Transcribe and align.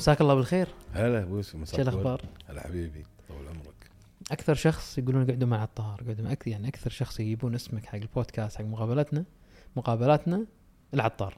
مساك 0.00 0.20
الله 0.20 0.34
بالخير. 0.34 0.68
هلا 0.92 1.22
أبو 1.22 1.36
يوسف 1.36 1.56
مساك 1.56 1.76
شو 1.76 1.82
الأخبار؟ 1.82 2.20
هلا 2.48 2.60
حبيبي 2.60 3.04
طول 3.28 3.48
عمرك. 3.48 3.90
أكثر 4.32 4.54
شخص 4.54 4.98
يقولون 4.98 5.22
يقعدوا 5.22 5.48
مع 5.48 5.64
الطهر 5.64 6.02
يقعدوا 6.02 6.24
مع 6.24 6.32
أكثر 6.32 6.50
يعني 6.50 6.68
أكثر 6.68 6.90
شخص 6.90 7.20
يجيبون 7.20 7.54
اسمك 7.54 7.86
حق 7.86 7.94
البودكاست 7.94 8.56
حق 8.56 8.64
مقابلتنا 8.64 9.24
مقابلاتنا 9.76 10.46
العطار. 10.94 11.34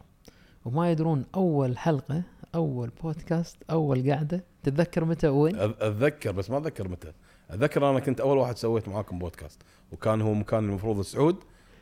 وما 0.64 0.90
يدرون 0.90 1.25
أول 1.34 1.79
حلقة 1.79 2.22
أول 2.54 2.90
بودكاست 3.02 3.56
أول 3.70 4.11
قعده 4.11 4.45
تتذكر 4.62 5.04
متى 5.04 5.29
وين؟ 5.29 5.56
أتذكر 5.56 6.32
بس 6.32 6.50
ما 6.50 6.58
أتذكر 6.58 6.88
متى. 6.88 7.12
أتذكر 7.50 7.90
أنا 7.90 8.00
كنت 8.00 8.20
أول 8.20 8.38
واحد 8.38 8.56
سويت 8.56 8.88
معاكم 8.88 9.18
بودكاست. 9.18 9.62
وكان 9.92 10.20
هو 10.20 10.34
مكان 10.34 10.64
المفروض 10.64 11.00
سعود 11.00 11.36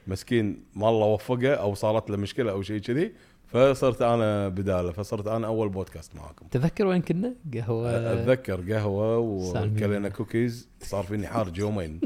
مسكين 0.06 0.64
ما 0.74 0.88
الله 0.88 1.06
وفقه 1.06 1.54
أو 1.54 1.74
صارت 1.74 2.10
له 2.10 2.16
مشكلة 2.16 2.50
أو 2.50 2.62
شيء 2.62 2.80
كذي. 2.80 3.12
فصرت 3.52 4.02
أنا 4.02 4.48
بدالة 4.48 4.92
فصرت 4.92 5.26
أنا 5.26 5.46
أول 5.46 5.68
بودكاست 5.68 6.16
معاكم. 6.16 6.46
تذكر 6.46 6.86
وين 6.86 7.02
كنا؟ 7.02 7.34
قهوة. 7.54 8.12
أتذكر 8.12 8.72
قهوة. 8.74 9.18
وكلينا 9.18 10.08
كوكيز 10.08 10.68
صار 10.82 11.04
فيني 11.04 11.26
حارج 11.26 11.58
يومين 11.58 12.00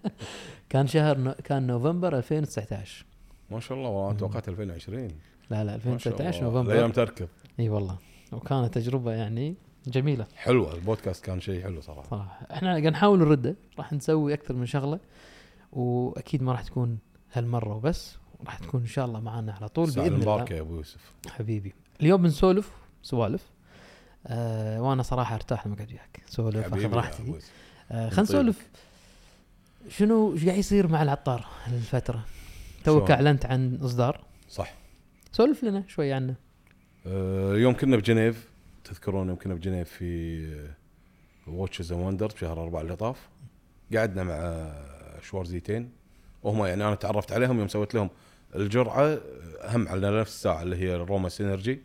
كان 0.70 0.86
شهر 0.86 1.18
نو... 1.18 1.34
كان 1.44 1.66
نوفمبر 1.66 2.18
2019 2.18 3.04
ما 3.50 3.60
شاء 3.60 3.78
الله 3.78 3.90
والله 3.90 4.18
توقعت 4.18 4.48
2020 4.48 5.08
لا 5.50 5.64
لا 5.64 5.72
ما 5.72 5.98
شاء 5.98 6.12
2019 6.12 6.48
الله. 6.48 6.60
الأيام 6.60 6.80
نوفمبر 6.82 6.94
تركض 6.94 7.28
إي 7.60 7.68
والله. 7.68 7.98
وكانت 8.32 8.74
تجربة 8.74 9.12
يعني 9.12 9.54
جميلة. 9.86 10.26
حلوة 10.36 10.74
البودكاست 10.74 11.24
كان 11.24 11.40
شيء 11.40 11.62
حلو 11.62 11.80
صراحة. 11.80 12.08
صراحة. 12.10 12.46
إحنا 12.52 12.68
قاعد 12.68 12.86
نحاول 12.86 13.18
نرده 13.18 13.56
راح 13.78 13.92
نسوي 13.92 14.34
أكثر 14.34 14.54
من 14.54 14.66
شغلة 14.66 14.98
وأكيد 15.72 16.42
ما 16.42 16.52
راح 16.52 16.62
تكون 16.62 16.98
هالمرة 17.32 17.74
وبس. 17.76 18.16
راح 18.44 18.58
تكون 18.58 18.80
إن 18.80 18.86
شاء 18.86 19.04
الله 19.04 19.20
معانا 19.20 19.52
على 19.52 19.68
طول 19.68 19.90
بإذن 19.90 20.14
الله. 20.14 20.46
يا 20.50 20.60
أبو 20.60 20.76
يوسف. 20.76 21.12
حبيبي. 21.28 21.74
اليوم 22.00 22.22
بنسولف 22.22 22.70
سوالف. 23.02 23.50
آه 24.26 24.82
وأنا 24.82 25.02
صراحة 25.02 25.34
أرتاح 25.34 25.66
لما 25.66 25.76
اقعد 25.76 25.90
وياك. 25.90 26.22
سولف 26.26 26.74
اخذ 26.74 26.92
راحتي. 26.94 27.22
آه 27.22 28.08
خلينا 28.08 28.10
نطيبك. 28.10 28.18
نسولف. 28.18 28.66
شنو 29.88 30.36
قاعد 30.46 30.58
يصير 30.58 30.88
مع 30.88 31.02
العطار 31.02 31.46
هالفترة؟ 31.64 32.24
توك؟ 32.84 33.10
أعلنت 33.10 33.46
عن 33.46 33.78
إصدار. 33.82 34.24
صح. 34.48 34.74
سولف 35.32 35.64
لنا 35.64 35.84
شوي 35.88 36.12
عنه. 36.12 36.34
آه، 37.06 37.54
يوم 37.54 37.74
كنا 37.74 37.96
بجنيف 37.96 38.48
تذكرون 38.84 39.28
يوم 39.28 39.36
كنا 39.36 39.54
بجنيف 39.54 39.88
في 39.88 40.66
Watches 41.46 41.92
and 41.92 42.02
Wonders 42.02 42.34
بشهر 42.34 42.62
أربعة 42.62 42.80
اللي 42.80 42.96
طاف. 42.96 43.28
قعدنا 43.94 44.22
مع 44.22 44.72
Schwarz 45.22 45.54
Etienne. 45.54 45.90
وهم 46.46 46.64
يعني 46.64 46.86
أنا 46.86 46.94
تعرفت 46.94 47.32
عليهم 47.32 47.58
يوم 47.58 47.68
سويت 47.68 47.94
لهم 47.94 48.10
الجرعة 48.54 49.18
هم 49.64 49.88
على 49.88 50.20
نفس 50.20 50.34
الساعة 50.34 50.62
اللي 50.62 50.76
هي 50.76 50.96
ال 50.96 51.02
Roma 51.02 51.28
Synergy. 51.28 51.82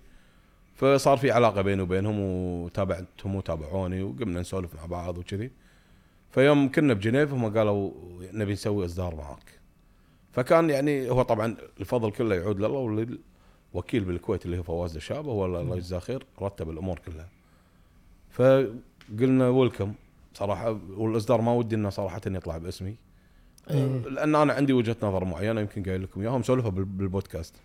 فصار 0.76 1.18
في 1.18 1.32
علاقة 1.32 1.62
بيني 1.62 1.82
وبينهم 1.82 2.20
وتابعتهم 2.20 3.36
وتابعوني 3.36 4.04
وقمنا 4.04 4.40
نسولف 4.40 4.76
مع 4.76 4.86
بعض 4.86 5.18
وكذي. 5.18 5.52
فيوم 6.32 6.72
كنا 6.72 6.94
بجنيف 6.94 7.34
هم 7.34 7.58
قالوا 7.58 7.92
نبي 8.34 8.54
نسوي 8.54 8.86
إصدار 8.86 9.16
معاك. 9.16 9.60
فكان 10.32 10.70
يعني 10.70 11.10
هو 11.10 11.22
طبعا 11.22 11.58
الفضل 11.80 12.12
كله 12.12 12.36
يعود 12.36 12.58
لله 12.58 12.68
وللوكيل 12.68 14.04
بالكويت 14.04 14.46
اللي 14.46 14.58
هو 14.58 14.64
فواز 14.64 14.98
دشابه 14.98 15.32
هو 15.32 15.46
الله 15.46 15.76
يجزاه 15.76 16.00
خير 16.00 16.26
رتب 16.42 16.70
الأمور 16.70 17.00
كلها. 17.00 17.30
فقلنا 18.30 19.50
ويلكم. 19.50 19.94
صراحة 20.34 20.80
والإصدار 20.90 21.42
ما 21.42 21.54
ودي 21.54 21.76
إنه 21.76 21.90
صراحة 21.90 22.22
يطلع 22.28 22.58
باسمي. 22.58 22.96
إيه. 23.70 23.86
لأن 24.10 24.36
أنا 24.36 24.54
عندي 24.54 24.74
وجهة 24.74 24.96
نظر 25.04 25.26
معينة 25.26 25.62
يمكن 25.62 25.84
قايل 25.84 26.04
لكم 26.04 26.22
إياها 26.22 26.38
مسولفها 26.38 26.70
بال- 26.70 26.86
بالبودكاست 26.86 27.56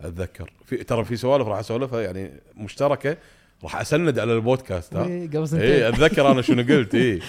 أتذكر. 0.00 0.52
في 0.64 0.76
ترى 0.84 1.04
في 1.04 1.16
سوالف 1.16 1.48
راح 1.48 1.58
أسولفها 1.58 2.00
يعني 2.00 2.30
مشتركة 2.56 3.16
راح 3.62 3.80
أسند 3.80 4.18
على 4.18 4.32
البودكاست 4.34 4.94
ها؟ 4.96 5.06
إيه، 5.06 5.26
قبل 5.28 5.38
اي 5.40 5.46
سنتين 5.46 5.82
أتذكر 5.82 6.30
أنا 6.30 6.42
شنو 6.42 6.62
قلت 6.62 6.94
اي 6.94 7.20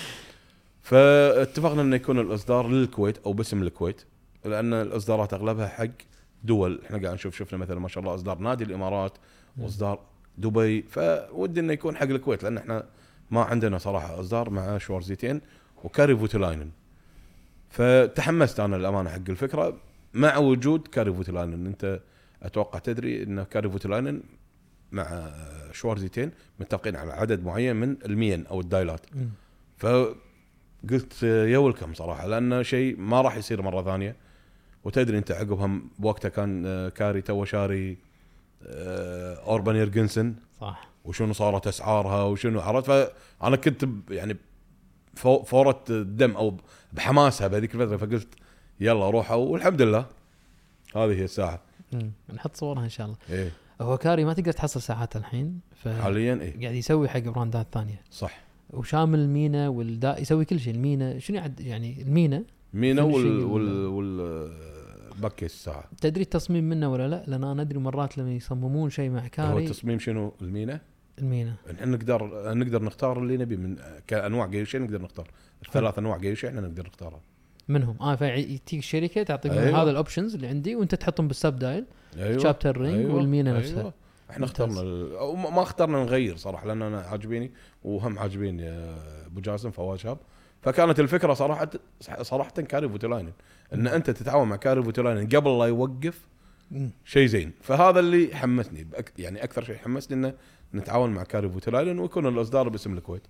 فاتفقنا 0.84 1.82
إنه 1.82 1.96
يكون 1.96 2.20
الإصدار 2.20 2.68
للكويت 2.68 3.18
أو 3.26 3.34
باسم 3.34 3.64
الكويت 3.64 4.02
لأن 4.46 4.74
الإصدارات 4.74 5.34
أغلبها 5.34 5.68
حق 5.68 5.88
دول. 6.44 6.82
إحنا 6.86 6.98
قاعد 6.98 7.14
نشوف 7.14 7.36
شفنا 7.38 7.58
مثلا 7.58 7.80
ما 7.80 7.88
شاء 7.88 8.04
الله 8.04 8.16
إصدار 8.16 8.38
نادي 8.38 8.64
الإمارات 8.64 9.14
وإصدار 9.58 10.00
دبي. 10.38 10.82
فودي 10.82 11.60
إنه 11.60 11.74
يكون 11.74 11.96
حق 11.98 12.04
الكويت 12.04 12.44
لأن 12.44 12.58
إحنا 12.58 12.84
ما 13.32 13.42
عندنا 13.42 13.78
صراحة 13.78 14.20
إصدار 14.20 14.50
مع 14.50 14.78
Schwarz 14.78 15.10
Etienne 15.10 15.42
و 15.84 15.90
Kari 15.90 16.16
Voutilainen. 16.18 16.70
فتحمست 17.76 18.60
أنا 18.60 18.76
للامانه 18.76 19.10
حق 19.10 19.30
الفكرة. 19.30 19.78
مع 20.14 20.38
وجود 20.38 20.88
Kari 20.88 21.14
Voutilainen 21.14 21.66
أنت 21.68 22.00
أتوقع 22.44 22.80
تدري 22.80 23.24
إن 23.24 23.44
Kari 23.44 23.70
Voutilainen 23.70 24.24
مع 24.92 25.32
Schwarz 25.72 26.02
Etienne 26.02 26.32
متفقين 26.60 26.96
على 26.96 27.14
عدد 27.14 27.44
معين 27.44 27.76
من 27.76 27.98
المين 28.06 28.48
أو 28.48 28.60
ال 28.60 28.66
dial 28.66 28.90
ات. 28.90 29.02
فقلت 29.78 31.24
يا 31.24 31.58
ويلكم 31.58 31.94
صراحة 31.94 32.28
لأنه 32.28 32.62
شيء 32.62 33.00
ما 33.00 33.22
راح 33.22 33.38
يصير 33.38 33.62
مرة 33.62 33.84
ثانية. 33.84 34.16
وتدري 34.84 35.18
أنت 35.18 35.32
عقبها 35.32 35.82
بوقتها 36.00 36.30
كان 36.30 36.90
Kari 36.90 37.22
تو 37.22 37.46
شاري 37.46 37.98
آه، 38.68 39.36
Urban 39.36 39.76
Jürgensen 39.76 40.36
صح. 40.62 40.90
وشنو 41.06 41.34
صارت 41.34 41.68
أسعارها 41.68 42.24
وشنو 42.24 42.60
عرفت؟ 42.60 42.86
فأنا 42.86 43.56
كنت 43.56 43.88
يعني 44.10 44.38
فو- 45.16 45.44
فورة 45.44 45.84
الدم 45.90 46.32
أو 46.32 46.58
بحماسها 46.94 47.48
بهذيك 47.48 47.76
الفترة 47.76 47.98
فقلت 47.98 48.28
يلا 48.80 49.10
روحوا 49.10 49.36
والحمد 49.36 49.82
لله. 49.82 50.06
هذه 50.96 51.12
هي 51.20 51.24
الساعة 51.24 51.62
مم. 51.94 52.12
نحط 52.34 52.56
صورها 52.56 52.84
إن 52.84 52.90
شاء 52.90 53.06
الله. 53.08 53.18
إيه. 53.30 53.52
هو 53.82 53.98
Kari 53.98 54.26
ما 54.26 54.34
تقدر 54.34 54.52
تحصل 54.52 54.82
ساعات 54.82 55.16
الحين 55.16 55.60
ف 55.76 55.88
حاليا 55.88 56.34
إيه. 56.42 56.62
قاعد 56.62 56.76
يسوي 56.76 57.10
حق 57.10 57.20
brand 57.20 57.60
ات 57.60 57.68
ثانية. 57.74 58.02
صح. 58.12 58.40
وشامل 58.74 59.20
المينا 59.20 59.70
والدا 59.70 60.20
يسوي 60.22 60.46
كل 60.46 60.60
شيء 60.60 60.74
المينا 60.76 61.20
شنو 61.20 61.38
يعد 61.38 61.60
يعني 61.60 62.02
المينا؟ 62.02 62.44
مينا 62.74 63.02
وال 63.04 63.44
وال 63.44 63.86
وال 63.86 64.52
باكيت 65.22 65.50
الساعة 65.50 65.84
تدري 66.02 66.22
التصميم 66.22 66.64
منه 66.64 66.92
ولا 66.92 67.08
لا؟ 67.08 67.24
لأن 67.28 67.44
أنا 67.44 67.62
أدري 67.62 67.80
مرات 67.80 68.18
لما 68.18 68.34
يصممون 68.34 68.90
شيء 68.90 69.10
مع 69.10 69.24
هو 69.24 69.30
Kari. 69.30 69.66
التصميم 69.66 70.00
شنو؟ 70.00 70.34
المينا؟ 70.42 70.82
المينا. 71.20 71.54
إحنا 71.72 71.86
نقدر 71.86 72.54
نقدر 72.54 72.84
نختار 72.84 73.20
اللي 73.20 73.38
نبي 73.38 73.58
من 73.58 73.76
كأنواع 74.08 74.46
guilloche 74.48 74.80
نقدر 74.80 75.02
نختار. 75.02 75.28
الثلاث 75.66 76.00
أنواع 76.00 76.18
guilloche 76.18 76.48
إحنا 76.50 76.62
نقدر 76.62 76.86
نختارها. 76.88 77.20
منهم. 77.68 77.98
آه 78.02 78.16
فيجيك 78.16 78.62
الشركة 78.74 79.24
تعطيك 79.24 79.52
أيوة. 79.52 79.64
أيوة. 79.64 79.82
هذا 79.82 79.92
ال 79.92 79.97
options 79.97 80.36
اللي 80.36 80.48
عندي 80.48 80.76
وانت 80.76 80.96
تحطهم 80.96 81.28
بال 81.28 81.39
sub 81.39 81.56
dial 81.60 81.86
أيوه. 82.18 82.38
chapter 82.44 82.78
ring 82.82 83.14
والمينا 83.14 83.58
نفسها. 83.58 83.94
إحنا. 84.30 84.46
اخترنا 84.46 84.82
ال- 84.82 85.38
ما 85.38 85.62
اخترنا 85.62 86.04
نغير 86.04 86.36
صراحة 86.38 86.68
لأن 86.68 86.82
أنا 86.82 87.00
عاجبيني 87.02 87.52
وهم 87.84 88.20
عاجبيني 88.20 88.70
آه، 88.70 89.26
أبو 89.26 89.42
جاسم 89.42 89.72
فواز 89.72 90.00
شاب 90.00 90.18
فكانت 90.62 91.00
الفكرة 91.00 91.34
صراحة 91.34 91.70
صراحة 92.22 92.52
Kari 92.52 92.90
Voutilainen 92.90 93.32
إن 93.74 93.88
أنت 93.88 94.10
تتعاون 94.10 94.48
مع 94.48 94.56
Kari 94.56 94.84
Voutilainen 94.84 95.30
قبل 95.30 95.60
لا 95.60 95.66
يوقف. 95.66 96.20
شيء 97.06 97.28
زين. 97.28 97.52
فهذا 97.62 98.00
اللي 98.00 98.30
حمسني 98.36 98.88
يعني 99.18 99.44
أكثر 99.44 99.64
شيء 99.64 99.76
حمسني 99.76 100.18
إنه 100.18 100.34
نتعاون 100.74 101.10
مع 101.10 101.24
Kari 101.24 101.50
Voutilainen 101.50 102.00
ويكون 102.00 102.28
الإصدار 102.28 102.70
باسم 102.70 102.98
الكويت. 102.98 103.28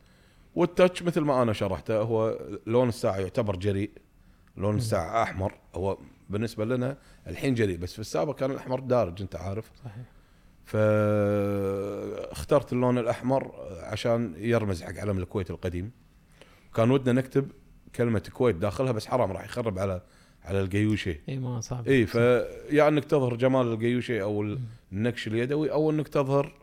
وال 0.56 0.70
touch 0.70 1.04
مثل 1.04 1.22
ما 1.22 1.42
أنا 1.42 1.54
شرحته 1.54 1.98
هو 1.98 2.40
لون 2.66 2.90
الساعة 2.90 3.18
يعتبر 3.18 3.56
جريء 3.56 3.92
لون 4.58 4.78
الساعة 4.78 5.24
أحمر. 5.24 5.54
هو 5.76 5.98
بالنسبة 6.30 6.66
لنا 6.66 6.98
الحين 7.28 7.54
جريء 7.54 7.78
بس 7.78 7.94
في 7.94 8.00
السابق 8.00 8.36
كان 8.36 8.52
الأحمر 8.52 8.80
دارج 8.80 9.22
أنت 9.22 9.36
عارف. 9.36 9.72
صحيح. 9.84 10.06
فاخترت 10.66 12.74
اللون 12.74 12.98
الأحمر 12.98 13.52
عشان 13.80 14.34
يرمز 14.38 14.84
حق 14.84 15.00
علم 15.00 15.18
الكويت 15.18 15.52
القديم. 15.52 15.92
كان 16.76 16.92
ودنا 16.92 17.22
نكتب 17.22 17.52
كلمة 17.96 18.24
كويت 18.34 18.56
داخلها 18.56 18.92
بس 18.92 19.06
حرام 19.06 19.32
راح 19.32 19.46
يخرب 19.46 19.80
على 19.80 20.02
على 20.44 20.62
ال 20.62 20.67
guilloche 20.67 21.16
إي 21.30 21.40
ما 21.40 21.62
صعب. 21.62 21.88
إي 21.88 22.06
فيا 22.06 22.88
إنك 22.88 23.06
تظهر 23.06 23.36
جمال 23.36 23.74
ال 23.74 23.79
guilloche 23.79 24.22
أو 24.22 24.58
النكش 24.92 25.28
اليدوي 25.28 25.72
أو 25.72 25.92
إنك 25.92 26.08
تظهر 26.08 26.54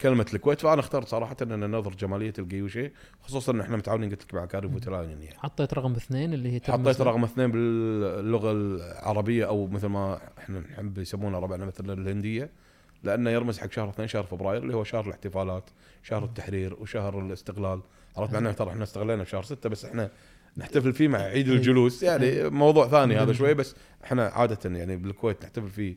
كلمة 0.00 0.26
الكويت. 0.34 0.60
فأنا 0.60 0.80
اخترت 0.80 1.08
صراحة 1.08 1.36
إن 1.42 1.70
نظهر 1.70 1.92
جمالية 1.94 2.32
ال 2.38 2.43
guilloche 2.43 2.90
خصوصا 3.22 3.52
إن 3.52 3.60
إحنا 3.60 3.76
متعاونين 3.76 4.10
قلت 4.10 4.22
لك 4.24 4.34
مع 4.34 4.46
Kari 4.46 4.68
Voutilainen 4.68 5.10
يعني. 5.10 5.38
حطيت 5.38 5.74
رقم 5.74 5.92
اثنين 5.92 6.34
اللي 6.34 6.52
هي 6.52 6.60
حطيت 6.68 7.00
رقم 7.00 7.24
اثنين 7.24 7.50
باللغة 7.50 8.52
العربية 8.52 9.46
أو 9.46 9.66
مثل 9.66 9.86
ما 9.86 10.20
إحنا 10.38 10.60
نحب 10.60 10.98
يسمونها 10.98 11.40
ربعنا 11.40 11.64
مثلا 11.64 11.92
الهندية 11.92 12.50
لأنه 13.02 13.30
يرمز 13.30 13.58
حق 13.58 13.72
شهر 13.72 13.88
اثنين 13.88 14.08
شهر 14.08 14.22
فبراير 14.22 14.62
اللي 14.62 14.74
هو 14.76 14.84
شهر 14.84 15.06
الاحتفالات 15.06 15.70
شهر 16.02 16.24
التحرير 16.24 16.74
وشهر 16.74 17.20
الاستقلال 17.20 17.80
عرفت 18.16 18.34
معناه 18.34 18.52
ترى 18.52 18.70
إحنا 18.70 18.82
استغلينا 18.82 19.24
في 19.24 19.30
شهر 19.30 19.42
ستة 19.42 19.68
بس 19.68 19.84
إحنا 19.84 20.10
نحتفل 20.56 20.92
فيه 20.92 21.08
مع 21.08 21.18
عيد 21.18 21.48
الجلوس. 21.48 22.02
يعني 22.02 22.50
موضوع 22.50 22.88
ثاني 22.88 23.16
هذا 23.16 23.32
شوي 23.32 23.54
بس 23.54 23.74
إحنا 24.04 24.26
عادة 24.26 24.70
يعني 24.78 24.96
بالكويت 24.96 25.42
نحتفل 25.44 25.68
فيه 25.70 25.96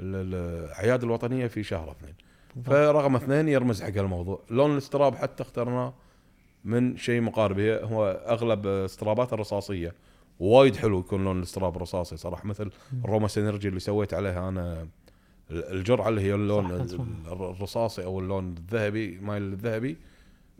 ال- 0.00 0.34
الأعياد 0.64 1.02
الوطنية 1.02 1.46
في 1.46 1.62
شهر 1.62 1.90
اثنين. 1.90 2.14
فرقم 2.64 3.16
اثنين 3.16 3.48
يرمز 3.48 3.82
حق 3.82 3.98
الموضوع. 3.98 4.40
لون 4.50 4.72
الاستراب 4.72 5.14
حتى 5.14 5.42
اخترناه 5.42 5.94
من 6.64 6.96
شيء 6.96 7.20
مقارب. 7.20 7.58
هي 7.58 7.80
هو 7.84 8.06
أغلب 8.28 8.66
استرابات 8.66 9.32
الرصاصية. 9.32 9.94
وايد 10.40 10.76
حلو 10.76 11.00
يكون 11.00 11.24
لون 11.24 11.38
الاستراب 11.38 11.78
رصاصي 11.78 12.16
صراحة 12.16 12.46
مثل 12.46 12.70
ال 13.04 13.09
Roma 13.09 13.28
Synergy 13.28 13.68
اللي 13.68 13.80
سويت 13.80 14.14
عليها. 14.14 14.48
أنا 14.48 14.86
ال- 15.50 15.64
الجرعة 15.72 16.08
اللي 16.08 16.20
هي 16.20 16.34
اللون 16.34 16.70
الرصاصي 17.26 18.04
أو 18.04 18.20
اللون 18.20 18.54
الذهبي 18.58 19.18
مايل 19.22 19.42
الذهبي 19.42 19.96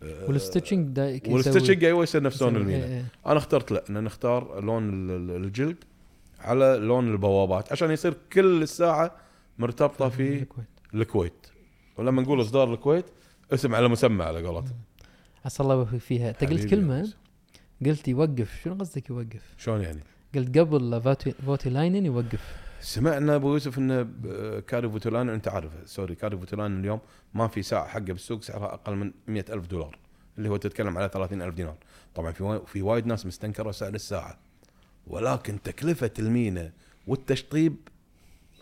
آه، 0.03 0.27
وال 0.27 0.35
stitching 0.35 0.75
دا 0.75 1.11
يسوي- 1.11 1.43
وال 1.43 1.50
stitching 1.50 1.85
أيوه 1.85 2.03
يصير 2.03 2.23
نفس 2.23 2.43
لون 2.43 2.57
المينا. 2.57 2.85
إيه، 2.85 2.95
إيه. 2.97 3.05
أنا 3.27 3.39
اخترت 3.39 3.73
لا 3.73 3.85
إن 3.91 4.05
نختار 4.05 4.61
لون 4.61 4.89
ال- 4.89 5.11
ال- 5.31 5.45
الجلد 5.45 5.77
على 6.41 6.77
لون 6.81 7.13
البوابات 7.13 7.73
عشان 7.73 7.91
يصير 7.91 8.15
كل 8.33 8.63
الساعة 8.63 9.17
مرتبطة 9.59 10.09
في 10.09 10.45
الكويت. 10.95 11.44
ولما 11.97 12.23
نقول 12.23 12.41
إصدار 12.41 12.75
الكويت 12.75 13.05
اسم 13.53 13.75
على 13.75 13.89
مسمى 13.89 14.25
على 14.25 14.47
قولتهم. 14.47 14.77
عسى 15.45 15.63
الله 15.63 15.75
يوفق 15.75 15.97
فيها. 15.99 16.31
أنت 16.31 16.45
قلت 16.45 16.67
كلمة. 16.67 17.13
قلت 17.87 18.09
يوقف. 18.09 18.61
شنو 18.65 18.75
قصدك 18.75 19.11
يوقف؟ 19.11 19.55
شلون 19.59 19.81
يعني؟ 19.81 20.01
قلت 20.35 20.59
قبل 20.59 21.17
Voutilainen 21.47 22.07
يوقف. 22.07 22.57
سمعنا 22.81 23.35
أبو 23.37 23.53
يوسف 23.53 23.79
إنه 23.79 24.03
ب- 24.03 24.61
Kari 24.61 24.89
Voutilainen 24.89 25.29
أنت 25.29 25.49
عارف 25.49 25.71
sorry 25.87 26.15
Kari 26.15 26.37
Voutilainen 26.37 26.81
اليوم 26.81 27.01
ما 27.35 27.49
في 27.49 27.63
ساعة 27.63 27.89
حقه 27.89 28.01
بالسوق 28.01 28.43
سعرها 28.43 28.75
أقل 28.75 28.97
من 28.97 29.13
مئة 29.29 29.55
ألف 29.55 29.67
دولار 29.67 29.99
اللي 30.39 30.49
هو 30.49 30.57
تتكلم 30.57 30.99
على 30.99 31.09
30 31.09 31.43
ألف 31.43 31.55
دينار. 31.55 31.77
طبعا 32.15 32.33
في 32.33 32.61
في 32.67 32.83
وايد 32.83 33.07
ناس 33.07 33.27
مستنكرة 33.27 33.71
سعر 33.71 33.95
الساعة. 33.95 34.39
ولكن 35.07 35.63
تكلفة 35.63 36.11
المينا 36.19 36.73
والتشطيب 37.07 37.77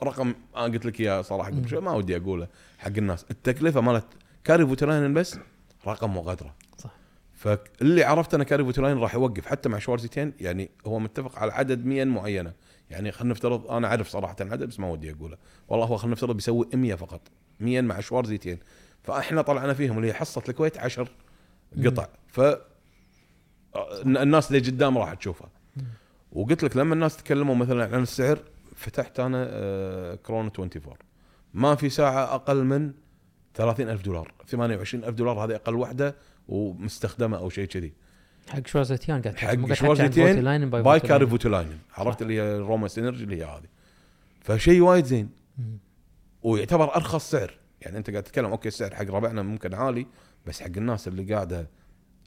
رقم 0.03 0.35
أنا 0.57 0.65
قلت 0.65 0.87
لك 0.87 1.01
إياه 1.01 1.23
صراحة 1.23 1.51
قبل 1.51 1.69
شوي 1.69 1.81
ما 1.81 1.93
ودي 1.93 2.17
أقوله 2.17 2.49
حق 2.79 2.93
الناس. 2.99 3.27
التكلفة 3.31 3.81
مالت 3.81 4.05
Kari 4.45 4.67
Voutilainen 4.67 5.15
بس 5.15 5.39
رقم 5.87 6.17
وقدره 6.17 6.55
صح. 6.79 6.91
فاللي 7.35 8.05
عرفت 8.05 8.35
أنا 8.35 8.45
Kari 8.45 8.65
Voutilainen 8.65 8.99
راح 8.99 9.15
يوقف 9.15 9.47
حتى 9.47 9.69
مع 9.69 9.79
Schwarz 9.79 10.06
Etienne 10.06 10.33
يعني 10.41 10.71
هو 10.87 10.99
متفق 10.99 11.39
على 11.39 11.53
عدد 11.53 11.85
100 11.87 12.05
معينة. 12.05 12.53
يعني 12.91 13.13
خلينا 13.13 13.35
نفترض 13.35 13.71
أنا 13.71 13.89
أعرف 13.89 14.09
صراحة 14.09 14.37
عدد 14.41 14.69
بس 14.69 14.81
ما 14.81 14.89
ودي 14.91 15.11
أقوله. 15.13 15.37
والله 15.69 15.87
هو 15.87 15.97
خلينا 15.97 16.13
نفترض 16.13 16.37
بيسوي 16.37 16.69
100 16.75 16.95
فقط 16.95 17.21
100 17.61 17.81
مع 17.81 18.01
Schwarz 18.01 18.30
Etienne 18.30 18.59
فإحنا 19.03 19.43
طلعنا 19.43 19.75
فيهم 19.75 19.97
اللي 19.97 20.09
هي 20.09 20.15
حصة 20.15 20.43
الكويت 20.49 20.79
10 20.79 21.09
قطع. 21.85 22.09
ف 22.27 22.41
الناس 24.07 24.53
اللي 24.53 24.71
قدام 24.71 24.99
راح 24.99 25.15
تشوفها. 25.15 25.49
وقلت 26.33 26.63
لك 26.63 26.77
لما 26.77 26.95
الناس 26.95 27.17
تكلموا 27.17 27.55
مثلا 27.55 27.85
عن 27.85 28.03
السعر 28.03 28.39
فتحت 28.83 29.21
أنا 29.21 29.47
آه، 29.51 30.15
Chrono 30.15 30.51
24 30.59 30.97
ما 31.55 31.75
في 31.75 31.91
ساعة 31.91 32.35
أقل 32.35 32.65
من 32.65 32.93
30 33.55 33.89
ألف 33.89 34.03
دولار. 34.03 34.35
28 34.47 35.05
ألف 35.05 35.15
دولار 35.15 35.45
هذه 35.45 35.55
أقل 35.55 35.75
واحدة 35.75 36.17
ومستخدمة 36.49 37.37
أو 37.39 37.51
شيء 37.51 37.65
كذي. 37.65 37.93
حق 38.49 38.67
Schwarz 38.67 38.95
Etienne 38.95 39.23
قاعد 39.23 39.37
حق 39.37 39.55
لاينن 40.41 40.71
by 40.71 41.01
Kari 41.01 41.11
لاينن. 41.11 41.31
Voutilainen 41.31 41.79
عرفت 41.95 42.23
اللي 42.23 42.41
هي 42.41 42.59
Roma 42.59 42.89
Synergy 42.89 43.25
اللي 43.25 43.37
هي 43.37 43.45
هذه. 43.45 43.69
فشيء 44.41 44.81
وايد 44.81 45.05
زين. 45.05 45.31
ويعتبر 46.43 46.97
أرخص 46.97 47.31
سعر. 47.31 47.59
يعني 47.81 47.99
أنت 47.99 48.11
قاعد 48.11 48.23
تتكلم 48.23 48.51
okay 48.51 48.69
السعر 48.69 48.95
حق 48.95 49.11
ربعنا 49.11 49.43
ممكن 49.43 49.75
عالي 49.75 50.07
بس 50.47 50.61
حق 50.61 50.71
الناس 50.77 51.09
اللي 51.09 51.35
قاعدة 51.35 51.69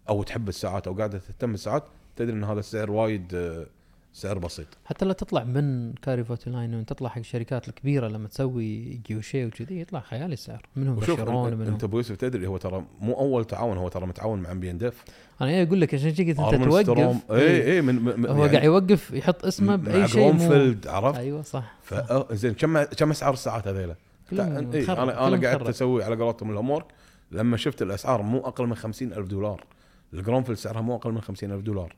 أو 0.09 0.23
تحب 0.23 0.49
الساعات 0.49 0.87
أو 0.87 0.93
قاعدة 0.93 1.17
تهتم 1.17 1.51
بالساعات 1.51 1.83
تدري 2.15 2.33
إن 2.33 2.43
هذا 2.43 2.59
السعر 2.59 2.91
وايد 2.91 3.35
آه، 3.35 3.67
سعر 4.15 4.38
بسيط. 4.38 4.67
حتى 4.85 5.06
لا 5.06 5.13
تطلع 5.13 5.44
من 5.44 5.94
Kari 5.94 6.23
Voutilainen 6.23 6.85
تطلع 6.85 7.09
حق 7.09 7.17
الشركات 7.17 7.67
الكبيرة 7.67 8.07
لما 8.07 8.27
تسوي 8.27 9.01
جيوشي 9.07 9.45
وكذي 9.45 9.79
يطلع 9.79 10.00
خيالي 10.00 10.33
السعر. 10.33 10.65
منهم 10.75 10.97
وشوف 10.97 11.21
بشرون 11.21 11.62
انت, 11.62 11.83
أبو 11.83 11.97
يوسف 11.97 12.15
تدري 12.15 12.47
هو 12.47 12.57
ترى 12.57 12.85
مو 13.00 13.13
أول 13.13 13.45
تعاون 13.45 13.77
هو 13.77 13.89
ترى 13.89 14.06
متعاون 14.06 14.39
مع 14.39 14.51
MB&F. 14.51 15.03
أنا 15.41 15.63
أقول 15.63 15.81
لك 15.81 15.94
عشان 15.94 16.12
كذا 16.12 16.50
أنت. 16.50 16.85
توقف. 16.85 17.31
اي 17.31 17.73
اي 17.73 17.81
من, 17.81 17.95
من 17.95 18.25
هو 18.25 18.44
قاعد 18.44 18.63
يوقف 18.63 19.12
يحط 19.12 19.45
اسمه 19.45 19.75
بأي 19.75 20.07
شيء 20.07 20.21
Grönefeld 20.21 20.88
عرفت؟ 20.88 21.19
أيوه 21.19 21.41
صح. 21.41 21.75
زين 22.31 22.53
كم 22.53 22.83
كم 22.83 23.12
أسعار 23.12 23.33
الساعات 23.33 23.67
هذيلا؟ 23.67 23.95
إيه 24.31 24.94
أنا 24.94 25.27
أنا 25.27 25.38
مخرب. 25.38 25.67
أسوي 25.67 26.03
على 26.03 26.15
قولتهم 26.15 26.51
ال 26.51 26.55
homework 26.55 26.85
لما 27.31 27.57
شفت 27.57 27.81
الأسعار 27.81 28.21
مو 28.21 28.39
أقل 28.39 28.67
من 28.67 28.75
خمسين 28.75 29.13
ألف 29.13 29.27
دولار. 29.27 29.63
ال 30.13 30.18
Grönefeld 30.18 30.57
سعرها 30.57 30.81
مو 30.81 30.95
أقل 30.95 31.12
من 31.12 31.21
خمسين 31.21 31.51
ألف 31.51 31.62
دولار. 31.62 31.95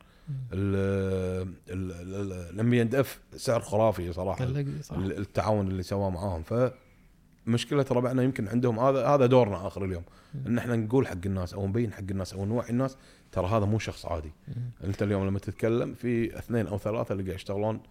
ال 0.54 1.56
MB&F 2.69 3.19
سعر 3.36 3.60
خرافي 3.60 4.14
صراحة. 4.14 4.48
التعاون 4.96 5.68
اللي 5.68 5.84
سواه 5.84 6.10
معاهم. 6.10 6.44
ف 6.44 6.72
مشكلة 7.46 7.86
ربعنا 7.92 8.24
يمكن 8.24 8.48
عندهم 8.48 8.80
هذا 8.80 9.08
هذا 9.08 9.26
دورنا 9.26 9.68
آخر 9.68 9.86
اليوم. 9.86 10.04
إن 10.48 10.58
إحنا 10.58 10.76
نقول 10.76 11.08
حق 11.08 11.26
الناس 11.26 11.54
أو 11.54 11.68
نبين 11.68 11.94
حق 11.94 12.04
الناس 12.12 12.34
أو 12.34 12.46
نوعي 12.46 12.70
الناس 12.70 12.98
ترى 13.32 13.48
هذا 13.48 13.66
مو 13.66 13.80
شخص 13.80 14.06
عادي. 14.06 14.32
أنت 14.84 15.04
اليوم 15.04 15.28
لما 15.28 15.40
تتكلم 15.40 15.94
في 15.94 16.38
اثنين 16.38 16.68
أو 16.68 16.78
ثلاثة 16.78 17.14
اللي 17.14 17.24
قاعد 17.24 17.36
يشتغلون 17.36 17.82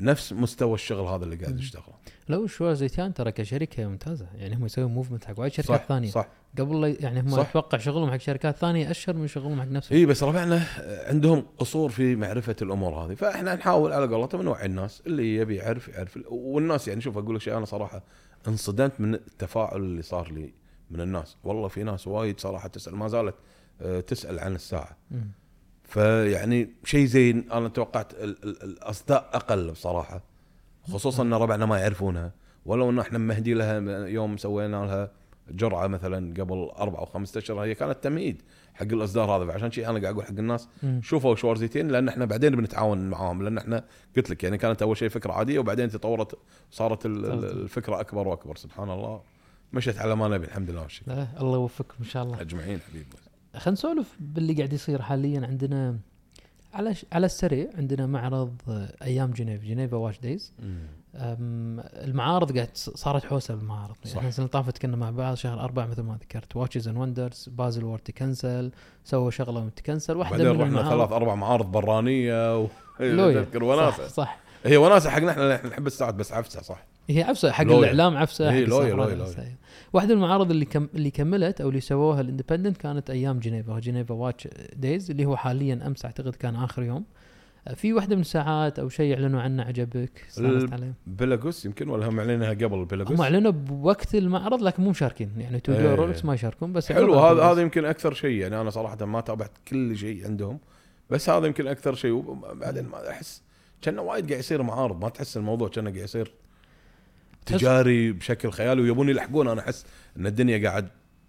نفس 0.00 0.32
مستوى 0.32 0.74
الشغل 0.74 1.06
هذا 1.06 1.24
اللي 1.24 1.36
قاعد. 1.36 1.58
يشتغله. 1.58 1.94
لو 2.28 2.46
Schwarz 2.46 2.80
Etienne 2.80 3.14
ترى 3.14 3.32
كشركة 3.32 3.86
ممتازة 3.86 4.26
يعني 4.34 4.56
هم 4.56 4.66
يسوون 4.66 4.94
movement 4.94 5.24
حق 5.24 5.40
وايد 5.40 5.52
شركات 5.52 5.80
صح 5.80 5.84
ثانية. 5.88 6.10
صح. 6.10 6.28
قبل 6.58 6.80
لا 6.80 6.88
يعني 6.88 7.20
هم. 7.20 7.40
أتوقع 7.40 7.78
شغلهم 7.78 8.10
حق 8.10 8.16
شركات 8.16 8.56
ثانية 8.56 8.90
أشهر 8.90 9.16
من 9.16 9.26
شغلهم 9.26 9.60
حق 9.60 9.68
نفسهم. 9.68 9.98
إي 9.98 10.06
بس 10.06 10.22
ربعنا 10.22 10.62
عندهم 11.06 11.46
قصور 11.58 11.90
في 11.90 12.16
معرفة 12.16 12.56
الأمور 12.62 12.94
هذه. 12.94 13.14
فإحنا 13.14 13.54
نحاول 13.54 13.92
على 13.92 14.06
قولتهم 14.06 14.42
نوعي 14.42 14.66
الناس 14.66 15.02
اللي 15.06 15.36
يبي 15.36 15.56
يعرف 15.56 15.88
يعرف. 15.88 16.18
والناس 16.28 16.88
يعني 16.88 17.00
شوف 17.00 17.18
أقول 17.18 17.34
لك 17.34 17.40
شيء 17.40 17.56
أنا 17.56 17.64
صراحة 17.64 18.02
انصدمت 18.48 19.00
من 19.00 19.14
التفاعل 19.14 19.76
اللي 19.80 20.02
صار 20.02 20.32
لي 20.32 20.52
من 20.90 21.00
الناس. 21.00 21.36
والله 21.44 21.68
في 21.68 21.82
ناس 21.82 22.06
وايد 22.06 22.40
صراحة 22.40 22.68
تسأل 22.68 22.96
ما 22.96 23.08
زالت 23.08 23.34
آه، 23.80 24.00
تسأل 24.00 24.38
عن 24.38 24.54
الساعة. 24.54 24.96
فيعني 25.86 26.70
شيء 26.84 27.06
زين. 27.06 27.50
أنا 27.52 27.68
توقعت 27.68 28.12
ال- 28.14 28.44
ال- 28.44 28.62
الأصداء 28.62 29.30
أقل 29.32 29.70
بصراحة 29.70 30.22
خصوصا 30.92 31.22
إن 31.22 31.34
ربعنا 31.34 31.66
ما 31.66 31.78
يعرفونها. 31.78 32.32
ولو 32.66 32.90
إن 32.90 32.98
إحنا 32.98 33.18
مهدي 33.18 33.54
لها 33.54 33.78
يوم 34.06 34.36
سوينا 34.36 34.76
لها 34.76 35.10
جرعة 35.50 35.86
مثلا 35.86 36.34
قبل 36.42 36.70
أربع 36.78 36.98
أو 36.98 37.04
خمسة 37.04 37.38
أشهر 37.38 37.60
هي 37.60 37.74
كانت 37.74 37.96
تمهيد 38.04 38.42
حق 38.74 38.82
الاصدار 38.82 39.30
هذا. 39.30 39.52
فعشان 39.52 39.70
شيء 39.70 39.90
أنا 39.90 40.00
قاعد 40.00 40.14
أقول 40.14 40.24
حق 40.24 40.30
الناس. 40.38 40.68
شوفوا 41.02 41.34
شوارزيتين 41.34 41.88
لأن 41.88 42.08
إحنا 42.08 42.24
بعدين 42.24 42.56
بنتعاون 42.56 43.10
معاهم. 43.10 43.42
لأن 43.42 43.58
إحنا 43.58 43.84
قلت 44.16 44.30
لك 44.30 44.44
يعني 44.44 44.58
كانت 44.58 44.82
أول 44.82 44.96
شيء 44.96 45.08
فكرة 45.08 45.32
عادية 45.32 45.58
وبعدين 45.58 45.88
تطورت 45.90 46.38
صارت 46.70 47.06
ال- 47.06 47.26
ال- 47.26 47.44
الفكرة 47.62 48.00
أكبر 48.00 48.28
وأكبر. 48.28 48.56
سبحان 48.56 48.90
الله. 48.90 49.20
مشت 49.72 49.98
على 49.98 50.16
ما 50.16 50.28
نبي 50.28 50.46
الحمد 50.46 50.70
لله. 50.70 50.82
والشكر 50.82 51.26
الله 51.40 51.54
يوفقكم 51.54 51.94
إن 52.00 52.04
شاء 52.04 52.22
الله. 52.22 52.40
أجمعين 52.40 52.80
حبيبي. 52.90 53.06
خلينا 53.56 53.72
نسولف 53.78 54.16
باللي 54.20 54.54
قاعد 54.54 54.72
يصير 54.72 55.02
حاليا 55.02 55.46
عندنا 55.46 55.98
على 56.74 56.94
ش... 56.94 57.06
على 57.12 57.26
السريع 57.26 57.68
عندنا 57.78 58.06
معرض 58.06 58.54
آه، 58.68 58.88
أيام 59.02 59.30
جنيف 59.30 59.64
جنيفا 59.64 59.96
واش 59.96 60.18
دايز 60.18 60.52
المعارض 62.04 62.56
قاعد 62.56 62.68
صارت 62.74 63.24
حوسة 63.24 63.54
بالمعارض 63.54 63.94
صح. 64.04 64.16
يعني 64.16 64.28
السنة 64.28 64.44
اللي 64.44 64.52
طافت 64.52 64.78
كنا 64.78 64.96
مع 64.96 65.10
بعض 65.10 65.34
شهر 65.34 65.60
أربعة 65.60 65.86
مثل 65.86 66.02
ما 66.02 66.18
ذكرت. 66.22 66.56
Watches 66.56 66.88
and 66.88 66.96
Wonders 66.98 67.48
Baselworld 67.52 68.00
تكنسل 68.00 68.72
سووا 69.04 69.30
شغلة 69.30 69.60
وتكنسل 69.60 70.16
واحدة 70.16 70.44
بعدين 70.44 70.68
من 70.68 70.76
رحنا 70.76 70.90
ثلاث 70.90 71.12
أربع 71.12 71.34
معارض 71.34 71.72
برانية 71.72 72.60
و... 72.62 72.66
تذكر 73.00 73.64
وناسة. 73.64 74.08
صح, 74.08 74.08
صح. 74.08 74.38
هي 74.64 74.76
وناسة 74.76 75.10
حقنا 75.10 75.30
إحنا 75.30 75.54
إحنا 75.54 75.70
نحب 75.70 75.86
الساعات 75.86 76.14
بس 76.14 76.32
عفسة 76.32 76.62
صح. 76.62 76.86
هي 77.08 77.22
عفسة 77.22 77.52
حق 77.52 77.64
لويا. 77.64 77.78
الإعلام 77.78 78.16
عفسة 78.16 78.52
هي 78.52 78.64
لويا، 78.64 78.94
لويا، 78.94 79.22
عفسة. 79.22 79.36
لويا. 79.36 79.56
واحدة 79.92 80.14
من 80.14 80.22
المعارض 80.22 80.50
اللي 80.50 80.64
كم 80.64 80.88
اللي 80.94 81.10
كملت 81.10 81.60
أو 81.60 81.68
اللي 81.68 81.80
سووها 81.80 82.20
ال 82.20 82.25
independent 82.25 82.76
كانت 82.76 83.10
أيام 83.10 83.38
Geneva 83.38 83.78
Geneva 83.78 84.14
Watch 84.14 84.48
Days 84.76 85.10
اللي 85.10 85.24
هو 85.24 85.36
حاليا 85.36 85.86
أمس 85.86 86.04
أعتقد 86.04 86.34
كان 86.34 86.56
آخر 86.56 86.82
يوم. 86.82 87.04
آه، 87.68 87.74
في 87.74 87.92
واحدة 87.92 88.14
من 88.14 88.20
الساعات 88.20 88.78
أو 88.78 88.88
شيء 88.88 89.14
اعلنوا 89.14 89.40
عنه 89.40 89.62
عجبك 89.62 90.24
استانست 90.28 90.64
ال- 90.68 90.72
عليه 90.72 90.92
يمكن 91.64 91.88
ولا 91.88 92.08
هم 92.08 92.14
معلنينها 92.14 92.50
قبل 92.50 92.84
Pelagos 92.84 93.12
هم 93.16 93.22
أعلنوا 93.22 93.50
بوقت 93.52 94.14
المعرض 94.14 94.62
لكن 94.62 94.82
مو 94.82 94.90
مشاركين. 94.90 95.30
يعني 95.38 95.60
تو 95.60 95.72
إيه. 95.72 95.94
رولكس 95.94 96.24
ما 96.24 96.34
يشاركون 96.34 96.72
بس 96.72 96.92
حلو 96.92 97.14
هذا. 97.18 97.42
هذا 97.42 97.62
يمكن 97.62 97.84
أكثر 97.84 98.14
شيء. 98.14 98.40
يعني 98.40 98.60
أنا 98.60 98.70
صراحة 98.70 99.04
ما 99.04 99.20
تابعت 99.20 99.50
كل 99.68 99.96
شيء 99.96 100.24
عندهم 100.26 100.58
بس 101.10 101.30
هذا 101.30 101.46
يمكن 101.46 101.66
أكثر 101.66 101.94
شيء. 101.94 102.12
وبعدين 102.12 102.84
ما 102.84 103.10
أحس 103.10 103.42
كأنه 103.82 104.02
وايد 104.02 104.28
قاعد 104.28 104.40
يصير 104.40 104.62
معارض. 104.62 105.00
ما 105.00 105.08
تحس 105.08 105.36
الموضوع 105.36 105.68
كأنه 105.68 105.90
قاعد 105.90 106.04
يصير 106.04 106.32
تجاري 107.46 108.12
بشكل 108.12 108.50
خيالي 108.50 108.82
ويبون 108.82 109.08
يلحقون. 109.08 109.48
أنا 109.48 109.60
أحس 109.60 109.84
إن 110.16 110.26
الدنيا 110.26 110.68
قاعد 110.68 110.88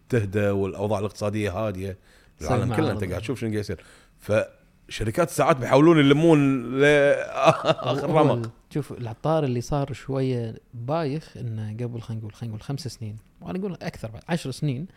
تهدى 0.09 0.49
والأوضاع 0.49 0.99
الاقتصادية 0.99 1.51
هادية 1.51 1.97
العالم 2.41 2.75
كله. 2.75 2.91
أنت 2.91 3.03
قاعد 3.03 3.21
تشوف 3.21 3.39
شنو 3.39 3.49
قاعد 3.49 3.59
يصير. 3.59 3.83
فشركات 4.19 5.29
الساعات 5.29 5.57
بيحاولون 5.57 5.99
يلمون 5.99 6.71
لاخر 6.79 8.09
رمق 8.19 8.51
شوف 8.73 8.91
العطار 8.91 9.43
اللي 9.43 9.61
صار 9.61 9.93
شوية 9.93 10.55
بايخ 10.73 11.37
إنه 11.37 11.73
قبل 11.73 12.01
خلينا 12.01 12.21
نقول 12.21 12.33
خلينا 12.33 12.55
نقول 12.55 12.61
خمس 12.61 12.87
سنين. 12.87 13.17
وأنا 13.41 13.59
أقول 13.59 13.73
أكثر 13.81 14.11
بعد 14.11 14.21
عشر 14.29 14.51
سنين 14.51 14.87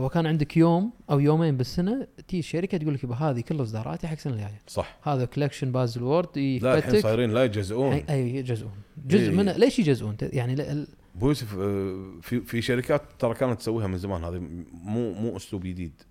هو 0.00 0.08
كان 0.08 0.26
عندك 0.26 0.56
يوم 0.56 0.92
أو 1.10 1.20
يومين 1.20 1.56
بالسنة 1.56 2.06
تيي 2.28 2.38
الشركة 2.38 2.78
تقول 2.78 2.94
لك 2.94 3.04
هذه 3.04 3.40
كل 3.40 3.62
إصداراتي 3.62 4.06
حق 4.06 4.12
السنة 4.12 4.32
الجاية. 4.32 4.60
صح. 4.66 4.98
هذا 5.02 5.24
collection 5.24 5.72
Baselworld 5.72 6.38
لا 6.38 6.78
الحين 6.78 7.00
صايرين 7.00 7.30
لا 7.30 7.44
يجزئون. 7.44 7.92
اي 7.92 8.34
يجزئون. 8.36 8.72
جزء 9.06 9.20
إيه. 9.22 9.30
منه 9.30 9.52
ليش 9.52 9.78
يجزئون؟ 9.78 10.16
يعني 10.22 10.86
ابو 11.16 11.28
يوسف 11.28 11.54
آه، 11.58 12.12
في 12.22 12.40
في 12.40 12.62
شركات 12.62 13.02
ترى 13.18 13.34
كانت 13.34 13.60
تسويها 13.60 13.86
من 13.86 13.98
زمان 13.98 14.24
هذه 14.24 14.38
مو 14.72 15.12
مو 15.12 15.36
أسلوب 15.36 15.62
جديد. 15.62 16.02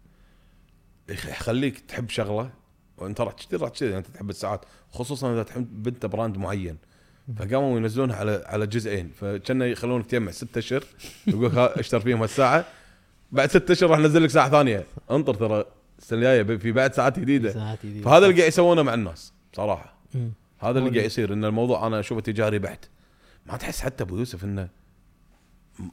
يخ- 1.10 1.30
يخليك 1.30 1.80
تحب 1.80 2.10
شغلة 2.10 2.50
وأنت 2.98 3.22
راح 3.22 3.34
تشتري 3.34 3.60
راح 3.60 3.70
تشتري 3.70 3.98
أنت 3.98 4.08
تحب 4.08 4.30
الساعات 4.30 4.66
خصوصا 4.90 5.34
إذا 5.34 5.44
تحب 5.44 5.88
انت 5.88 6.06
براند 6.06 6.38
معين. 6.38 6.78
فقاموا 7.38 7.78
ينزلونها 7.78 8.16
على 8.16 8.44
على 8.46 8.68
جزئين 8.68 9.10
فكنا 9.16 9.66
يخلونك 9.66 10.06
تجمع 10.06 10.32
ست 10.32 10.58
اشهر 10.58 10.84
يقول 11.28 11.46
لك 11.46 11.58
اشتر 11.58 12.00
فيهم 12.00 12.22
هالساعة 12.22 12.66
بعد 13.32 13.50
ست 13.50 13.72
أشهر 13.72 13.90
راح 13.90 14.00
ننزل 14.00 14.24
لك 14.24 14.30
ساعة 14.30 14.50
ثانية. 14.50 14.86
انطر 15.12 15.34
ترى 15.34 15.66
السنة 16.00 16.18
الجاية 16.20 16.58
في 16.58 16.72
بعد 16.72 16.94
ساعات 16.94 17.20
جديدة. 17.20 17.52
ساعات 17.52 17.86
جديدة. 17.86 18.06
فهذا 18.06 18.26
اللي 18.26 18.38
قاعد 18.38 18.48
يسوونه 18.48 18.84
مع 18.84 18.94
الناس 18.94 19.34
صراحة. 19.54 19.94
مم. 20.16 20.32
هذا 20.60 20.80
اللي 20.80 20.90
قاعد 20.90 21.06
يصير 21.06 21.34
إن 21.34 21.46
الموضوع 21.46 21.88
أنا 21.88 22.00
أشوفه 22.00 22.22
تجاري 22.22 22.60
بحت 22.60 22.86
ما 23.46 23.58
تحس 23.58 23.82
حتى 23.82 24.04
أبو 24.04 24.18
يوسف 24.18 24.44
إنه 24.44 24.70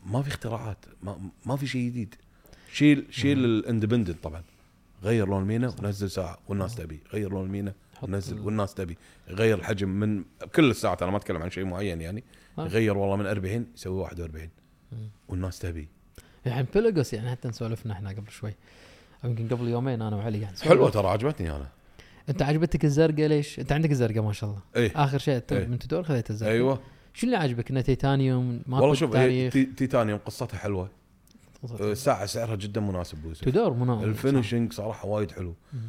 ما 0.06 0.22
في 0.22 0.28
اختراعات 0.28 0.78
ما, 1.02 1.18
ما 1.46 1.56
في 1.56 1.66
شيء 1.66 1.86
جديد. 1.88 2.14
شيل 2.72 3.06
شيل 3.10 3.44
الإندبندنت 3.44 4.22
طبعا. 4.24 4.42
غير 5.02 5.28
لون 5.28 5.42
المينا 5.42 5.74
ونزل 5.82 6.10
ساعة 6.10 6.38
والناس 6.48 6.74
تبي. 6.74 7.00
غير 7.12 7.30
لون 7.30 7.46
المينا 7.46 7.72
ونزل 8.02 8.36
ال- 8.36 8.46
والناس 8.46 8.74
تبي. 8.74 8.96
غير 9.28 9.58
الحجم 9.58 9.88
من 9.88 10.24
كل 10.54 10.70
الساعات 10.70 11.02
أنا 11.02 11.10
ما 11.10 11.16
أتكلم 11.16 11.42
عن 11.42 11.50
شيء 11.50 11.64
معين 11.64 12.00
يعني. 12.00 12.24
آه. 12.58 12.62
غير 12.66 12.98
والله 12.98 13.16
من 13.16 13.26
40 13.26 13.66
يسوي 13.76 14.00
41 14.00 14.48
مم. 14.92 14.98
والناس 15.28 15.58
تبي. 15.58 15.88
الحين 16.46 16.66
بيلوجوس 16.74 17.14
يعني 17.14 17.30
حتى 17.30 17.48
نسولفنا 17.48 17.92
إحنا 17.92 18.10
قبل 18.10 18.30
شوي. 18.30 18.54
يمكن 19.24 19.48
قبل 19.48 19.68
يومين 19.68 20.02
أنا 20.02 20.16
وعلي 20.16 20.40
يعني 20.40 20.56
حلوة 20.56 20.90
ترى 20.90 21.08
عجبتني 21.08 21.50
أنا. 21.50 21.68
أنت 22.28 22.42
عجبتك 22.42 22.84
الزرقاء 22.84 23.26
ليش؟ 23.26 23.60
أنت 23.60 23.72
عندك 23.72 23.90
الزرقاء 23.90 24.22
ما 24.22 24.32
شاء 24.32 24.50
الله. 24.50 24.62
إيه. 24.76 24.92
آخر 24.96 25.18
شيء 25.18 25.36
انت 25.36 25.52
إيه. 25.52 25.66
من 25.66 25.78
تدور 25.78 26.02
خذيت 26.02 26.30
الزرقاء. 26.30 26.54
أيوه. 26.54 26.80
شو 27.14 27.26
اللي 27.26 27.36
عجبك؟ 27.36 27.70
إنه 27.70 27.80
تيتانيوم 27.80 28.62
ما 28.66 28.80
والله 28.80 28.94
شوف 28.94 29.16
هي 29.16 29.50
تيتانيوم 29.50 30.18
قصتها 30.18 30.58
حلوة. 30.58 30.88
الساعة 31.80 32.26
سعرها 32.26 32.54
جدا 32.54 32.80
مناسب 32.80 33.24
يوسف 33.24 33.44
Tudor 33.44 33.72
مناظر 33.72 34.04
ال 34.04 34.11
finishing 34.11 34.72
صراحة 34.72 35.08
وايد 35.08 35.30
حلو. 35.30 35.54
مم. 35.72 35.80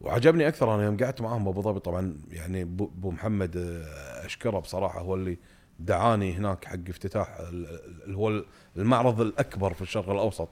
وعجبني 0.00 0.48
أكثر 0.48 0.74
أنا 0.74 0.84
يوم 0.84 0.96
قعدت 0.96 1.20
معاهم 1.20 1.44
بابو 1.44 1.62
ظبي 1.62 1.80
طبعا 1.80 2.16
يعني 2.30 2.62
ابو 2.62 2.84
أبو 2.84 3.10
محمد 3.10 3.56
آه، 3.56 4.26
أشكره 4.26 4.58
بصراحة 4.58 5.00
هو 5.00 5.14
اللي 5.14 5.38
دعاني 5.86 6.32
هناك 6.34 6.64
حق 6.64 6.78
افتتاح 6.88 7.36
ال- 7.40 7.66
ال- 7.66 8.02
اللي 8.04 8.16
هو 8.16 8.44
المعرض 8.76 9.20
الأكبر 9.20 9.74
في 9.74 9.82
الشرق 9.82 10.10
الأوسط 10.10 10.48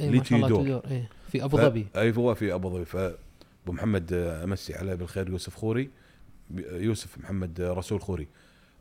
الله 0.00 0.20
ل 0.20 0.29
Tudor. 0.29 0.80
اي 0.90 1.04
في 1.32 1.44
أبو 1.44 1.56
ظبي. 1.56 1.86
أي 1.96 2.16
هو 2.16 2.34
في 2.34 2.54
أبو 2.54 2.70
ظبي. 2.70 2.84
فأبو 2.84 3.16
محمد 3.72 4.12
آه، 4.12 4.44
أمسي 4.44 4.74
عليه 4.74 4.94
بالخير 4.94 5.28
يوسف 5.28 5.54
خوري 5.56 5.90
ب- 6.50 6.58
يوسف 6.82 7.18
محمد 7.18 7.60
آه، 7.60 7.72
رسول 7.72 8.00
خوري. 8.00 8.28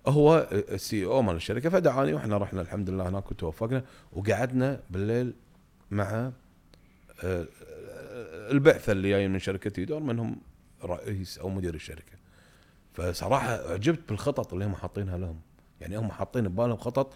هو 0.07 0.47
ال 0.51 1.05
CEO 1.05 1.21
مال 1.21 1.35
الشركة 1.35 1.69
فدعاني 1.69 2.13
وإحنا 2.13 2.37
رحنا 2.37 2.61
الحمد 2.61 2.89
لله 2.89 3.09
هناك 3.09 3.31
وتوفقنا 3.31 3.83
وقعدنا 4.13 4.79
بالليل 4.89 5.33
مع 5.91 6.31
آه، 7.23 7.45
البعثة 8.51 8.91
اللي 8.91 9.09
جايين 9.09 9.31
من 9.31 9.39
شركة 9.39 9.69
Tudor 9.69 9.99
منهم 9.99 10.35
رئيس 10.83 11.37
أو 11.37 11.49
مدير 11.49 11.73
الشركة. 11.75 12.19
فصراحة 12.93 13.71
عجبت 13.73 13.99
بالخطط 14.09 14.53
اللي 14.53 14.65
هم 14.65 14.75
حاطينها 14.75 15.17
لهم. 15.17 15.39
يعني 15.81 15.97
هم 15.97 16.11
حاطين 16.11 16.47
ببالهم 16.47 16.77
خطط 16.77 17.13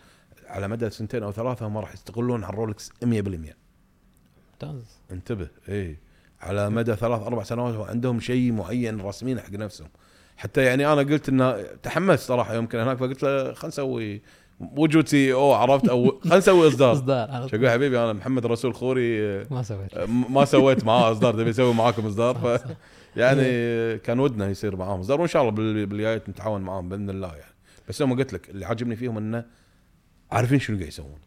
على 0.48 0.68
مدى 0.68 0.90
سنتين 0.90 1.24
أو 1.24 1.32
ثلاثة 1.32 1.68
هم 1.68 1.78
راح 1.78 1.94
يستقلون 1.94 2.44
عن 2.44 2.54
الرولكس 2.54 2.90
100% 2.90 2.94
ممتاز. 3.06 4.84
انتبه 5.12 5.48
اي 5.70 5.98
على 6.42 6.70
مدى 6.70 6.96
ثلاث 6.96 7.22
أربع 7.22 7.44
سنوات 7.44 7.76
وعندهم 7.76 8.20
شيء 8.20 8.52
معين 8.52 9.02
راسمين 9.02 9.40
حق 9.40 9.52
نفسهم. 9.52 9.88
حتى 10.38 10.64
يعني 10.64 10.88
أنا 10.94 11.02
قلت 11.02 11.30
إنه 11.30 11.62
تحمست 11.84 12.28
صراحة 12.28 12.54
يوم 12.54 12.68
كنا 12.68 12.84
هناك 12.84 12.98
فقلت 12.98 13.24
له 13.24 13.44
خلينا 13.54 13.68
نسوي 13.68 14.22
وجود 14.60 15.08
سي 15.08 15.34
أو 15.34 15.52
عرفت؟ 15.54 15.90
أو 15.90 16.20
خلينا 16.20 16.38
نسوي 16.38 16.68
إصدار. 16.68 16.94
إصدار 16.94 17.48
شو 17.48 17.70
حبيبي 17.70 18.00
أنا 18.00 18.14
محمد 18.14 18.46
رسول 18.46 18.74
خوري 18.76 19.24
آه، 19.26 19.48
ما 19.52 19.64
سويت. 19.64 19.98
ما 20.10 20.46
سويت 20.46 20.86
معاه 20.86 21.12
إصدار 21.12 21.34
تبي 21.34 21.50
أسوي 21.50 21.74
معاكم 21.74 22.06
إصدار؟ 22.08 22.36
ف. 22.58 22.62
يعني 23.16 23.98
كان 23.98 24.20
ودنا 24.20 24.50
يصير 24.50 24.76
معاهم 24.76 25.00
إصدار 25.00 25.20
وإن 25.22 25.28
شاء 25.28 25.42
الله 25.42 25.54
بال- 25.54 25.86
بالجايات 25.86 26.30
نتعاون 26.30 26.62
معاهم 26.62 26.90
بإذن 26.90 27.10
الله 27.10 27.36
يعني. 27.36 27.53
بس 27.90 28.02
هم 28.02 28.14
قلت 28.14 28.34
لك 28.34 28.50
اللي 28.50 28.66
عاجبني 28.66 28.96
فيهم 28.96 29.18
إنه 29.18 29.46
عارفين 30.32 30.60
شنو 30.60 30.78
قاعد 30.78 30.88
يسوون. 30.88 31.20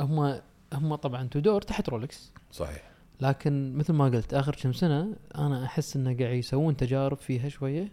هم 0.00 0.40
هم 0.72 0.94
طبعا 0.94 1.28
Tudor 1.30 1.62
تحت 1.62 1.88
رولكس. 1.88 2.32
صحيح. 2.52 2.90
لكن 3.20 3.76
مثل 3.76 3.92
ما 3.92 4.04
قلت 4.04 4.34
آخر 4.34 4.54
كم 4.54 4.72
سنة 4.72 5.16
أنا 5.34 5.64
أحس 5.64 5.96
إنه 5.96 6.16
قاعد 6.18 6.36
يسوون 6.36 6.76
تجارب 6.76 7.16
فيها 7.16 7.48
شوية. 7.48 7.92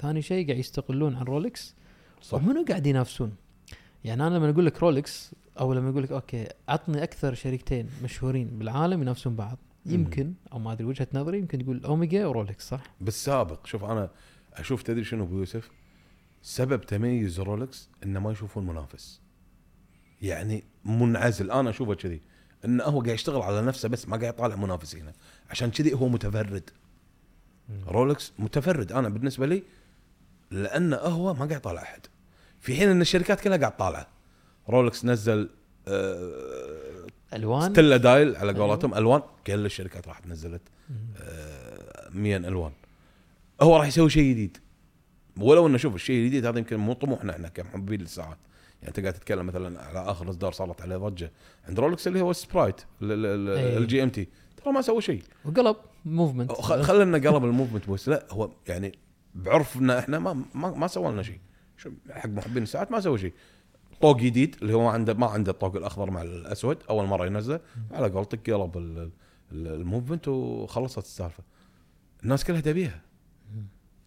ثاني 0.00 0.22
شيء 0.22 0.46
قاعد 0.46 0.58
يستقلون 0.58 1.16
عن 1.16 1.22
رولكس. 1.22 1.74
صح. 2.22 2.38
ومنو 2.38 2.64
قاعد 2.68 2.86
ينافسون؟ 2.86 3.34
يعني 4.04 4.26
أنا 4.26 4.34
لما 4.34 4.50
أقول 4.50 4.66
لك 4.66 4.82
رولكس 4.82 5.34
أو 5.60 5.72
لما 5.72 5.90
أقول 5.90 6.02
لك 6.02 6.12
okay 6.12 6.48
عطني 6.68 7.02
أكثر 7.02 7.34
شركتين 7.34 7.88
مشهورين 8.04 8.46
بالعالم 8.58 9.02
ينافسون 9.02 9.36
بعض. 9.36 9.58
يمكن 9.86 10.34
أو 10.52 10.58
ما 10.58 10.72
أدري 10.72 10.84
وجهة 10.84 11.08
نظري 11.14 11.38
يمكن 11.38 11.58
تقول 11.58 11.84
أوميجا 11.84 12.26
ورولكس 12.26 12.68
صح؟ 12.68 12.82
بالسابق 13.00 13.66
شوف 13.66 13.84
أنا 13.84 14.10
أشوف 14.54 14.82
تدري 14.82 15.04
شنو 15.04 15.24
أبو 15.24 15.38
يوسف؟ 15.38 15.70
سبب 16.46 16.80
تميز 16.80 17.40
رولكس 17.40 17.88
إنه 18.04 18.20
ما 18.20 18.32
يشوفون 18.32 18.66
منافس. 18.66 19.20
يعني 20.22 20.64
منعزل. 20.84 21.50
أنا 21.50 21.70
أشوفه 21.70 21.94
كذي. 21.94 22.20
إنه 22.64 22.84
هو 22.84 23.00
قاعد 23.00 23.14
يشتغل 23.14 23.42
على 23.42 23.62
نفسه 23.62 23.88
بس 23.88 24.08
ما 24.08 24.16
قاعد 24.16 24.34
يطالع 24.34 24.56
منافسينه 24.56 25.12
عشان 25.50 25.70
كذي 25.70 25.94
هو 25.94 26.08
متفرد. 26.08 26.70
رولكس 27.86 28.32
متفرد. 28.38 28.92
أنا 28.92 29.08
بالنسبة 29.08 29.46
لي 29.46 29.62
لأنه 30.50 30.96
هو 30.96 31.34
ما 31.34 31.38
قاعد 31.38 31.50
يطالع 31.52 31.82
أحد. 31.82 32.00
في 32.60 32.76
حين 32.76 32.88
إن 32.88 33.00
الشركات 33.00 33.40
كلها 33.40 33.56
قاعد 33.56 33.76
طالعه. 33.76 34.06
رولكس 34.68 35.04
نزل 35.04 35.50
آه 35.88 37.06
ألوان؟ 37.34 37.72
Stella 37.72 37.96
dial 37.96 38.36
على 38.36 38.52
أيوة. 38.52 38.66
قولتهم. 38.68 38.94
ألوان. 38.94 39.22
كل 39.46 39.66
الشركات 39.66 40.08
راحت 40.08 40.26
نزلت 40.26 40.62
آه، 41.16 42.10
100 42.10 42.36
ألوان. 42.36 42.72
هو 43.60 43.76
راح 43.76 43.86
يسوي 43.86 44.10
شيء 44.10 44.30
جديد. 44.30 44.58
ولو 45.40 45.66
إنه 45.66 45.76
شوف 45.78 45.94
الشيء 45.94 46.20
الجديد 46.24 46.46
هذا 46.46 46.58
يمكن 46.58 46.76
مو 46.76 46.92
طموحنا 46.92 47.32
إحنا 47.32 47.48
كمحبين 47.48 48.00
للساعات. 48.00 48.38
يعني 48.82 48.88
انت 48.88 49.00
قاعد 49.00 49.14
تتكلم 49.14 49.46
مثلا 49.46 49.82
على 49.82 50.10
آخر 50.10 50.30
إصدار 50.30 50.52
صارت 50.52 50.80
عليه 50.82 50.96
ضجة. 50.96 51.32
عند 51.68 51.80
رولكس 51.80 52.06
اللي 52.06 52.20
هو 52.20 52.30
ال 52.30 52.37
Sprite 52.37 52.80
أي. 52.80 52.86
ال 53.76 54.02
GMT 54.02 54.28
ترى 54.56 54.72
ما 54.72 54.80
سوى 54.82 55.00
شيء. 55.00 55.22
وقلب 55.44 55.76
movement 56.04 56.52
خ- 56.52 56.80
خلنا 56.80 57.30
قلب 57.30 57.44
ال 57.44 57.49
movement 57.49 57.90
بس. 57.90 58.08
لا 58.08 58.26
هو 58.30 58.50
يعني 58.68 58.98
بعرفنا 59.34 59.98
إحنا 59.98 60.18
ما 60.18 60.44
ما, 60.54 60.70
ما 60.70 60.86
سوى 60.86 61.12
لنا 61.12 61.22
شيء. 61.22 61.40
حق 62.10 62.26
محبين 62.28 62.62
الساعات 62.62 62.92
ما 62.92 63.00
سوى 63.00 63.18
شيء. 63.18 63.32
طوق 64.00 64.16
جديد 64.16 64.56
اللي 64.62 64.72
هو 64.74 64.84
ما 64.84 64.90
عنده 64.90 65.14
ما 65.14 65.26
عنده 65.26 65.52
الطوق 65.52 65.76
الأخضر 65.76 66.10
مع 66.10 66.22
الأسود 66.22 66.78
أول 66.90 67.06
مرة 67.06 67.26
ينزله. 67.26 67.60
على 67.90 68.08
قولتك 68.08 68.50
قلب 68.50 68.76
ال- 68.78 69.10
ال- 69.52 69.66
ال 69.80 69.85
movement 69.85 70.28
وخلصت 70.28 70.98
السالفة. 70.98 71.42
الناس 72.22 72.44
كلها 72.44 72.60
تبيها. 72.60 73.02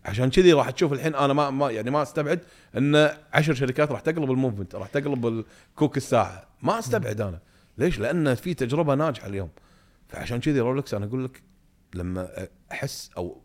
عشان 0.09 0.29
كذي 0.29 0.53
راح 0.53 0.69
تشوف 0.69 0.93
الحين 0.93 1.15
أنا 1.15 1.33
ما, 1.33 1.49
ما 1.49 1.71
يعني 1.71 1.91
ما 1.91 2.01
أستبعد 2.01 2.39
إن 2.77 3.09
عشر 3.33 3.53
شركات 3.53 3.91
راح 3.91 3.99
تقلب 3.99 4.31
ال 4.31 4.36
movement 4.36 4.75
راح 4.75 4.87
تقلب 4.87 5.27
الكوك 5.27 5.97
الساعة 5.97 6.47
ما 6.61 6.79
أستبعد 6.79 7.21
أنا. 7.21 7.39
ليش؟ 7.77 7.99
لأن 7.99 8.35
في 8.35 8.53
تجربة 8.53 8.95
ناجحة 8.95 9.27
اليوم. 9.27 9.49
فعشان 10.07 10.39
كذي 10.39 10.59
رولكس 10.59 10.93
أنا 10.93 11.05
أقول 11.05 11.25
لك 11.25 11.43
لما 11.93 12.47
أحس 12.71 13.11
أو 13.17 13.41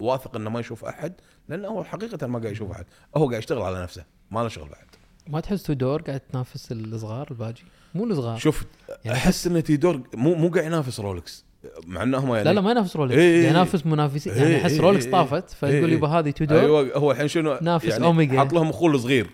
واثق 0.00 0.36
إنه 0.36 0.50
ما 0.50 0.60
يشوف 0.60 0.84
أحد 0.84 1.12
لأنه 1.48 1.68
هو 1.68 1.84
حقيقة 1.84 2.26
ما 2.26 2.38
قاعد 2.38 2.52
يشوف 2.52 2.70
أحد. 2.70 2.84
هو 3.16 3.28
قاعد 3.28 3.38
يشتغل 3.38 3.62
على 3.62 3.82
نفسه 3.82 4.04
ما 4.30 4.40
له 4.40 4.48
شغل 4.48 4.68
بعد. 4.68 4.86
ما 5.28 5.40
تحس 5.40 5.62
تودور 5.62 6.02
قاعد 6.02 6.20
تنافس 6.20 6.72
الصغار 6.72 7.30
الباجي؟ 7.30 7.62
مو 7.94 8.04
الصغار. 8.04 8.38
شوف 8.38 8.64
يعني 9.04 9.18
أحس 9.18 9.46
إن 9.46 9.62
تيدور 9.62 10.02
مو 10.14 10.34
مو 10.34 10.48
قاعد 10.48 10.66
ينافس 10.66 11.00
رولكس. 11.00 11.44
مع 11.86 12.02
انه 12.02 12.18
هم 12.18 12.34
يعني 12.34 12.44
لا 12.44 12.52
لا 12.52 12.60
ما 12.60 12.70
ينافس 12.70 12.96
رولكس 12.96 13.16
إيه 13.16 13.42
إيه 13.42 13.48
ينافس 13.48 13.86
منافسين 13.86 14.32
يعني 14.36 14.48
إيه 14.48 14.62
أحس 14.62 14.72
إيه 14.72 14.80
رولكس 14.80 15.04
إيه 15.04 15.12
طافت 15.12 15.50
فيقول 15.50 15.88
إيه 15.88 15.96
يبا 15.96 16.08
هذه 16.08 16.30
تودور 16.30 16.60
أيوه 16.60 16.98
هو 16.98 17.10
الحين 17.10 17.28
شنو 17.28 17.58
نافس 17.62 17.88
يعني 17.88 18.04
أوميجا. 18.04 18.40
حط 18.40 18.52
لهم 18.52 18.68
أخوه 18.68 19.08
إيه. 19.08 19.26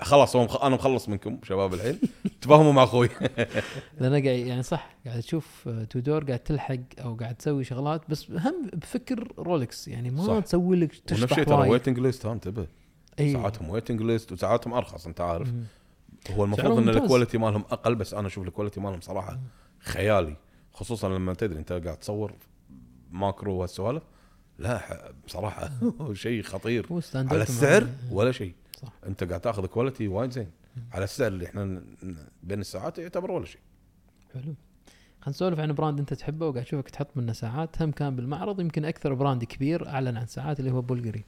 خلاص. 0.00 0.36
أنا 0.36 0.74
مخلص 0.74 1.08
منكم 1.08 1.38
شباب 1.42 1.74
الحين 1.74 1.98
تفاهموا 2.42 2.72
مع 2.72 2.82
أخوي 2.82 3.08
لأن 4.00 4.12
قاعد 4.12 4.24
يعني 4.24 4.62
صح 4.62 4.96
قاعد 5.06 5.20
تشوف 5.20 5.68
آه، 5.68 5.84
تودور 5.84 6.24
قاعد 6.24 6.38
تلحق 6.38 6.76
أو 6.98 7.14
قاعد 7.14 7.34
تسوي 7.34 7.64
شغلات 7.64 8.02
بس 8.08 8.30
هم 8.30 8.70
بفكر 8.72 9.32
رولكس 9.38 9.88
يعني 9.88 10.10
ما 10.10 10.22
صح. 10.22 10.38
تسوي 10.38 10.76
لك 10.76 10.96
تشطح 11.06 11.30
الشيء 11.30 11.44
ترى 11.44 11.68
waiting 11.68 11.98
list 11.98 12.26
ها 12.26 12.32
انتبه 12.32 12.66
إيه. 13.18 13.32
ساعاتهم 13.32 13.70
waiting 13.70 14.02
list 14.02 14.32
وساعاتهم 14.32 14.72
أرخص 14.74 15.06
أنت 15.06 15.20
عارف 15.20 15.48
مم. 15.48 15.64
هو 16.30 16.44
المفروض 16.44 16.78
إن. 16.78 16.88
ال 16.88 16.94
quality 16.94 17.38
مالهم 17.38 17.64
أقل 17.70 17.94
بس 17.94 18.14
أنا 18.14 18.26
أشوف 18.26 18.46
ال 18.46 18.50
quality 18.50 18.80
مالهم 18.80 19.00
صراحة 19.00 19.40
خيالي 19.80 20.36
خصوصا 20.72 21.08
لما 21.08 21.34
تدري 21.34 21.58
أنت 21.58 21.72
قاعد 21.72 21.96
تصور 21.96 22.32
macro 23.10 23.54
وهالسوالف 23.54 24.02
لا 24.58 25.12
بصراحة 25.26 25.70
شيء 26.12 26.42
خطير. 26.42 26.86
على. 27.14 27.42
السعر 27.42 27.86
ولا 28.10 28.32
شيء. 28.32 28.54
صح. 28.82 28.92
أنت 29.06 29.24
قاعد 29.24 29.40
تاخذ 29.40 29.66
quality 29.66 30.08
وايد 30.08 30.30
زين. 30.30 30.50
على 30.92 31.04
السعر 31.04 31.28
اللي 31.28 31.46
إحنا 31.46 31.82
بين 32.42 32.60
الساعات 32.60 32.98
يعتبر 32.98 33.30
ولا 33.30 33.44
شيء. 33.46 33.60
حلو. 34.34 34.42
خلينا 34.42 35.28
نسولف 35.28 35.60
عن 35.60 35.72
brand 35.72 35.98
أنت 35.98 36.14
تحبه 36.14 36.46
وقاعد 36.46 36.64
اشوفك 36.66 36.90
تحط 36.90 37.16
منه 37.16 37.32
ساعات. 37.32 37.82
هم 37.82 37.90
كان 37.90 38.16
بالمعرض 38.16 38.60
يمكن 38.60 38.84
أكثر 38.84 39.14
brand 39.14 39.44
كبير 39.44 39.88
أعلن 39.88 40.16
عن 40.16 40.26
ساعات 40.26 40.60
اللي 40.60 40.70
هو 40.70 40.82
بولغري. 40.82 41.24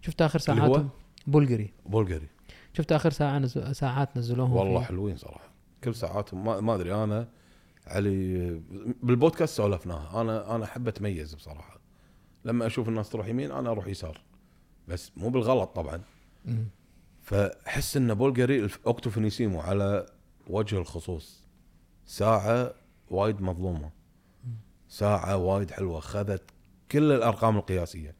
شفت 0.00 0.22
آخر؟ 0.22 0.38
ساعاتهم؟ 0.38 0.88
بولغري. 1.26 1.72
بولغري. 1.86 2.28
شفت 2.72 2.92
آخر 2.92 3.10
ساعة 3.10 3.38
نزل 3.38 3.74
ساعات 3.76 4.16
نزلوهم 4.16 4.52
والله 4.52 4.78
فيه. 4.80 4.86
حلوين 4.86 5.16
صراحة. 5.16 5.48
كل 5.84 5.94
ساعاتهم 5.94 6.44
ما, 6.44 6.60
ما 6.60 6.74
أدري 6.74 6.94
أنا 7.04 7.28
علي 7.86 8.50
بالبودكاست 9.02 9.56
سولفناها. 9.56 10.20
أنا 10.20 10.54
أنا 10.54 10.64
أحب 10.64 10.88
أتميز 10.88 11.34
بصراحة. 11.34 11.80
لما 12.44 12.66
أشوف 12.66 12.88
الناس 12.88 13.10
تروح 13.10 13.26
يمين 13.26 13.50
أنا 13.50 13.70
أروح 13.70 13.86
يسار. 13.86 14.20
بس 14.88 15.12
مو 15.16 15.28
بالغلط 15.28 15.76
طبعا. 15.76 16.02
فحس 17.22 17.96
إن 17.96 18.14
بولغاري 18.14 18.68
Octo 18.86 19.09
Finissimo 19.09 19.60
على 19.60 20.06
وجه 20.46 20.78
الخصوص. 20.78 21.44
ساعة 22.06 22.74
وايد 23.10 23.40
مظلومة. 23.42 23.90
ساعة 24.88 25.36
وايد 25.36 25.70
حلوة. 25.70 26.00
خذت 26.00 26.42
كل 26.90 27.12
الأرقام 27.12 27.56
القياسية. 27.56 28.14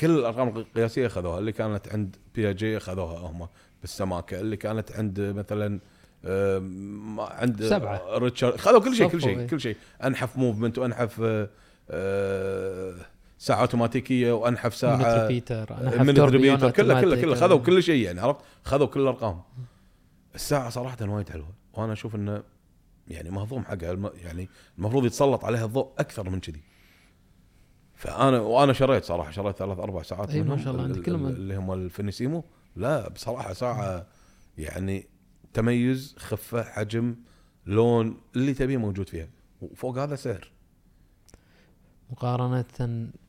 كل 0.00 0.10
الأرقام 0.10 0.48
القياسية 0.48 1.08
خذوها. 1.08 1.38
اللي 1.38 1.52
كانت 1.52 1.88
عند 1.88 2.16
بياجيه 2.34 2.80
خذوها 2.80 3.18
هم 3.18 3.48
بالسماكة. 3.80 4.40
اللي 4.40 4.56
كانت 4.56 4.92
عند 4.92 5.20
مثلا 5.20 5.80
عند 7.18 7.64
سبعة. 7.70 8.18
ريتشارد. 8.18 8.56
خذوا 8.56 8.80
كل 8.80 8.96
شيء 8.96 9.08
كل 9.08 9.22
شيء. 9.22 9.46
كل 9.46 9.60
شيء. 9.60 9.76
أنحف 10.04 10.36
movement 10.36 10.78
وأنحف 10.78 11.20
آه، 11.24 11.50
آه، 11.90 12.94
ساعة 13.38 13.60
أوتوماتيكية 13.60 14.32
وأنحف 14.32 14.74
ساعة 14.74 15.26
repeater 15.26 16.38
tourbillon 16.38 16.70
كله 16.70 17.00
كله 17.00 17.20
كله. 17.20 17.34
خذوا 17.34 17.58
كل 17.58 17.82
شيء 17.82 18.04
يعني 18.04 18.20
عرفت؟ 18.20 18.40
خذوا 18.64 18.86
كل 18.86 19.00
الأرقام. 19.00 19.42
الساعة 20.34 20.70
صراحة 20.70 20.96
وايد 21.08 21.28
حلوة. 21.28 21.52
وأنا 21.74 21.92
أشوف 21.92 22.14
إنه 22.14 22.42
يعني 23.08 23.30
مهضوم 23.30 23.64
حقها. 23.64 24.10
يعني 24.14 24.48
المفروض 24.78 25.04
يتسلط 25.04 25.44
عليها 25.44 25.64
الضوء 25.64 25.92
أكثر 25.98 26.30
من 26.30 26.40
كذي. 26.40 26.62
فأنا 27.94 28.40
وأنا 28.40 28.72
شريت 28.72 29.04
صراحة 29.04 29.30
شريت 29.30 29.56
ثلاث 29.56 29.78
أربع 29.78 30.02
ساعات 30.02 30.30
أي 30.30 30.42
ما 30.42 30.56
شاء 30.56 30.72
الله، 30.72 30.84
ال- 30.86 30.92
عندك 30.92 31.08
اللي 31.08 31.56
هم 31.56 31.72
ال 31.72 31.78
Finissimo. 31.78 32.44
لا 32.76 33.08
بصراحة 33.08 33.52
ساعة 33.52 34.06
يعني 34.58 35.06
تميز 35.54 36.14
خفة 36.18 36.62
حجم 36.62 37.14
لون 37.66 38.20
اللي 38.36 38.54
تبيه 38.54 38.76
موجود 38.76 39.08
فيها. 39.08 39.28
وفوق 39.62 39.98
هذا 39.98 40.16
سعر. 40.16 40.50
مقارنة 42.10 42.64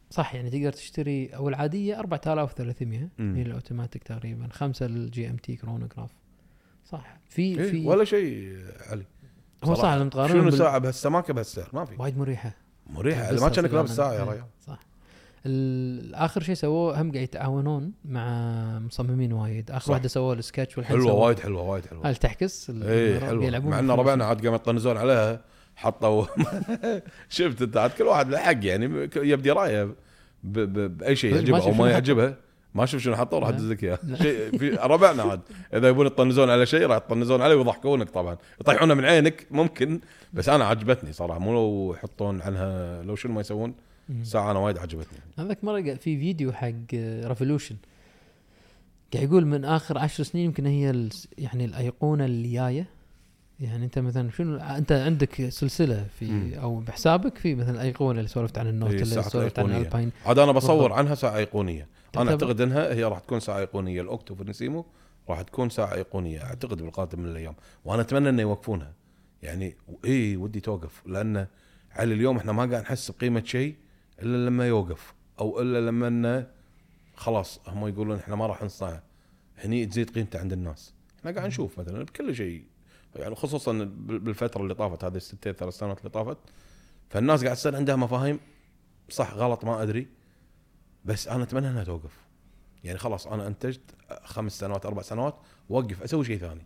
صح 0.09 0.35
يعني 0.35 0.49
تقدر 0.49 0.71
تشتري 0.73 1.27
أو 1.27 1.49
العادية 1.49 1.99
4300 1.99 3.09
مم. 3.17 3.35
هي 3.35 3.41
الأوتوماتيك 3.41 4.03
تقريبا. 4.03 4.47
خمسة 4.51 4.85
ال 4.85 5.29
GMT 5.29 5.55
chronograph. 5.55 6.09
صح. 6.85 7.17
في 7.29 7.41
إيه 7.41 7.71
في 7.71 7.87
ولا 7.87 8.03
شيء 8.03 8.57
علي. 8.89 9.05
هو 9.63 9.75
صح. 9.75 9.93
لما 9.93 10.09
تقارنهم 10.09 10.37
شنو 10.41 10.49
بال- 10.49 10.57
ساعة 10.57 10.77
بهالسماكة 10.77 11.33
بهالسعر؟ 11.33 11.69
ما 11.73 11.85
في. 11.85 11.95
وايد 11.99 12.17
مريحة. 12.17 12.55
مريحة 12.89 13.29
تلبسها 13.29 13.47
ما 13.49 13.55
كأنك 13.55 13.73
لابس. 13.73 13.89
ساعة 13.95 14.13
يا 14.13 14.23
إيه، 14.23 14.29
ريال 14.29 14.43
صح. 14.67 14.79
اخر 16.13 16.41
شيء 16.43 16.55
سووه 16.55 17.01
هم 17.01 17.11
قاعد 17.11 17.23
يتعاونون 17.23 17.91
مع 18.05 18.25
مصممين 18.79 19.33
وايد 19.33 19.71
آخر. 19.71 19.91
واحدة 19.91 20.07
سووه 20.07 20.33
السكتش 20.33 20.77
والحين 20.77 20.97
حلوة 20.97 21.13
وايد 21.13 21.39
حلوة 21.39 21.61
وايد 21.61 21.85
حلوة 21.85 22.09
هل 22.09 22.15
تحكس 22.15 22.69
اي 22.69 23.19
حلوة 23.19 23.45
يلعبون 23.45 23.71
مع 23.71 23.79
ان. 23.79 23.91
ربعنا 23.91 24.25
عاد 24.25 24.41
قاموا 24.41 24.55
يطنزون 24.55 24.97
عليها 24.97 25.41
حطوا 25.75 26.25
شفت 27.29 27.61
أنت 27.61 27.77
عاد 27.77 27.91
كل 27.91 28.03
واحد 28.03 28.29
له 28.29 28.37
حق 28.37 28.65
يعني 28.65 29.09
يبدي 29.15 29.51
رأيه 29.51 29.83
ب- 29.83 29.93
ب- 30.59 30.97
بأي 30.97 31.15
شيء 31.15 31.35
يعجبه 31.35 31.63
أو 31.63 31.71
ما. 31.71 31.89
يعجبه 31.91 32.35
ما 32.75 32.85
شوف 32.85 33.01
شنو 33.01 33.15
حطوا 33.15 33.39
راح. 33.39 33.49
ادز 33.49 33.71
لك 33.71 33.83
اياه. 33.83 33.99
شيء 34.21 34.57
في 34.57 34.69
ربعنا 34.69 35.23
عاد 35.23 35.39
إذا 35.73 35.87
يبون 35.89 36.05
يطنزون 36.05 36.49
على 36.49 36.65
شيء 36.65 36.85
راح 36.87 36.97
يطنزون 36.97 37.41
عليه 37.41 37.55
ويضحكونك 37.55 38.09
طبعا 38.09 38.37
يطيحونه 38.61 38.93
من 38.93 39.05
عينك 39.05 39.47
ممكن 39.51 39.99
بس 40.33 40.49
أنا 40.49 40.65
عجبتني 40.65 41.13
صراحة 41.13 41.39
مو 41.39 41.53
لو 41.53 41.93
يحطون 41.93 42.41
عنها 42.41 43.03
لو 43.03 43.15
شنو 43.15 43.33
ما 43.33 43.41
يسوون. 43.41 43.73
ساعة 44.23 44.51
أنا 44.51 44.59
وايد 44.59 44.77
عجبتني. 44.77 45.19
هذاك 45.39 45.63
مرة 45.63 45.81
في 45.81 46.19
فيديو 46.19 46.51
حق 46.53 46.71
Revolution 47.23 47.75
قاعد 49.13 49.25
يقول 49.27 49.45
من 49.45 49.65
آخر 49.65 49.97
عشر 49.97 50.23
سنين 50.23 50.45
يمكن 50.45 50.65
هي 50.65 50.89
ال- 50.89 51.09
يعني 51.37 51.65
الأيقونة 51.65 52.25
اللي 52.25 52.51
جاية 52.53 52.85
يعني 53.59 53.85
أنت 53.85 53.99
مثلا 53.99 54.29
شنو 54.31 54.57
أنت 54.57 54.91
عندك 54.91 55.49
سلسلة 55.49 56.05
في 56.19 56.25
مم. 56.31 56.53
أو 56.53 56.79
بحسابك 56.79 57.37
في 57.37 57.55
مثلا 57.55 57.81
ايقونه 57.81 58.17
اللي 58.19 58.29
سولفت 58.29 58.57
عن 58.57 58.67
النوت 58.67 58.91
اللي 58.91 59.05
سولفت 59.23 59.59
عن. 59.59 59.65
ال 59.71 59.77
Alpine 59.77 60.11
عاد 60.25 60.39
أنا 60.39 60.51
بصور 60.51 60.75
بالضبط. 60.75 60.91
عنها 60.91 61.15
ساعة 61.15 61.37
أيقونية. 61.37 61.87
أنا 62.17 62.31
أعتقد 62.31 62.61
إنها 62.61 62.93
هي 62.93 63.03
راح 63.03 63.19
تكون 63.19 63.39
ساعة 63.39 63.59
أيقونية. 63.59 64.01
ال 64.01 64.08
Octo 64.08 64.35
Finissimo 64.35 64.85
راح 65.29 65.41
تكون 65.41 65.69
ساعة 65.69 65.93
أيقونية 65.93 66.43
أعتقد 66.43 66.81
بالقادم 66.81 67.19
من 67.19 67.25
الأيام. 67.29 67.55
وأنا 67.85 68.01
أتمنى 68.01 68.29
إنه 68.29 68.41
يوقفونها. 68.41 68.93
يعني 69.43 69.75
إي 70.05 70.35
ودي 70.35 70.59
توقف 70.59 71.01
لأن 71.07 71.47
على 71.91 72.13
اليوم 72.13 72.37
إحنا 72.37 72.51
ما 72.51 72.65
قاعد 72.65 72.81
نحس 72.83 73.11
بقيمة 73.11 73.43
شيء. 73.45 73.75
إلا 74.21 74.45
لما 74.49 74.67
يوقف 74.67 75.13
أو 75.39 75.61
إلا 75.61 75.85
لما 75.87 76.07
إنه 76.07 76.47
خلاص 77.15 77.59
هم 77.67 77.87
يقولون 77.87 78.17
إحنا 78.17 78.35
ما 78.35 78.47
راح 78.47 78.63
نصنعه 78.63 79.03
هني 79.57 79.85
تزيد 79.85 80.09
قيمته 80.09 80.39
عند 80.39 80.53
الناس. 80.53 80.93
إحنا 81.19 81.31
قاعد 81.31 81.47
نشوف 81.47 81.79
مثلا 81.79 82.03
بكل 82.03 82.35
شيء 82.35 82.65
يعني 83.15 83.35
خصوصا 83.35 83.71
بال- 83.73 84.19
بالفترة 84.19 84.61
اللي 84.61 84.73
طافت 84.73 85.03
هذه 85.03 85.15
السنتين 85.15 85.53
ثلاث 85.53 85.73
سنوات 85.77 85.97
اللي 85.99 86.09
طافت 86.09 86.37
فالناس 87.09 87.43
قاعد 87.43 87.55
تصير 87.55 87.75
عندها 87.75 87.95
مفاهيم. 87.95 88.39
صح 89.09 89.33
غلط 89.33 89.65
ما 89.65 89.83
أدري. 89.83 90.07
بس 91.05 91.27
أنا 91.27 91.43
أتمنى 91.43 91.69
إنها 91.69 91.83
توقف. 91.83 92.17
يعني 92.83 92.97
خلاص 92.97 93.27
أنا 93.27 93.47
أنتجت 93.47 93.81
خمس 94.23 94.59
سنوات 94.59 94.85
أربع 94.85 95.01
سنوات 95.01 95.35
وقف 95.69 96.03
أسوي 96.03 96.25
شيء 96.25 96.37
ثاني. 96.37 96.65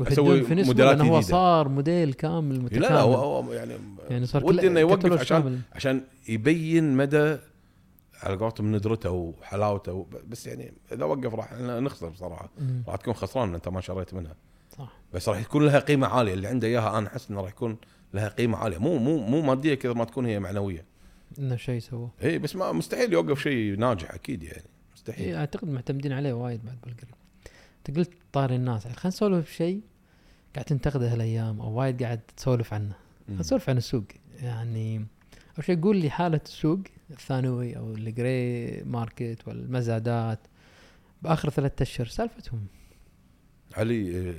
أسوي 0.00 0.42
في 0.42 0.54
نسبة 0.54 0.66
موديلات 0.66 1.00
هو. 1.00 1.20
صار 1.20 1.68
موديل 1.68 2.12
كامل 2.12 2.60
متكامل 2.60 2.82
لا 2.82 2.88
لا 2.88 3.00
هو, 3.00 3.52
يعني, 3.52 3.74
يعني 4.10 4.26
صار 4.26 4.44
ودي 4.44 4.66
إنه 4.66 4.80
يوقف 4.80 5.12
عشان 5.12 5.42
كامل. 5.42 5.58
عشان 5.72 6.02
يبين 6.28 6.96
مدى 6.96 7.36
على 8.22 8.36
قولتهم 8.36 8.76
ندرته 8.76 9.10
وحلاوته 9.10 10.06
بس 10.28 10.46
يعني 10.46 10.72
إذا 10.92 11.04
وقف 11.04 11.34
راح 11.34 11.52
نخسر 11.60 12.08
بصراحة. 12.08 12.50
راح 12.88 12.96
تكون 12.96 13.14
خسران 13.14 13.54
أنت 13.54 13.68
ما 13.68 13.80
شريت 13.80 14.14
منها. 14.14 14.34
صح. 14.78 14.92
بس 15.14 15.28
راح 15.28 15.40
يكون 15.40 15.66
لها 15.66 15.78
قيمة 15.78 16.06
عالية. 16.06 16.34
اللي 16.34 16.48
عنده 16.48 16.68
إياها 16.68 16.98
أنا 16.98 17.06
أحس 17.06 17.30
إنه 17.30 17.40
راح 17.40 17.50
يكون 17.50 17.76
لها 18.14 18.28
قيمة 18.28 18.58
عالية. 18.58 18.78
مو 18.78 18.98
مو 18.98 19.18
مو 19.18 19.42
مادية 19.42 19.74
كذا 19.74 19.92
ما 19.92 20.04
تكون 20.04 20.26
هي 20.26 20.40
معنوية. 20.40 20.84
إنه 21.38 21.56
شيء 21.56 21.80
سووه. 21.80 22.10
اي 22.22 22.38
بس 22.38 22.56
ما 22.56 22.72
مستحيل 22.72 23.12
يوقف 23.12 23.42
شيء 23.42 23.78
ناجح 23.78 24.14
أكيد 24.14 24.42
يعني. 24.42 24.64
مستحيل. 24.94 25.26
اي 25.26 25.36
أعتقد 25.36 25.68
معتمدين 25.68 26.12
عليه 26.12 26.32
وايد 26.32 26.64
بعد 26.64 26.76
بالقريب. 26.84 27.14
انت 27.88 27.98
قلت 27.98 28.10
طاري 28.32 28.56
الناس. 28.56 28.82
خلينا 28.82 29.00
نسولف 29.06 29.50
بشيء 29.50 29.80
قاعد 30.54 30.64
تنتقده 30.64 31.12
هالايام 31.12 31.60
أو 31.60 31.70
وايد 31.72 32.02
قاعد 32.02 32.20
تسولف 32.36 32.74
عنه. 32.74 32.94
خلينا 33.26 33.40
نسولف 33.40 33.70
عن 33.70 33.76
السوق. 33.76 34.04
يعني 34.42 35.06
أول 35.58 35.64
شيء 35.64 35.80
قول 35.80 35.96
لي 35.96 36.10
حالة 36.10 36.40
السوق 36.44 36.78
الثانوي 37.10 37.76
أو 37.76 37.94
ال 37.94 38.12
grey 38.12 38.82
market 38.84 39.38
والمزادات 39.46 40.38
بآخر 41.22 41.50
ثلاثة 41.50 41.82
أشهر 41.82 42.06
سالفتهم؟ 42.06 42.66
علي 43.76 44.18
آه، 44.18 44.34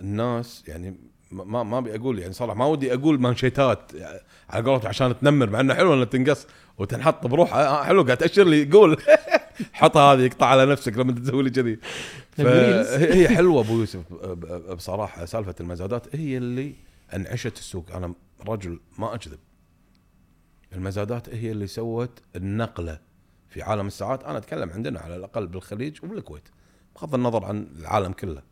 الناس 0.00 0.64
يعني 0.68 0.96
ما 1.32 1.62
ما 1.62 1.78
أبي 1.78 1.96
أقول 1.96 2.18
يعني 2.18 2.32
صراحة 2.32 2.54
ما 2.54 2.66
ودي 2.66 2.94
أقول 2.94 3.20
مانشيتات 3.20 3.94
يعني 3.94 4.20
على 4.50 4.64
قولتهم 4.64 4.88
عشان 4.88 5.18
تنمر 5.18 5.50
مع 5.50 5.60
إنه 5.60 5.74
حلو 5.74 5.94
انها 5.94 6.04
تنقص 6.04 6.46
وتنحط 6.78 7.26
بروحها 7.26 7.66
آه، 7.66 7.84
حلو 7.84 8.02
قاعد 8.02 8.16
تأشر 8.16 8.44
لي 8.44 8.64
قول. 8.64 8.96
حطها 9.72 10.14
هذه 10.14 10.26
اقطع 10.26 10.46
على 10.46 10.66
نفسك 10.66 10.98
لما 10.98 11.12
تسوي 11.12 11.42
لي 11.42 11.50
كذي. 11.50 11.78
فهي 12.30 13.28
حلوة 13.28 13.60
أبو 13.60 13.78
يوسف 13.78 14.12
بصراحة 14.72 15.24
سالفة 15.24 15.54
المزادات 15.60 16.16
هي 16.16 16.36
اللي 16.36 16.74
انعشت 17.14 17.58
السوق. 17.58 17.90
أنا 17.92 18.14
رجل 18.48 18.80
ما 18.98 19.14
أكذب. 19.14 19.38
المزادات 20.72 21.28
هي 21.34 21.50
اللي 21.52 21.66
سوت 21.66 22.20
النقلة 22.36 22.98
في 23.48 23.62
عالم 23.62 23.86
الساعات. 23.86 24.24
أنا 24.24 24.38
أتكلم 24.38 24.70
عندنا 24.70 25.00
على 25.00 25.16
الأقل 25.16 25.46
بالخليج 25.46 25.98
وبالكويت 26.04 26.48
بغض 26.96 27.14
النظر 27.14 27.44
عن 27.44 27.66
العالم 27.80 28.12
كله. 28.12 28.42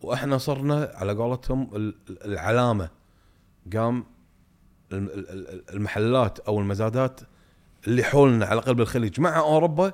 وإحنا 0.00 0.38
صرنا 0.38 0.90
على 0.94 1.12
قولتهم 1.12 1.70
ال- 1.76 1.94
ال- 2.10 2.24
العلامة. 2.24 2.88
قام 3.76 4.04
الم- 4.92 5.06
ال- 5.06 5.30
ال- 5.30 5.70
المحلات 5.74 6.38
أو 6.38 6.60
المزادات 6.60 7.20
اللي 7.86 8.02
حولنا 8.02 8.46
على 8.46 8.58
الأقل 8.58 8.74
بالخليج 8.74 9.20
مع 9.20 9.38
أوروبا 9.38 9.92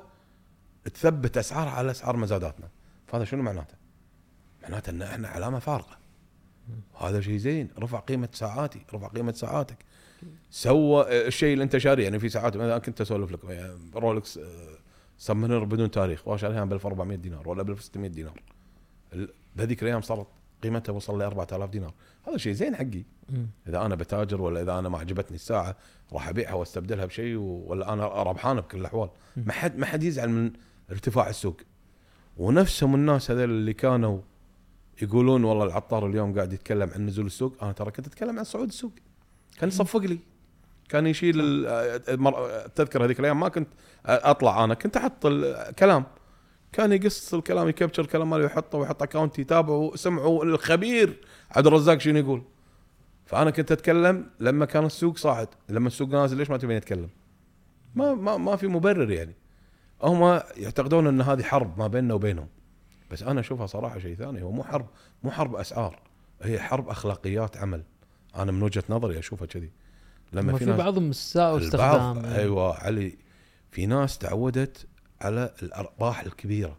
تثبت 0.88 1.38
اسعارها 1.38 1.70
على 1.70 1.90
أسعار 1.90 2.16
مزاداتنا. 2.16 2.68
فهذا 3.06 3.24
شنو 3.24 3.42
معناته؟ 3.42 3.74
معناته 4.62 4.90
إن 4.90 5.02
إحنا 5.02 5.28
علامة 5.28 5.58
فارقة. 5.58 5.98
هذا 7.00 7.20
شيء 7.20 7.36
زين. 7.36 7.68
رفع 7.78 7.98
قيمة 7.98 8.28
ساعاتي 8.32 8.80
رفع 8.94 9.08
قيمة 9.08 9.32
ساعاتك. 9.32 9.76
سوى 10.50 11.26
الشيء 11.26 11.52
اللي 11.52 11.64
أنت 11.64 11.76
شاريه. 11.76 12.04
يعني 12.04 12.18
في 12.18 12.28
ساعات 12.28 12.56
مثلا 12.56 12.78
كنت 12.78 13.00
أسولف 13.00 13.32
لك 13.32 13.44
يعني 13.44 13.90
رولكس 13.94 14.38
آه، 14.38 14.78
سمنر 15.18 15.64
بدون 15.64 15.90
تاريخ. 15.90 16.28
واشاريها 16.28 16.64
ب 16.64 16.72
1400 16.72 17.18
دينار 17.18 17.48
ولا 17.48 17.62
ب 17.62 17.70
1600 17.70 18.10
دينار. 18.10 18.42
بهذيك 19.56 19.82
الأيام 19.82 20.00
صارت 20.00 20.26
قيمتها 20.62 20.92
وصل 20.92 21.18
ل 21.18 21.22
4000 21.22 21.70
دينار. 21.70 21.94
هذا 22.28 22.36
شيء 22.36 22.52
زين 22.52 22.76
حقي. 22.76 23.02
إذا 23.68 23.86
أنا 23.86 23.94
بتاجر 23.94 24.42
ولا 24.42 24.62
إذا 24.62 24.78
أنا 24.78 24.88
ما 24.88 24.98
عجبتني 24.98 25.34
الساعة 25.34 25.76
راح 26.12 26.28
أبيعها 26.28 26.54
وأستبدلها 26.54 27.04
بشيء 27.04 27.36
ولا 27.36 27.92
أنا 27.92 28.06
ربحانة 28.06 28.60
بكل 28.60 28.78
الأحوال. 28.78 29.10
ما 29.36 29.52
حد 29.52 29.78
ما 29.78 29.86
حد 29.86 30.02
يزعل 30.02 30.30
من 30.30 30.52
ارتفاع 30.90 31.28
السوق. 31.28 31.56
ونفسهم 32.36 32.94
الناس 32.94 33.30
هذول 33.30 33.50
اللي 33.50 33.72
كانوا 33.72 34.20
يقولون 35.02 35.44
والله 35.44 35.64
العطار 35.64 36.06
اليوم 36.06 36.34
قاعد 36.34 36.52
يتكلم 36.52 36.90
عن 36.94 37.06
نزول 37.06 37.26
السوق 37.26 37.56
أنا 37.62 37.72
ترى 37.72 37.90
كنت 37.90 38.06
أتكلم 38.06 38.38
عن 38.38 38.44
صعود 38.44 38.68
السوق. 38.68 38.92
كان 39.58 39.68
يصفق 39.68 40.00
لي. 40.00 40.18
كان 40.88 41.06
يشيل 41.06 41.64
تذكر 42.74 43.04
هذيك 43.04 43.20
الأيام 43.20 43.40
ما 43.40 43.48
كنت 43.48 43.68
أطلع 44.06 44.64
أنا 44.64 44.74
كنت 44.74 44.96
أحط 44.96 45.26
الكلام 45.26 46.04
كان 46.72 46.92
يقص 46.92 47.34
الكلام 47.34 47.68
يكبشر 47.68 48.02
الكلام 48.02 48.30
ماله 48.30 48.42
ويحطه 48.42 48.78
ويحط 48.78 49.02
اكونت 49.02 49.38
يتابعه 49.38 49.92
سمعوا 49.94 50.44
الخبير 50.44 51.16
عبد 51.50 51.66
الرزاق 51.66 51.98
شنو 51.98 52.18
يقول. 52.18 52.42
فأنا 53.26 53.50
كنت 53.50 53.72
أتكلم 53.72 54.30
لما 54.40 54.64
كان 54.64 54.84
السوق 54.84 55.16
صاعد. 55.16 55.48
لما 55.68 55.86
السوق 55.86 56.08
نازل 56.08 56.36
ليش 56.36 56.50
ما 56.50 56.56
تبين 56.56 56.76
اتكلم 56.76 57.08
ما 57.94 58.14
ما 58.14 58.36
ما 58.36 58.56
في 58.56 58.66
مبرر 58.66 59.10
يعني. 59.10 59.34
هم 60.02 60.40
يعتقدون 60.56 61.06
أن 61.06 61.20
هذه 61.20 61.42
حرب 61.42 61.78
ما 61.78 61.86
بيننا 61.86 62.14
وبينهم. 62.14 62.48
بس 63.10 63.22
أنا 63.22 63.40
أشوفها 63.40 63.66
صراحة 63.66 63.98
شيء 63.98 64.16
ثاني 64.16 64.42
هو 64.42 64.50
مو 64.50 64.64
حرب 64.64 64.86
مو 65.22 65.30
حرب 65.30 65.54
أسعار 65.54 66.00
هي 66.42 66.60
حرب 66.60 66.88
أخلاقيات 66.88 67.56
عمل. 67.56 67.82
أنا 68.36 68.52
من 68.52 68.62
وجهة 68.62 68.84
نظري 68.88 69.18
أشوفها 69.18 69.46
كذي. 69.46 69.70
لما 70.32 70.52
في, 70.52 70.58
في 70.58 70.64
ناس 70.64 70.78
بعضهم 70.78 71.10
استاء 71.10 71.54
واستخدام. 71.54 72.18
البعض 72.18 72.26
أيوه 72.26 72.74
علي 72.74 73.18
في 73.70 73.86
ناس 73.86 74.18
تعودت 74.18 74.86
على 75.20 75.54
الأرباح 75.62 76.20
الكبيرة. 76.20 76.78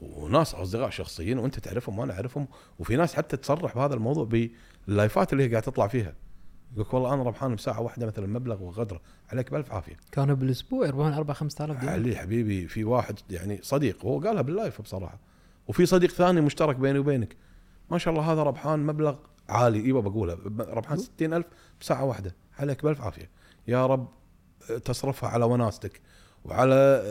وناس 0.00 0.54
أصدقاء 0.54 0.90
شخصيين 0.90 1.38
وأنت 1.38 1.58
تعرفهم 1.58 1.98
وأنا 1.98 2.14
أعرفهم 2.14 2.48
وفي 2.78 2.96
ناس 2.96 3.14
حتى 3.14 3.36
تصرح 3.36 3.74
بهذا 3.74 3.94
الموضوع 3.94 4.24
باللايفات 4.24 5.32
اللي 5.32 5.44
هي 5.44 5.48
قاعدة 5.48 5.66
تطلع 5.66 5.86
فيها. 5.86 6.12
يقول 6.76 6.86
والله 6.94 7.14
أنا 7.14 7.22
ربحان 7.22 7.54
بساعة 7.54 7.80
واحدة 7.80 8.06
مثلا 8.06 8.26
مبلغ 8.26 8.62
وغدره 8.62 9.00
عليك 9.32 9.50
بألف 9.50 9.72
عافية. 9.72 9.96
كانوا 10.12 10.36
بالأسبوع 10.36 10.86
يربحون 10.86 11.12
4 11.12 11.36
5000 11.36 11.80
دينار. 11.80 11.94
علي 11.94 12.16
حبيبي 12.16 12.68
في 12.68 12.84
واحد 12.84 13.18
يعني 13.30 13.60
صديق 13.62 14.04
هو 14.04 14.20
قالها 14.20 14.42
باللايف 14.42 14.82
بصراحة. 14.82 15.18
وفي 15.68 15.86
صديق 15.86 16.10
ثاني 16.10 16.40
مشترك 16.40 16.76
بيني 16.76 16.98
وبينك. 16.98 17.36
ما 17.90 17.98
شاء 17.98 18.14
الله 18.14 18.32
هذا 18.32 18.42
ربحان 18.42 18.86
مبلغ 18.86 19.16
عالي. 19.48 19.84
أيوه 19.84 20.02
بقولها 20.02 20.36
ربحان 20.60 20.98
60000 20.98 21.46
بساعة 21.80 22.04
واحدة. 22.04 22.34
عليك 22.58 22.84
بألف 22.84 23.00
عافية. 23.00 23.30
يا 23.68 23.86
رب 23.86 24.08
تصرفها 24.84 25.30
على 25.30 25.44
وناستك 25.44 26.00
وعلى 26.44 27.02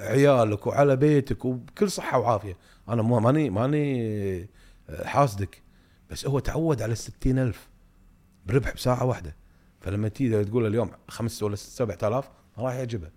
عيالك 0.00 0.66
وعلى 0.66 0.96
بيتك 0.96 1.44
وبكل 1.44 1.90
صحة 1.90 2.18
وعافية. 2.18 2.56
أنا 2.88 3.02
ماني 3.02 3.50
ماني 3.50 4.48
حاسدك. 5.04 5.62
بس 6.10 6.26
هو 6.26 6.38
تعود 6.38 6.82
على 6.82 6.92
الستين 6.92 7.38
ألف. 7.38 7.68
بربح 8.48 8.74
بساعة 8.74 9.04
واحدة. 9.04 9.36
فلما 9.80 10.08
تيجي 10.08 10.44
تقول 10.44 10.66
اليوم 10.66 10.90
خمس 11.08 11.42
ولا 11.42 11.56
سبعة 11.56 11.98
آلاف 12.02 12.28
ما 12.56 12.64
راح 12.64 12.74
يعجبه. 12.74 13.10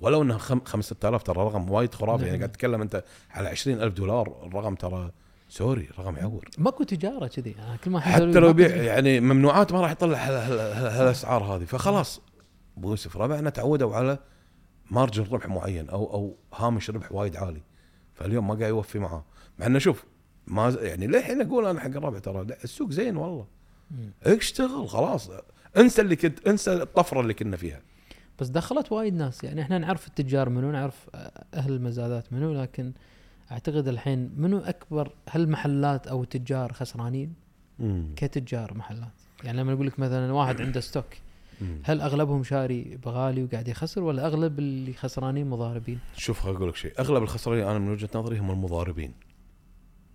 ولو 0.00 0.22
إنه 0.22 0.38
خمس 0.38 0.84
ستة 0.84 1.08
آلاف 1.08 1.22
ترى 1.22 1.44
رقم 1.44 1.70
وايد 1.70 1.94
خرافي. 1.94 2.24
يعني 2.24 2.30
نعم. 2.30 2.40
قاعد 2.40 2.52
تتكلم 2.52 2.80
أنت 2.80 3.04
على 3.30 3.48
عشرين 3.48 3.82
ألف 3.82 3.94
دولار 3.94 4.46
الرقم 4.46 4.74
ترى 4.74 5.10
sorry 5.48 5.88
رقم 5.98 6.16
يعور 6.16 6.48
ماكو 6.58 6.84
تجارة 6.84 7.26
كذي. 7.26 7.50
يعني 7.50 7.78
كل 7.78 7.90
ما 7.90 8.00
حتى 8.00 8.24
لو 8.24 8.48
يبيع 8.48 8.76
يعني 8.76 9.20
ممنوعات 9.20 9.72
ما 9.72 9.80
راح 9.80 9.90
يطلع 9.90 10.18
هالأسعار 10.18 11.42
هذه. 11.42 11.64
فخلاص. 11.64 12.20
أبو 12.76 12.90
يوسف 12.90 13.16
ربعنا 13.16 13.50
تعودوا 13.50 13.96
على 13.96 14.18
margin 14.90 15.24
ربح 15.32 15.48
معين 15.48 15.88
أو 15.88 16.14
أو 16.14 16.36
هامش 16.54 16.90
ربح 16.90 17.12
وايد 17.12 17.36
عالي. 17.36 17.62
فاليوم 18.14 18.48
ما 18.48 18.54
قاعد 18.54 18.68
يوفي 18.68 18.98
معاه. 18.98 19.24
مع 19.58 19.66
إنه 19.66 19.78
شوف 19.78 20.04
ما 20.46 20.76
يعني 20.80 21.06
للحين 21.06 21.42
أقول 21.42 21.66
أنا 21.66 21.80
حق 21.80 21.86
الربع 21.86 22.18
ترى 22.18 22.46
السوق 22.64 22.90
زين 22.90 23.16
والله. 23.16 23.46
اشتغل 24.22 24.88
خلاص. 24.88 25.30
انسى 25.76 26.02
اللي 26.02 26.16
كنت 26.16 26.48
انسى 26.48 26.72
الطفرة 26.72 27.20
اللي 27.20 27.34
كنا 27.34 27.56
فيها. 27.56 27.80
بس 28.40 28.48
دخلت 28.48 28.92
وايد 28.92 29.14
ناس. 29.14 29.44
يعني 29.44 29.62
إحنا 29.62 29.78
نعرف 29.78 30.06
التجار 30.06 30.48
منو 30.48 30.70
نعرف 30.70 31.10
أهل 31.54 31.72
المزادات 31.72 32.32
منو 32.32 32.62
لكن 32.62 32.92
أعتقد 33.52 33.88
الحين 33.88 34.32
منو 34.36 34.58
أكبر 34.58 35.12
هل 35.28 35.48
محلات 35.48 36.06
أو 36.06 36.24
تجار 36.24 36.72
خسرانين؟ 36.72 37.34
مم. 37.78 38.14
كتجار 38.16 38.74
محلات. 38.74 39.12
يعني 39.44 39.58
لما 39.58 39.72
أقول 39.72 39.86
لك 39.86 39.98
مثلا 39.98 40.32
واحد 40.32 40.60
عنده 40.60 40.80
ستوك 40.80 41.06
هل 41.82 42.00
أغلبهم 42.00 42.44
شاري 42.44 42.98
بغالي 43.04 43.44
وقاعد 43.44 43.68
يخسر 43.68 44.02
ولا 44.02 44.26
أغلب 44.26 44.58
اللي 44.58 44.92
خسرانين 44.92 45.46
مضاربين؟ 45.46 45.98
شوف 46.16 46.46
أقول 46.46 46.68
لك 46.68 46.76
شيء، 46.76 46.92
أغلب 46.98 47.22
الخسرانين 47.22 47.64
أنا 47.64 47.78
من 47.78 47.88
وجهة 47.88 48.08
نظري 48.14 48.38
هم 48.38 48.50
المضاربين. 48.50 49.14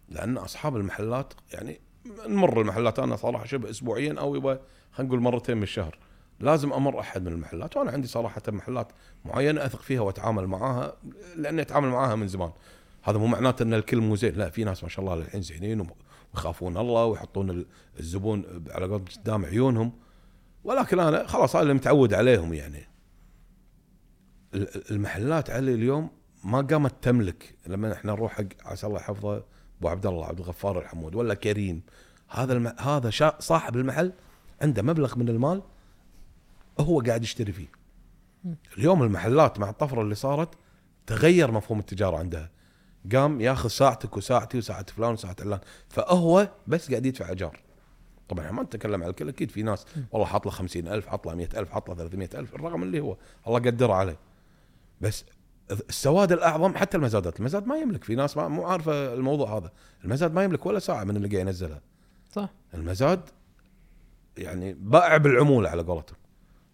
لأن 0.10 0.38
أصحاب 0.38 0.76
المحلات 0.76 1.34
يعني 1.54 1.80
نمر 2.28 2.62
المحلات. 2.62 3.00
أنا 3.00 3.15
صراحة 3.15 3.46
شبه 3.46 3.70
اسبوعيا 3.70 4.20
أو 4.20 4.36
يبغى 4.36 4.60
خلينا 4.91 5.10
نقول 5.10 5.22
مرتين 5.22 5.60
بالشهر. 5.60 5.98
لازم 6.39 6.74
أمر 6.74 7.00
أحد 7.00 7.22
من 7.22 7.32
المحلات. 7.34 7.78
وأنا 7.78 7.91
عندي 7.91 8.08
صراحة 8.08 8.41
محلات 8.48 8.88
معينة 9.26 9.65
أثق 9.65 9.82
فيها 9.82 10.02
وأتعامل 10.02 10.48
معاها 10.48 10.93
لأني 11.36 11.62
أتعامل 11.62 11.89
معاها 11.89 12.15
من 12.15 12.28
زمان. 12.28 12.52
هذا 13.04 13.17
مو 13.17 13.28
معناته 13.28 13.63
إن 13.63 13.74
الكل 13.74 13.98
مو 13.98 14.15
زين، 14.15 14.36
لا 14.36 14.50
في 14.50 14.63
ناس 14.63 14.84
ما 14.84 14.89
شاء 14.89 15.06
الله 15.06 15.15
للحين 15.15 15.41
زينين 15.41 15.88
ويخافون 16.34 16.78
الله 16.78 17.06
ويحطون 17.06 17.65
الزبون 18.00 18.63
على 18.70 18.86
قدام 18.86 19.46
عيونهم. 19.46 19.91
ولكن 20.63 21.00
أنا 21.00 21.28
خلاص 21.28 21.56
أنا 21.56 21.74
متعود 21.74 22.13
عليهم 22.13 22.54
يعني. 22.54 22.88
المحلات 24.91 25.50
علي 25.50 25.74
اليوم 25.74 26.10
ما 26.43 26.62
قامت 26.62 26.93
تملك. 27.02 27.56
لما 27.67 27.93
إحنا 27.93 28.12
نروح 28.12 28.32
حق 28.32 28.46
عسى 28.65 28.88
الله 28.88 29.00
يحفظه 29.00 29.43
أبو 29.80 29.90
عبد 29.90 30.06
الله 30.06 30.26
عبد 30.26 30.40
الغفار 30.40 30.80
الحمود 30.80 31.16
ولا 31.16 31.34
كريم. 31.34 31.82
هذا 32.30 32.54
الم... 32.54 32.68
هذا 32.80 33.10
شا... 33.10 33.36
صاحب 33.40 33.76
المحل 33.76 34.13
عنده 34.62 34.82
مبلغ 34.82 35.18
من 35.18 35.30
المال 35.30 35.62
هو 36.80 37.02
قاعد 37.02 37.24
يشتري 37.24 37.52
فيه. 37.52 37.68
اليوم 38.78 39.04
المحلات 39.04 39.60
مع 39.60 39.70
الطفرة 39.70 40.02
اللي 40.02 40.16
صارت 40.16 40.50
تغير 41.08 41.52
مفهوم 41.52 41.80
التجارة 41.80 42.18
عندها. 42.18 42.50
قام 43.12 43.42
ياخذ 43.42 43.70
ساعتك 43.70 44.18
وساعتي 44.18 44.58
وساعة 44.58 44.86
فلان 44.86 45.13
وساعة 45.13 45.36
علان. 45.42 45.60
فهو 45.90 46.50
بس 46.68 46.90
قاعد 46.90 47.06
يدفع 47.06 47.30
ايجار 47.30 47.60
طبعا 48.30 48.46
إحنا 48.46 48.56
ما 48.58 48.63
نتكلم 48.63 49.04
على 49.04 49.10
الكل 49.10 49.30
أكيد 49.30 49.52
في 49.52 49.63
ناس 49.63 49.86
والله 50.12 50.28
حاط 50.28 50.46
له 50.46 50.52
50000 50.52 51.08
حاط 51.08 51.28
له 51.28 51.36
100000 51.36 51.70
حاط 51.70 51.90
له 51.90 51.96
300000 51.96 52.56
الرقم 52.56 52.84
اللي 52.84 53.00
هو. 53.00 53.18
الله 53.48 53.60
قدره 53.60 53.94
عليه. 53.94 54.18
بس 55.02 55.26
السواد 55.71 56.32
الأعظم 56.32 56.75
حتى 56.75 56.97
المزادات 56.97 57.39
المزاد 57.39 57.67
ما 57.67 57.77
يملك 57.77 58.03
في 58.03 58.15
ناس 58.15 58.38
ما 58.38 58.47
مو 58.47 58.65
عارفة 58.65 59.13
الموضوع 59.13 59.58
هذا. 59.58 59.71
المزاد 60.03 60.34
ما 60.34 60.43
يملك 60.43 60.65
ولا 60.65 60.80
ساعة 60.80 61.03
من 61.03 61.15
اللي 61.15 61.27
قاعد 61.27 61.47
ينزلها. 61.47 61.82
صح. 62.32 62.49
المزاد 62.73 63.21
يعني 64.38 64.73
بائع 64.73 65.17
بالعمولة 65.17 65.69
على 65.69 65.82
قولتهم. 65.82 66.17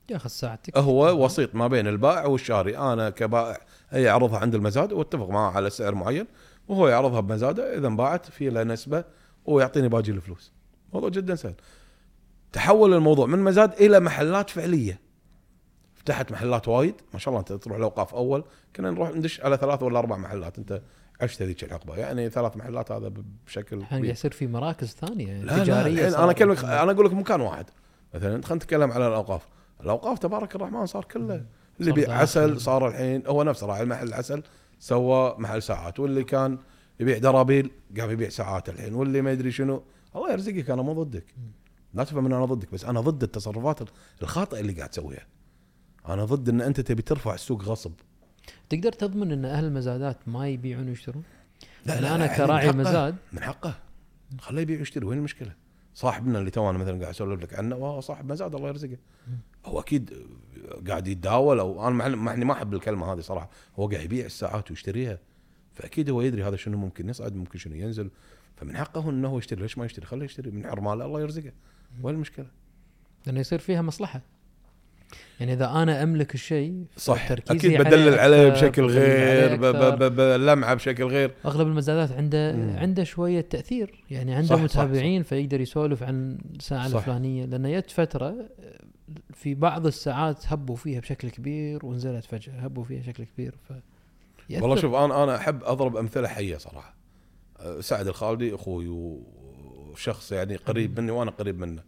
ياخذ 0.10 0.30
ساعتك 0.30 0.78
هو 0.78 1.26
وسيط 1.26 1.56
ما 1.56 1.68
بين 1.68 1.88
البائع 1.88 2.26
والشاري. 2.26 2.78
أنا 2.78 3.10
كبائع 3.10 3.58
هي 3.90 4.04
يعرضها 4.04 4.40
عند 4.40 4.56
المزاد 4.56 4.94
واتفق 4.94 5.30
معاه 5.30 5.52
على 5.52 5.70
سعر 5.70 5.96
معين 5.96 6.28
وهو 6.68 6.88
يعرضها 6.88 7.20
بمزاده. 7.20 7.78
إذا 7.78 7.88
انباعت 7.88 8.30
في 8.30 8.50
له 8.50 8.64
نسبة 8.64 9.04
ويعطيني 9.46 9.90
باقي 9.90 10.12
الفلوس. 10.12 10.52
موضوع 10.94 11.10
جدا 11.10 11.36
سهل. 11.36 11.56
تحول 12.52 12.94
الموضوع 12.94 13.26
من 13.26 13.40
مزاد 13.40 13.74
إلى 13.74 14.00
محلات 14.00 14.50
فعلية. 14.50 15.00
فتحت 16.04 16.32
محلات 16.32 16.68
وايد. 16.68 16.96
ما 17.14 17.20
شاء 17.20 17.30
الله 17.30 17.40
انت 17.40 17.54
تروح 17.54 17.78
الاوقاف 17.78 18.16
أول. 18.16 18.44
كنا 18.76 18.92
نروح 18.92 19.10
ندش 19.10 19.42
على 19.42 19.58
ثلاث 19.58 19.84
ولا 19.84 20.00
أربع 20.00 20.18
محلات. 20.18 20.58
انت 20.58 20.82
عشت 21.22 21.42
هذيك 21.42 21.64
الحقبه 21.64 21.96
يعني 21.96 22.30
ثلاث 22.30 22.58
محلات 22.58 22.92
هذا 22.92 23.12
بشكل 23.48 23.78
الحين 23.78 24.06
يصير 24.06 24.32
في 24.32 24.48
مراكز 24.48 24.88
ثانية. 24.88 25.44
لا 25.44 25.64
تجارية 25.64 26.10
لا 26.10 26.24
أنا 26.24 26.32
اكلمك 26.32 26.64
أنا 26.64 26.92
أقول 26.92 27.06
لك 27.06 27.14
مكان 27.14 27.42
واحد. 27.42 27.66
مثلا 28.14 28.42
خلينا 28.42 28.56
نتكلم 28.56 28.92
على 28.92 29.08
الأوقاف. 29.08 29.48
الأوقاف 29.82 30.20
تبارك 30.20 30.56
الرحمن 30.56 30.86
صار 30.86 31.06
كله. 31.06 31.46
اللي 31.80 31.92
يبيع 31.92 32.18
عسل 32.18 32.62
صار 32.62 32.88
الحين 32.88 33.28
هو 33.28 33.44
نفسه 33.44 33.68
راعي 33.68 33.84
المحل 33.84 34.08
العسل 34.08 34.44
سوى 34.80 35.36
محل 35.38 35.64
ساعات. 35.64 36.00
واللي 36.00 36.24
كان 36.24 36.58
يبيع 37.00 37.18
درابيل 37.18 37.72
قام 38.00 38.12
يبيع 38.12 38.30
ساعات 38.30 38.70
الحين. 38.70 38.94
واللي 38.94 39.22
ما 39.22 39.32
يدري 39.32 39.52
شنو 39.52 39.84
الله 40.16 40.32
يرزقك 40.32 40.70
أنا 40.70 40.82
مو 40.82 41.04
ضدك. 41.04 41.26
لا 41.94 42.04
تفهم 42.04 42.26
إن 42.26 42.34
أنا 42.34 42.46
ضدك 42.46 42.72
بس 42.74 42.86
أنا 42.86 43.02
ضد 43.02 43.24
التصرفات 43.24 43.80
الخاطئة 44.22 44.60
اللي 44.60 44.74
قاعد 44.74 44.90
تسويها. 44.90 45.26
أنا 46.08 46.26
ضد 46.26 46.50
إن 46.50 46.62
أنت 46.62 46.80
تبي 46.80 47.02
ترفع 47.02 47.34
السوق 47.34 47.64
غصب. 47.64 47.92
تقدر 48.70 48.92
تضمن 48.92 49.32
إن 49.32 49.46
أهل 49.46 49.66
المزادات 49.66 50.18
ما 50.28 50.50
يبيعون 50.50 50.88
ويشترون؟ 50.88 51.24
لا, 51.86 52.02
لا 52.02 52.16
أنا 52.16 52.28
كراعي 52.28 52.72
من 52.72 52.78
مزاد. 52.78 53.16
من 53.34 53.44
حقه. 53.44 53.76
خليه 54.40 54.62
يبيع 54.62 54.80
ويشتري 54.80 55.06
وين 55.06 55.18
المشكلة؟ 55.18 55.54
صاحبنا 55.94 56.40
اللي 56.40 56.52
تو 56.52 56.70
أنا 56.70 56.78
مثلا 56.78 57.00
قاعد 57.00 57.14
اسولف 57.14 57.42
لك 57.42 57.54
عنه 57.54 57.76
وهو 57.76 58.02
صاحب 58.02 58.32
مزاد 58.32 58.56
الله 58.56 58.68
يرزقه. 58.68 58.98
هو 59.66 59.80
أكيد 59.80 60.14
قاعد 60.88 61.08
يتداول 61.08 61.60
أو 61.60 61.88
أنا 61.88 62.16
مع 62.16 62.34
إني 62.34 62.46
ما 62.46 62.54
أحب 62.54 62.74
الكلمة 62.74 63.14
هذه 63.14 63.20
صراحة. 63.20 63.50
هو 63.80 63.88
قاعد 63.88 64.04
يبيع 64.04 64.26
الساعات 64.26 64.72
ويشتريها. 64.72 65.20
فأكيد 65.74 66.10
هو 66.10 66.22
يدري 66.22 66.44
هذا 66.44 66.56
شنو 66.56 66.78
ممكن 66.78 67.10
يصعد 67.10 67.36
ممكن 67.36 67.60
شنو 67.60 67.76
ينزل. 67.76 68.10
فمن 68.56 68.78
حقه 68.78 69.10
إنه 69.10 69.28
هو 69.28 69.38
يشتري. 69.38 69.62
ليش 69.62 69.78
ما 69.78 69.86
يشتري؟ 69.86 70.06
خليه 70.06 70.26
يشتري 70.26 70.52
من 70.52 70.68
حرماله 70.68 71.06
الله 71.06 71.22
يرزقه. 71.22 71.52
وين 72.02 72.16
المشكلة؟ 72.16 72.48
لأنه 73.26 73.40
يصير 73.40 73.60
فيها 73.60 73.82
مصلحة. 73.82 74.22
يعني 75.40 75.54
إذا 75.54 75.70
أنا 75.70 76.04
أملك 76.04 76.34
الشيء 76.34 76.84
صح. 76.98 77.32
أكيد 77.32 77.82
بدلل 77.82 78.20
عليه 78.20 78.50
بشكل 78.50 78.86
غير 78.86 79.56
بلمعه 80.10 80.74
بشكل 80.74 81.04
غير. 81.04 81.32
أغلب 81.46 81.68
المزادات 81.68 82.12
عنده 82.12 82.52
مم. 82.52 82.78
عنده 82.78 83.04
شوية 83.04 83.42
تأثير. 83.42 84.04
يعني 84.12 84.34
عنده 84.34 84.48
صح 84.48 84.62
متابعين 84.62 85.24
صح. 85.24 85.30
صح. 85.30 85.30
فيقدر 85.30 85.62
يسولف 85.62 86.04
عن 86.04 86.38
الساعة. 86.56 86.86
الفلانية 86.86 87.46
لأن 87.46 87.80
جت 87.80 87.92
فترة 87.92 88.36
في 89.34 89.56
بعض 89.56 89.88
الساعات 89.88 90.44
هبوا 90.48 90.76
فيها 90.76 91.00
بشكل 91.00 91.30
كبير 91.30 91.86
ونزلت 91.86 92.26
فجأة 92.26 92.54
هبوا 92.54 92.84
فيها 92.84 93.02
بشكل 93.02 93.24
كبير. 93.24 93.56
ف 93.70 93.74
والله 94.62 94.76
شوف 94.76 94.94
أنا 94.94 95.24
أنا 95.24 95.36
أحب 95.36 95.64
أضرب 95.64 95.98
أمثلة 95.98 96.28
حية 96.28 96.58
صراحة. 96.58 96.96
سعد 97.80 98.08
الخالدي 98.08 98.56
أخوي 98.56 98.88
وشخص 98.88 100.32
يعني 100.32 100.56
قريب 100.56 101.00
مني 101.00 101.12
وأنا 101.12 101.32
قريب 101.32 101.60
منه. 101.60 101.82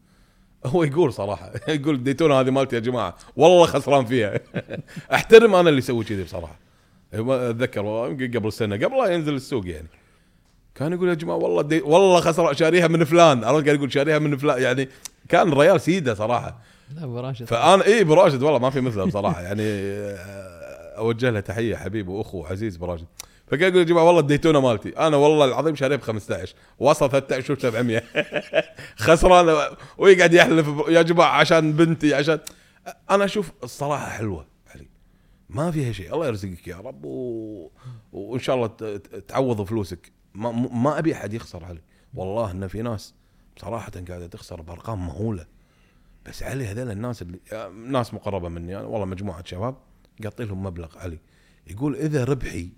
هو 0.74 0.84
يقول 0.84 1.14
صراحة 1.14 1.52
يقول 1.68 2.04
ديتونا 2.04 2.34
هذه 2.36 2.50
مالتي 2.50 2.76
يا 2.76 2.82
جماعة 2.82 3.16
والله 3.36 3.66
خسران 3.66 4.06
فيها. 4.06 4.40
أحترم 5.14 5.56
أنا 5.56 5.70
اللي 5.70 5.80
يسوي 5.80 6.04
كذي 6.04 6.24
بصراحة. 6.24 6.60
أتذكر 7.14 7.82
قبل 8.38 8.54
سنة 8.54 8.76
قبل 8.76 8.98
لا 8.98 9.06
ينزل 9.14 9.34
السوق 9.34 9.68
يعني. 9.68 9.88
كان 10.76 10.94
يقول 10.94 11.10
يا 11.10 11.14
جماعة 11.14 11.38
والله 11.38 11.62
دي 11.62 11.82
والله 11.82 12.20
خسر 12.20 12.54
شاريها 12.54 12.88
من 12.88 13.04
فلان. 13.04 13.44
عرفت 13.44 13.66
قاعد 13.66 13.78
يقول 13.78 13.92
شاريها 13.92 14.20
من 14.20 14.38
فلان 14.38 14.62
يعني 14.62 14.90
كان 15.30 15.52
الريال 15.54 15.82
سيدة 15.82 16.14
صراحة. 16.14 16.58
لا 16.96 17.04
أبو 17.04 17.20
راشد. 17.20 17.46
فأنا 17.46 17.86
اي 17.86 18.02
أبو 18.02 18.14
راشد 18.14 18.44
والله 18.44 18.60
ما 18.60 18.70
في 18.70 18.82
مثله 18.82 19.06
بصراحة. 19.06 19.42
يعني 19.42 19.64
أوجه 20.98 21.30
له 21.30 21.40
تحية 21.40 21.76
حبيب 21.76 22.08
وأخو 22.08 22.46
عزيز 22.46 22.78
براجل 22.78 23.06
فقال 23.48 23.62
يقول 23.62 23.78
يا 23.78 23.84
جماعة 23.84 24.04
والله 24.04 24.20
الديتونا 24.20 24.60
مالتي؟ 24.60 24.90
أنا 24.90 25.18
والله 25.18 25.46
العظيم 25.46 25.76
شاريه 25.76 25.96
ب 25.96 26.02
15 26.02 26.56
وصل 26.80 27.10
13 27.10 27.60
700 27.60 28.04
خسران. 29.06 29.76
ويقعد 29.98 30.34
يحلف 30.34 30.68
يا 30.88 31.02
جماعة 31.02 31.40
عشان 31.40 31.74
بنتي 31.74 32.14
عشان 32.14 32.40
أنا 33.10 33.26
أشوف 33.26 33.52
الصراحة 33.64 34.10
حلوة 34.10 34.46
علي. 34.76 34.88
ما 35.50 35.72
فيها 35.72 35.92
شيء. 35.92 36.14
الله 36.14 36.28
يرزقك 36.28 36.68
يا 36.68 36.78
رب 36.78 37.06
و... 37.06 37.70
وإن 38.14 38.40
شاء 38.40 38.56
الله 38.56 38.98
تعوض 39.28 39.62
فلوسك. 39.64 40.12
ما, 40.34 40.52
ما 40.52 41.00
أبي 41.00 41.14
أحد 41.14 41.34
يخسر 41.34 41.66
علي. 41.66 41.82
والله 42.14 42.52
إن 42.52 42.68
في 42.68 42.82
ناس 42.82 43.14
صراحة 43.62 43.92
قاعدة 44.08 44.28
تخسر 44.28 44.62
بأرقام 44.62 45.06
مهولة. 45.06 45.46
بس 46.26 46.44
علي 46.44 46.68
هذول 46.68 46.92
الناس 46.92 47.22
اللي 47.22 47.40
ناس 47.88 48.14
مقربة 48.14 48.50
مني. 48.50 48.72
يعني 48.72 48.86
والله 48.86 49.06
مجموعة 49.06 49.44
شباب 49.46 49.76
قاطي 50.24 50.46
لهم 50.46 50.64
مبلغ 50.64 50.98
علي. 50.98 51.20
يقول 51.68 51.96
إذا 51.96 52.24
ربحي 52.24 52.70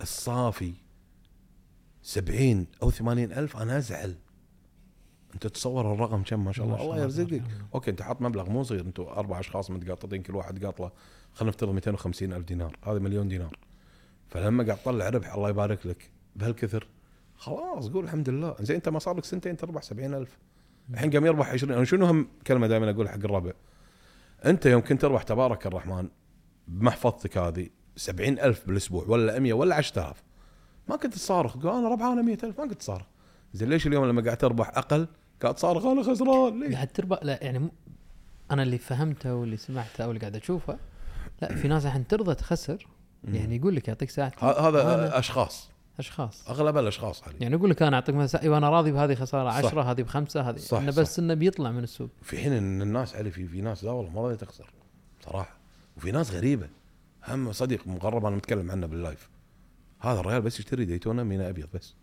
الصافي 0.00 0.74
سبعين 2.02 2.66
أو 2.82 2.90
ثمانين 2.90 3.32
ألف 3.32 3.56
أنا 3.56 3.78
أزعل. 3.78 4.16
أنت 5.34 5.46
تصور 5.46 5.92
الرقم 5.92 6.22
كم؟ 6.22 6.44
ما 6.44 6.52
شاء 6.52 6.66
الله. 6.66 6.82
الله 6.82 7.02
يرزقك. 7.02 7.42
أوكي 7.74 7.90
أنت 7.90 8.02
حاط 8.02 8.22
مبلغ 8.22 8.50
مو 8.50 8.62
صغير. 8.62 8.80
أنتم 8.80 9.02
أربع 9.02 9.40
أشخاص 9.40 9.70
متقاططين 9.70 10.22
كل 10.22 10.36
واحد 10.36 10.64
قاطله 10.64 10.92
خلينا 11.32 11.50
نفترض 11.50 11.74
250 11.74 12.32
ألف 12.32 12.46
دينار. 12.46 12.76
هذا 12.84 12.98
مليون 12.98 13.28
دينار. 13.28 13.58
فلما 14.28 14.64
قاعد 14.64 14.78
تطلع 14.78 15.08
ربح 15.08 15.34
الله 15.34 15.48
يبارك 15.48 15.86
لك. 15.86 16.10
بهالكثر 16.36 16.88
خلاص 17.36 17.88
قول 17.88 18.04
الحمد 18.04 18.28
لله. 18.28 18.56
زين 18.60 18.76
أنت 18.76 18.88
ما 18.88 18.98
صار 18.98 19.16
لك 19.16 19.24
سنتين 19.24 19.56
تربح 19.56 19.82
70 19.82 20.14
ألف. 20.14 20.38
الحين 20.90 21.10
قام 21.10 21.26
يربح 21.26 21.48
20 21.48 21.72
أنا 21.72 21.84
شنو 21.84 22.06
هم 22.06 22.28
كلمة 22.46 22.66
دائما 22.66 22.90
أقول 22.90 23.08
حق 23.08 23.14
الربع؟ 23.14 23.52
أنت 24.44 24.66
يوم 24.66 24.80
كنت 24.80 25.00
تربح 25.00 25.22
تبارك 25.22 25.66
الرحمن 25.66 26.08
بمحفظتك 26.68 27.38
هذه 27.38 27.68
70 27.96 28.38
ألف 28.38 28.66
بالأسبوع 28.66 29.04
ولا 29.08 29.38
100 29.38 29.52
ولا 29.52 29.74
10000 29.74 30.22
ما 30.88 30.96
كنت 30.96 31.14
تصارخ 31.14 31.58
تقول 31.58 31.72
أنا 31.78 31.88
ربحانه 31.88 32.22
100000 32.22 32.60
ما 32.60 32.66
كنت 32.68 32.78
تصارخ 32.80 33.06
زين 33.54 33.68
ليش 33.70 33.86
اليوم 33.86 34.04
لما 34.04 34.22
قاعد 34.22 34.36
تربح 34.36 34.68
أقل؟ 34.78 35.06
قاعد 35.42 35.54
تصارخ 35.54 35.84
أنا 35.84 36.02
خسران. 36.02 36.60
ليش؟ 36.60 36.74
قاعد 36.74 36.88
تربح. 36.88 37.18
لا 37.22 37.38
يعني 37.44 37.58
مو- 37.58 37.70
أنا 38.50 38.62
اللي 38.62 38.78
فهمته 38.78 39.34
واللي 39.34 39.56
سمعته 39.56 40.04
أو 40.04 40.08
اللي 40.10 40.20
قاعد 40.20 40.36
أشوفه 40.36 40.78
لا 41.42 41.54
في 41.54 41.68
ناس 41.68 41.86
الحين 41.86 42.06
ترضى 42.06 42.34
تخسر. 42.34 42.86
يعني 43.24 43.56
يقول 43.56 43.76
لك 43.76 43.88
يعطيك 43.88 44.10
ساعتين 44.10 44.48
ه- 44.48 44.68
هذا 44.68 44.94
أنا 44.94 45.18
أشخاص. 45.18 45.70
أشخاص. 45.98 46.48
أغلب 46.50 46.78
الأشخاص 46.78 47.24
علي 47.24 47.34
يعني 47.40 47.54
يقول 47.56 47.70
لك 47.70 47.82
أنا 47.82 47.96
أعطيك 47.96 48.14
مثلا 48.14 48.42
أيوه 48.42 48.58
أنا 48.58 48.70
راضي 48.70 48.92
بهذه 48.92 49.14
خسارة. 49.14 49.50
صح. 49.50 49.56
10 49.56 49.82
هذه 49.82 50.02
بخمسة 50.02 50.40
هذه. 50.50 50.56
صح، 50.56 50.78
إنه. 50.78 50.92
بس 50.92 51.18
إنه 51.18 51.34
بيطلع 51.34 51.70
من 51.70 51.82
السوق. 51.82 52.08
في 52.22 52.38
حين 52.38 52.52
إن 52.52 52.82
الناس 52.82 53.16
علي 53.16 53.30
في 53.30 53.46
في 53.48 53.60
ناس 53.60 53.84
لا 53.84 53.90
والله 53.90 54.10
ما 54.12 54.20
راضيه 54.22 54.34
تخسر. 54.34 54.70
صراحة. 55.24 55.56
وفي 55.96 56.10
ناس 56.12 56.30
غريبة. 56.30 56.68
هم 57.28 57.52
صديق 57.52 57.86
مقرب 57.86 58.26
أنا 58.26 58.36
متكلم 58.36 58.70
عنه 58.70 58.86
باللايف 58.86 59.28
هذا 60.00 60.20
الرجال 60.20 60.42
بس 60.42 60.60
يشتري 60.60 60.84
ديتونا 60.84 61.22
مينا 61.24 61.48
أبيض 61.48 61.68
بس. 61.74 61.94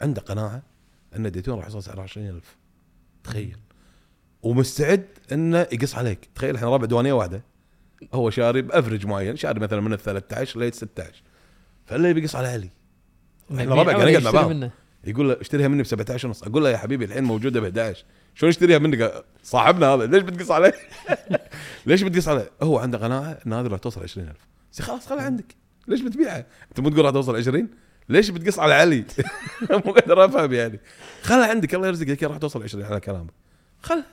عنده 0.00 0.20
قناعة 0.20 0.62
أن 1.16 1.30
ديتونا 1.30 1.58
راح 1.58 1.66
يوصل 1.66 1.82
سعره 1.82 2.02
20000 2.02 2.56
تخيل. 3.24 3.56
ومستعد 4.42 5.06
انه 5.32 5.58
يقص 5.58 5.94
عليك. 5.94 6.28
تخيل 6.34 6.54
الحين 6.54 6.68
ربع 6.68 6.86
ديوانيه 6.86 7.12
واحدة. 7.12 7.42
هو 8.14 8.30
شاري 8.30 8.62
بافرج 8.62 9.06
معين. 9.06 9.36
شاري 9.36 9.60
مثلا 9.60 9.80
من 9.80 9.92
ال 9.92 9.98
13 9.98 10.60
ل 10.60 10.72
16 10.72 11.22
فاللي 11.86 12.20
يقص 12.20 12.36
على 12.36 12.48
علي 12.48 12.70
إحنا 13.50 13.74
ربع 13.74 13.92
قاعد 13.92 14.08
نقعد 14.08 14.22
مع 14.22 14.30
بعض. 14.30 14.70
يقول 15.04 15.28
له 15.28 15.36
اشتريها 15.40 15.68
مني 15.68 15.82
ب 15.82 15.86
17 15.86 16.28
ونص. 16.28 16.42
أقول 16.42 16.64
له 16.64 16.70
يا 16.70 16.76
حبيبي 16.76 17.04
الحين 17.04 17.24
موجودة 17.24 17.60
ب 17.60 17.64
11 17.64 18.04
شلون 18.34 18.50
اشتريها 18.50 18.78
منك؟ 18.78 19.24
صاحبنا 19.42 19.86
هذا. 19.86 20.06
ليش 20.06 20.22
بتقص 20.22 20.50
عليه؟ 20.50 20.74
ليش 21.86 22.02
بتقص 22.02 22.28
عليه؟ 22.28 22.50
هو 22.62 22.78
عنده 22.78 22.98
قناعة 22.98 23.38
إن 23.46 23.52
هذه 23.52 23.66
راح 23.66 23.78
توصل 23.78 24.02
20000 24.02 24.26
زين 24.26 24.55
خلاص 24.82 25.06
خلها 25.06 25.22
عندك. 25.22 25.54
ليش 25.88 26.00
بتبيعها؟ 26.00 26.46
انت 26.68 26.80
مو 26.80 26.88
تقول 26.88 27.04
راح 27.04 27.12
توصل 27.12 27.36
20 27.36 27.68
ليش 28.08 28.30
بتقص 28.30 28.58
على 28.58 28.74
علي؟ 28.74 29.04
مو 29.86 29.92
قادر 29.92 30.24
أفهم 30.24 30.52
يعني. 30.52 30.80
خلها 31.22 31.46
عندك 31.50 31.74
الله 31.74 31.86
يرزقك. 31.86 32.24
راح 32.24 32.36
توصل 32.38 32.62
20 32.62 32.84
على 32.84 33.00
كلامك. 33.00 33.30
خلها 33.82 34.06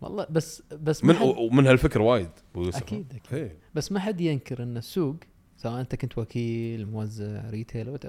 والله 0.00 0.26
بس 0.30 0.62
بس 0.82 1.04
من 1.04 1.16
ومن 1.20 1.66
هالفكر 1.66 2.02
وايد. 2.02 2.30
أكيد 2.56 2.76
أكيد. 2.76 3.06
إيه. 3.32 3.56
بس 3.74 3.92
ما 3.92 4.00
حد 4.00 4.20
ينكر 4.20 4.62
إن 4.62 4.76
السوق 4.76 5.16
سواء 5.56 5.80
أنت 5.80 5.94
كنت 5.94 6.18
وكيل 6.18 6.86
موزع 6.86 7.50
retail 7.50 7.88
whatever 7.88 8.02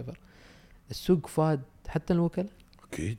السوق 0.92 1.28
فاد 1.28 1.62
حتى 1.88 2.14
الوكلاء. 2.14 2.50
أكيد. 2.94 3.18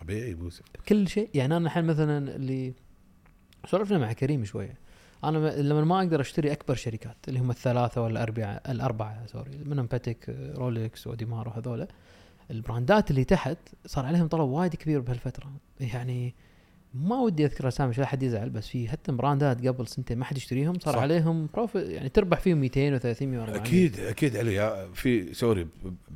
طبيعي 0.00 0.32
أبو 0.32 0.44
يوسف. 0.44 0.62
كل 0.88 1.08
شيء. 1.08 1.28
يعني 1.34 1.56
أنا 1.56 1.66
الحين 1.66 1.84
مثلا 1.84 2.36
اللي 2.36 2.72
سولفنا 3.66 3.98
مع 3.98 4.12
كريم 4.12 4.44
شوية. 4.44 4.74
أنا 5.24 5.60
لما 5.62 5.84
ما 5.84 5.98
أقدر 5.98 6.20
أشتري 6.20 6.52
أكبر 6.52 6.74
شركات 6.74 7.16
اللي 7.28 7.40
هم 7.40 7.50
الثلاثة 7.50 8.02
ولا 8.02 8.12
الاربعه 8.12 8.60
الأربعة 8.68 9.26
sorry 9.26 9.50
منهم 9.64 9.86
Patek 9.86 10.28
Rolex 10.56 11.06
و 11.06 11.11
Audemars 11.11 11.48
وهذولا 11.48 11.88
البراندات 12.50 13.10
اللي 13.10 13.24
تحت 13.24 13.58
صار 13.86 14.06
عليهم 14.06 14.26
طلب 14.28 14.48
وايد 14.48 14.74
كبير 14.74 15.00
بهالفترة. 15.00 15.52
يعني 15.80 16.34
ما 16.94 17.16
ودي 17.20 17.44
أذكر 17.44 17.68
أسامي 17.68 17.90
عشان 17.90 18.04
حد 18.04 18.22
يزعل 18.22 18.50
بس 18.50 18.68
في 18.68 18.88
حتى 18.88 19.12
براندات 19.12 19.66
قبل 19.66 19.86
سنتين 19.88 20.18
ما 20.18 20.24
حد 20.24 20.36
يشتريهم 20.36 20.78
صار 20.78 20.94
صح. 20.94 21.00
عليهم 21.00 21.48
profit 21.54 21.88
يعني 21.88 22.08
تربح 22.08 22.40
فيهم 22.40 22.58
200 22.58 22.98
و300 22.98 23.02
و400 23.02 23.54
أكيد 23.56 24.00
أكيد 24.00 24.36
علي. 24.36 24.54
يا- 24.54 24.88
في 24.94 25.34
sorry 25.34 25.66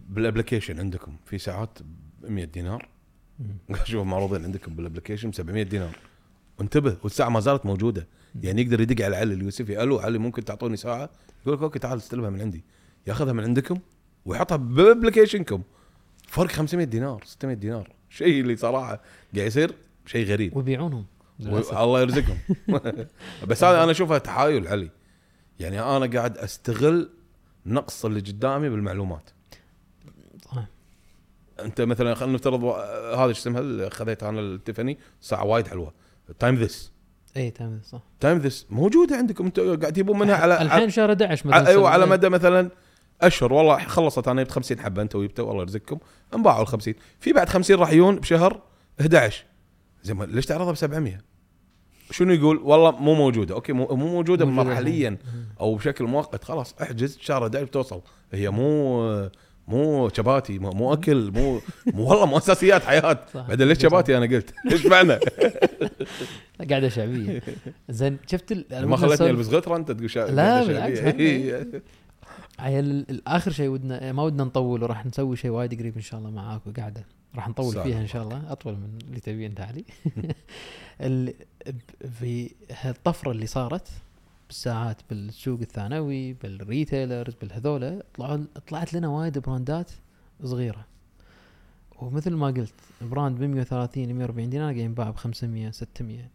بال 0.09 0.19
application 0.19 0.79
عندكم 0.79 1.17
في 1.25 1.39
ساعات 1.39 1.79
ب 2.23 2.31
100 2.31 2.45
دينار 2.45 2.89
أشوف 3.71 4.07
معروضين 4.13 4.45
عندكم 4.45 4.75
بال 4.75 4.83
application 4.83 5.31
ب 5.31 5.35
700 5.35 5.63
دينار. 5.63 5.97
وانتبه 6.59 6.97
والساعة 7.03 7.29
ما 7.29 7.41
زالت 7.41 7.67
موجودة. 7.67 8.07
يعني 8.43 8.63
يقدر 8.63 8.81
يدق 8.81 9.05
على 9.05 9.17
علي 9.17 9.35
اليوسفي 9.35 9.83
ألو 9.83 9.99
علي 9.99 10.19
ممكن 10.19 10.45
تعطوني 10.45 10.77
ساعة؟ 10.77 11.11
يقول 11.43 11.57
لك 11.57 11.63
okay 11.63 11.79
تعال 11.79 11.99
استلمها 11.99 12.31
من 12.31 12.41
عندي. 12.41 12.65
ياخذها 13.07 13.33
من 13.33 13.45
عندكم 13.45 13.79
ويحطها 14.25 14.57
ب 14.57 14.64
application 14.64 15.41
كم. 15.41 15.63
فرق 16.29 16.51
500 16.51 16.87
دينار 16.87 17.23
600 17.25 17.57
دينار. 17.57 17.93
شيء 18.11 18.41
اللي 18.41 18.57
صراحة 18.57 19.01
قاعد 19.37 19.47
يصير 19.47 19.75
شيء 20.07 20.27
غريب. 20.27 20.57
ويبيعونهم. 20.57 21.07
للأسف. 21.41 21.77
الله 21.79 22.01
يرزقهم. 22.01 22.39
بس 23.49 23.65
هذا 23.65 23.83
أنا 23.83 23.91
أشوفها 23.91 24.19
تحايل 24.19 24.69
علي. 24.69 24.91
يعني 25.61 25.81
أنا 25.81 26.07
قاعد 26.07 26.39
أستغل 26.39 27.11
نقص 27.67 28.05
اللي 28.05 28.21
قدامي 28.21 28.69
بالمعلومات. 28.69 29.31
أنت 31.61 31.81
مثلا 31.81 32.15
خلينا 32.15 32.35
نفترض 32.35 32.63
و- 32.63 32.73
هذا 33.15 33.29
إيش 33.29 33.39
اسمها 33.39 33.89
خذيتها 33.89 34.29
أنا 34.29 34.41
ال 34.41 34.47
Tiffany؟ 34.47 34.99
ساعة 35.21 35.45
وايد 35.45 35.67
حلوة. 35.69 35.93
تايم 36.39 36.55
ذس 36.55 36.93
اي 37.37 37.51
تمام 37.51 37.81
صح. 37.85 38.03
تايم 38.21 38.39
ذس 38.39 38.67
موجوده 38.71 39.17
عندكم. 39.17 39.45
أنتم 39.45 39.63
قاعد 39.81 39.93
تجيبون 39.93 40.19
منها 40.19 40.35
على 40.37 40.63
الحين 40.63 40.91
شهر 40.91 41.09
11 41.11 41.47
مثلا 41.49 41.69
أيوه 41.69 41.89
على 41.91 42.03
سنة. 42.05 42.13
مدى 42.13 42.29
مثلا 42.29 42.71
أشهر. 43.21 43.53
والله 43.53 43.79
خلصت 43.79 44.29
أنا 44.29 44.43
جبت 44.43 44.51
50 44.53 44.81
حبة. 44.81 45.03
انت 45.03 45.15
وجبته 45.15 45.43
والله 45.43 45.63
يرزقكم. 45.63 45.99
انباعوا 46.35 46.63
ال 46.63 46.67
50 46.67 46.95
في 47.21 47.33
بعد 47.33 47.49
50 47.49 47.77
راح 47.77 47.93
يجون 47.93 48.17
بشهر 48.17 48.61
11 49.01 49.45
زين 50.03 50.17
ما- 50.17 50.25
ليش 50.25 50.47
تعرضها 50.47 50.73
ب 50.73 50.77
700 50.77 51.21
شنو 52.11 52.33
يقول؟ 52.33 52.57
والله 52.57 52.91
مو 52.91 53.15
موجودة. 53.15 53.55
okay 53.55 53.73
مو, 53.73 53.87
مو 53.87 53.97
موجودة 53.97 54.45
موجودة. 54.45 54.65
مرحليا. 54.71 55.19
أو 55.61 55.75
بشكل 55.75 56.05
مؤقت. 56.05 56.45
خلاص 56.45 56.75
أحجز. 56.83 57.19
شهر 57.21 57.43
11 57.43 57.65
بتوصل. 57.65 58.01
هي 58.33 58.51
مو 58.51 59.31
مو 59.69 60.09
شباتي 60.09 60.59
مو, 60.59 60.71
مو 60.71 60.93
أكل 60.93 61.31
مو 61.31 61.61
مو 61.87 62.11
والله 62.11 62.27
مو 62.27 62.39
أساسيات 62.39 62.83
حياة. 62.85 63.19
بعدين 63.35 63.69
ليش 63.69 63.79
شباتي 63.79 64.17
أنا 64.17 64.27
قلت؟ 64.27 64.55
ليش 64.71 64.87
معنى؟ 64.87 65.19
قاعدة 66.71 66.89
شعبية. 66.89 67.43
زين 67.89 68.19
شفت 68.27 68.73
ما 68.73 68.97
خلتني 68.97 69.31
ألبس 69.31 69.49
غتره 69.49 69.77
أنت 69.77 69.91
تقول 69.91 70.11
شا... 70.11 70.21
لا، 70.21 70.65
بالعكس،. 70.67 70.99
هم- 71.01 71.83
عيل 72.59 72.85
الآخر 72.91 73.51
شيء 73.53 73.69
ودنا 73.69 74.13
ما 74.13 74.23
ودنا 74.23 74.45
نطول 74.45 74.83
وراح 74.83 75.07
نسوي 75.07 75.37
شيء 75.37 75.51
وايد 75.51 75.79
قريب 75.81 75.97
إن 75.97 76.03
شاء 76.03 76.21
الله 76.21 76.31
معاك 76.31 76.61
وقاعدة. 76.67 77.05
راح 77.37 77.49
نطول 77.49 77.83
فيها 77.83 78.01
إن 78.01 78.07
شاء 78.07 78.23
الله 78.23 78.53
أطول 78.53 78.75
من 78.75 78.99
اللي 79.09 79.21
تبيه 79.21 79.47
أنت 79.47 79.61
علي. 79.61 79.85
في 82.21 82.51
هالطفره 82.81 83.31
اللي 83.31 83.47
صارت 83.47 83.89
بالساعات 84.57 85.01
بالسوق 85.11 85.61
الثانوي 85.61 86.33
بالريتيلرز 86.33 87.35
بالهذولا 87.41 88.03
طلعوا 88.15 88.45
طلعت 88.69 88.95
لنا 88.95 89.09
وايد 89.09 89.39
براندات 89.39 89.91
صغيرة. 90.45 90.87
ومثل 91.99 92.35
ما 92.35 92.47
قلت 92.47 92.75
brand 93.03 93.39
ب 93.39 93.43
130 93.43 94.15
140 94.15 94.51
دينار 94.51 94.65
قاعد 94.73 94.77
ينباع 94.77 95.11
ب 95.11 95.17
500 95.17 95.71
600 95.71 96.29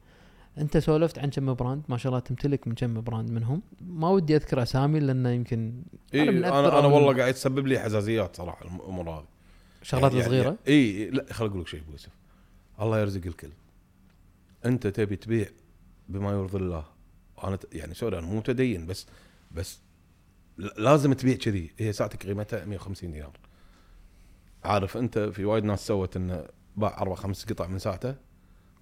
انت 0.57 0.77
سولفت 0.77 1.19
عن 1.19 1.29
كم 1.29 1.53
brand؟ 1.53 1.83
ما 1.89 1.97
شاء 1.97 2.09
الله 2.09 2.19
تمتلك 2.19 2.67
من 2.67 2.75
كم 2.75 3.01
brand 3.01 3.29
منهم. 3.31 3.61
ما 3.81 4.09
ودي 4.09 4.35
أذكر 4.35 4.63
أسامي 4.63 4.99
لأنه 4.99 5.29
يمكن 5.29 5.83
إيه 6.13 6.23
أنا 6.23 6.31
من 6.31 6.45
أنا 6.45 6.59
أنا 6.79 6.81
أو- 6.81 6.93
والله 6.93 7.17
قاعد 7.17 7.33
تسبب 7.33 7.67
لي 7.67 7.79
حزازيات 7.79 8.35
صراحة 8.35 8.65
الأمور 8.65 9.09
هذه. 9.09 9.25
شغلات 9.81 10.11
يعني- 10.13 10.25
صغيرة؟ 10.25 10.45
يعني 10.45 10.57
إي 10.67 11.09
لا 11.09 11.33
خل 11.33 11.45
أقول 11.45 11.61
لك 11.61 11.67
شيء 11.67 11.81
أبو 11.81 11.91
يوسف. 11.91 12.09
الله 12.81 12.99
يرزق 12.99 13.21
الكل. 13.25 13.49
أنت 14.65 14.87
تبي 14.87 15.15
تبيع 15.15 15.47
بما 16.09 16.31
يرضي 16.31 16.57
الله. 16.57 16.96
أنا 17.43 17.59
يعني 17.73 17.93
sorry 17.93 18.19
أنا 18.19 18.27
مو 18.27 18.37
متدين 18.37 18.85
بس 18.85 19.05
بس 19.51 19.79
لازم 20.57 21.13
تبيع 21.13 21.35
كذي. 21.35 21.73
هي 21.77 21.93
ساعتك 21.93 22.27
قيمتها 22.27 22.65
150 22.65 23.11
دينار. 23.11 23.37
عارف 24.63 24.97
أنت 24.97 25.19
في 25.19 25.45
وايد 25.45 25.63
ناس 25.63 25.87
سوت 25.87 26.17
انه 26.17 26.47
باع 26.75 27.01
أربع 27.01 27.15
خمس 27.15 27.45
قطع 27.45 27.67
من 27.67 27.79
ساعته 27.79 28.15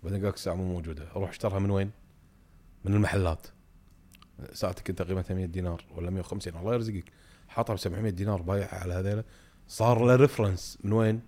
بعدين 0.04 0.20
قال 0.20 0.28
لك 0.28 0.36
الساعة 0.36 0.54
مو 0.56 0.74
موجودة. 0.74 1.08
روح 1.16 1.30
أشترها 1.30 1.60
من 1.60 1.70
وين؟ 1.70 1.92
من 2.86 2.94
المحلات. 2.94 3.48
ساعتك 4.54 4.90
أنت 4.90 5.02
قيمتها 5.02 5.34
100 5.34 5.46
دينار 5.46 5.86
ولا 5.96 6.10
150 6.10 6.56
الله 6.56 6.74
يرزقك. 6.74 7.04
حاطها 7.48 7.74
ب 7.74 7.78
700 7.78 8.12
دينار 8.12 8.42
بايعها 8.42 8.76
على 8.76 8.94
هذيلا. 8.94 9.24
صار 9.68 10.06
له 10.06 10.16
reference 10.16 10.78
من 10.84 10.94
وين؟ 10.94 11.22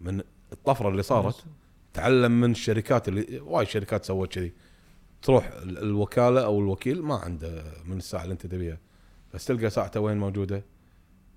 من 0.00 0.22
الطفرة 0.52 0.88
اللي 0.88 1.02
صارت. 1.02 1.44
تعلم 1.92 2.40
من 2.40 2.50
الشركات 2.50 3.08
اللي 3.08 3.40
وايد 3.40 3.68
شركات 3.68 4.04
سوت 4.04 4.32
كذي. 4.32 4.52
تروح 5.22 5.46
ال- 5.46 5.78
الوكالة 5.78 6.44
أو 6.44 6.60
الوكيل 6.60 7.02
ما 7.02 7.14
عنده 7.14 7.64
من 7.84 7.96
الساعة 7.96 8.22
اللي 8.22 8.32
أنت 8.32 8.46
تبيها. 8.46 8.78
بس 9.34 9.44
تلقى 9.44 9.70
ساعته 9.70 10.00
وين 10.00 10.18
موجودة؟ 10.18 10.64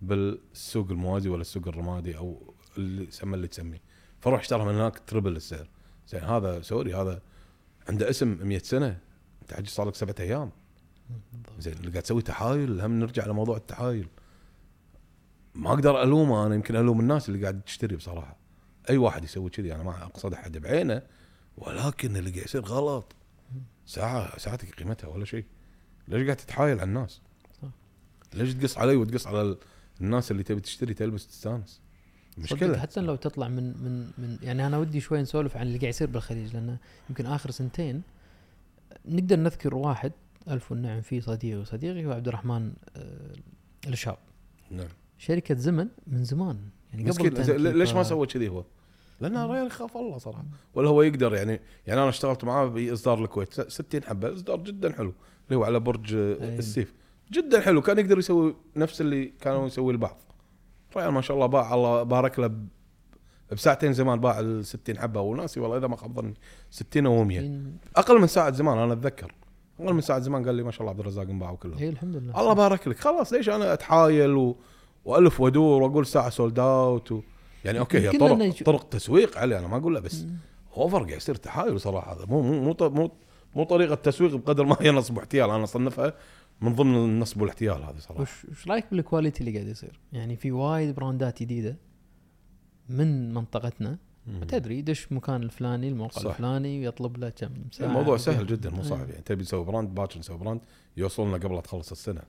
بالسوق 0.02 0.90
الموازي 0.92 1.30
ولا 1.30 1.42
السوق 1.42 1.68
الرمادي 1.68 2.18
أو 2.18 2.54
اللي 2.78 3.12
سمى 3.12 3.36
اللي 3.36 3.48
تسميه. 3.48 3.82
فروح 4.20 4.40
اشترى 4.40 4.66
من 4.66 4.76
هناك 4.76 5.00
تربل 5.08 5.36
السعر. 5.36 5.70
زين 6.08 6.24
هذا 6.24 6.62
سوري 6.62 6.96
هذا 6.96 7.22
عنده 7.90 8.10
اسم 8.10 8.38
100 8.48 8.60
سنة. 8.60 9.00
أنت 9.42 9.54
حجي 9.54 9.70
صار 9.70 9.88
لك 9.88 9.96
سبعة 9.96 10.16
أيام. 10.20 10.52
زين 11.60 11.74
اللي 11.74 11.92
قاعد 11.92 12.04
تسوي 12.04 12.22
تحايل. 12.22 12.82
هم 12.82 13.00
نرجع 13.00 13.26
لموضوع 13.26 13.58
التحايل. 13.58 14.08
ما 15.56 15.70
أقدر 15.70 16.04
ألومه 16.04 16.46
أنا 16.46 16.56
يمكن 16.56 16.76
ألوم 16.76 17.00
الناس 17.00 17.30
اللي 17.30 17.42
قاعد 17.42 17.62
تشتري 17.62 17.96
بصراحة. 17.96 18.38
أي 18.90 18.98
واحد 18.98 19.24
يسوي 19.24 19.50
كذي 19.50 19.76
أنا 19.76 19.84
ما 19.84 20.04
أقصد 20.04 20.34
أحد 20.34 20.58
بعينه 20.58 21.02
ولكن 21.58 22.18
اللي 22.18 22.32
قاعد 22.32 22.46
يصير 22.46 22.66
غلط. 22.66 23.16
ساعه 23.92 24.38
ساعتك 24.38 24.80
قيمتها 24.80 25.08
ولا 25.08 25.26
شيء 25.26 25.46
ليش 26.08 26.24
قاعد 26.26 26.36
تتحايل 26.38 26.80
على 26.80 26.88
الناس 26.88 27.22
صح. 27.62 27.68
ليش 28.34 28.54
تقص 28.54 28.78
علي 28.78 28.96
وتقص 28.96 29.28
على 29.28 29.42
ال- 29.42 29.58
الناس 30.02 30.32
اللي 30.32 30.44
تبي 30.44 30.62
تشتري 30.62 30.94
تلبس 30.94 31.28
تستانس 31.28 31.82
صدق 32.36 32.44
مشكلة 32.54 32.78
حتى 32.80 33.02
لو 33.02 33.16
تطلع 33.16 33.48
من 33.48 33.64
من 33.84 34.12
من 34.18 34.38
يعني 34.42 34.68
أنا 34.68 34.78
ودي 34.78 35.00
شوي 35.00 35.22
نسولف 35.22 35.58
عن 35.58 35.68
اللي 35.68 35.78
قاعد 35.78 35.90
يصير 35.90 36.08
بالخليج 36.08 36.54
لأنه 36.54 36.78
يمكن 37.10 37.26
آخر 37.26 37.52
سنتين 37.52 38.02
نقدر 39.06 39.36
نذكر 39.40 39.76
واحد 39.76 40.12
ألف 40.50 40.72
والنعم 40.72 41.02
فيه 41.02 41.20
صديقي 41.22 41.56
وصديقي 41.62 42.06
هو 42.06 42.12
عبد 42.12 42.28
الرحمن 42.28 42.74
آه، 42.96 43.34
الشاب 43.88 44.18
نعم 44.72 44.88
شركة 45.18 45.56
زمن 45.56 45.88
من 46.08 46.24
زمان 46.24 46.60
يعني 46.94 47.10
قبل 47.12 47.78
ليش 47.78 47.94
ما. 47.94 48.04
سوى 48.04 48.28
كذي 48.28 48.50
هو؟ 48.50 48.64
لأنه 49.22 49.54
ريال 49.54 49.68
يخاف 49.68 49.98
الله 49.98 50.18
صراحة. 50.18 50.44
ولا 50.74 50.90
هو 50.90 51.02
يقدر 51.02 51.34
يعني 51.36 51.62
يعني 51.88 52.02
أنا 52.02 52.10
اشتغلت 52.10 52.44
معاه 52.44 52.66
بإصدار 52.66 53.24
الكويت 53.24 53.54
س- 53.54 53.62
60 53.62 54.04
حبة 54.04 54.34
إصدار 54.34 54.58
جدا 54.58 54.92
حلو. 54.94 55.14
اللي 55.48 55.58
هو 55.60 55.64
على 55.64 55.80
برج 55.80 56.16
آه، 56.16 56.34
أي. 56.42 56.58
السيف. 56.58 56.94
جدا 57.32 57.62
حلو 57.62 57.82
كان 57.82 58.00
يقدر 58.00 58.20
يسوي 58.20 58.56
نفس 58.76 59.02
اللي 59.02 59.26
كانوا 59.42 59.68
يسوي 59.68 59.92
البعض. 59.94 60.18
ريال 60.98 61.10
ما 61.12 61.22
شاء 61.22 61.36
الله 61.36 61.46
باع 61.48 61.74
الله 61.74 62.04
بارك 62.04 62.40
له 62.40 62.52
بساعتين 63.52 63.94
زمان 63.94 64.20
باع 64.20 64.40
ال 64.40 64.66
60 64.66 64.98
حبة. 65.00 65.22
وناسي 65.22 65.60
والله 65.60 65.78
إذا 65.78 65.88
ما 65.88 65.96
خاب 65.96 66.16
ظني 66.16 66.34
60 66.72 67.06
أو 67.06 67.24
100 67.24 67.40
ين- 67.42 67.78
أقل 67.96 68.22
من 68.22 68.28
ساعة 68.28 68.54
زمان 68.54 68.78
أنا 68.78 68.94
أتذكر. 68.94 69.36
أقل 69.80 69.94
من 69.94 70.02
ساعة 70.02 70.20
زمان 70.20 70.46
قال 70.46 70.56
لي 70.56 70.64
ما 70.64 70.72
شاء 70.72 70.82
الله 70.82 70.90
عبد 70.92 71.00
الرزاق 71.00 71.30
انباعوا 71.30 71.58
كلهم. 71.58 71.78
اي 71.78 71.90
الحمد 71.90 72.16
لله. 72.16 72.40
الله 72.42 72.54
بارك 72.54 72.88
لك. 72.88 73.00
خلاص 73.00 73.34
ليش 73.34 73.50
أنا 73.50 73.74
أتحايل 73.74 74.36
و... 74.36 74.56
وألف 75.06 75.42
وأدور 75.42 75.84
وأقول 75.84 76.06
ساعة 76.06 76.30
sold 76.30 76.60
out 76.60 77.12
و... 77.12 77.22
يعني 77.66 77.80
okay 77.80 78.00
هي 78.00 78.18
طرق 78.18 78.42
يش- 78.46 78.64
طرق 78.64 78.90
تسويق 78.90 79.38
عليه 79.38 79.60
أنا 79.60 79.68
ما 79.68 79.78
أقول 79.78 79.94
له 79.94 80.00
بس. 80.00 80.26
over 80.78 80.98
قاعد 81.04 81.18
يصير 81.18 81.36
تحايل 81.36 81.80
صراحة 81.80 82.16
هذا 82.18 82.26
مو 82.26 82.42
مو 82.42 82.62
مو 82.62 82.72
ط- 82.74 82.84
مو, 82.84 83.12
مو 83.56 83.64
طريقة 83.64 83.96
تسويق 83.96 84.36
بقدر 84.36 84.66
ما 84.66 84.78
هي 84.82 84.92
نصب 84.92 85.18
واحتيال 85.18 85.50
أنا 85.50 85.64
أصنفها 85.64 86.14
من 86.62 86.76
ضمن 86.76 86.96
النصب 86.96 87.42
والاحتيال 87.42 87.84
هذه 87.84 87.98
صراحة 88.00 88.22
وش 88.22 88.46
وش 88.52 88.68
رأيك 88.68 88.86
بال 88.92 89.02
quality 89.02 89.40
اللي 89.40 89.54
قاعد 89.54 89.68
يصير؟ 89.68 90.00
يعني 90.14 90.36
في 90.36 90.52
وايد 90.52 90.96
براندات 90.96 91.44
جديدة 91.44 91.78
من 92.90 93.34
منطقتنا. 93.34 93.98
تدري 94.48 94.82
دش 94.82 95.12
مكان 95.12 95.44
الفلاني 95.44 95.88
الموقع 95.90 96.22
صح. 96.22 96.30
الفلاني 96.30 96.80
ويطلب 96.80 97.18
له 97.18 97.30
كم 97.30 97.50
ساعة 97.72 97.88
الموضوع. 97.88 98.18
سهل 98.18 98.48
جدا 98.48 98.70
مو 98.70 98.84
صعب 98.84 99.00
أي. 99.06 99.10
يعني 99.10 99.22
تبي 99.22 99.44
تسوي 99.44 99.66
brand 99.66 99.96
باكر 99.96 100.20
نسوي 100.20 100.38
brand 100.38 100.62
يوصلنا 100.98 101.38
قبل 101.38 101.56
لا 101.56 101.62
تخلص 101.62 101.92
السنة 101.92 102.22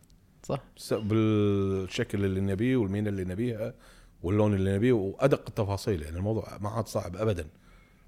صح 0.43 0.61
بالشكل 0.97 2.25
اللي 2.25 2.41
نبيه 2.41 2.77
والمينا 2.77 3.07
اللي 3.09 3.25
نبيها 3.25 3.75
واللون 4.23 4.55
اللي 4.55 4.77
نبيه 4.77 4.93
وأدق 4.93 5.45
التفاصيل 5.49 6.03
يعني 6.03 6.17
الموضوع 6.17 6.59
ما 6.61 6.69
عاد 6.69 6.87
صعب 6.87 7.17
ابدا. 7.17 7.47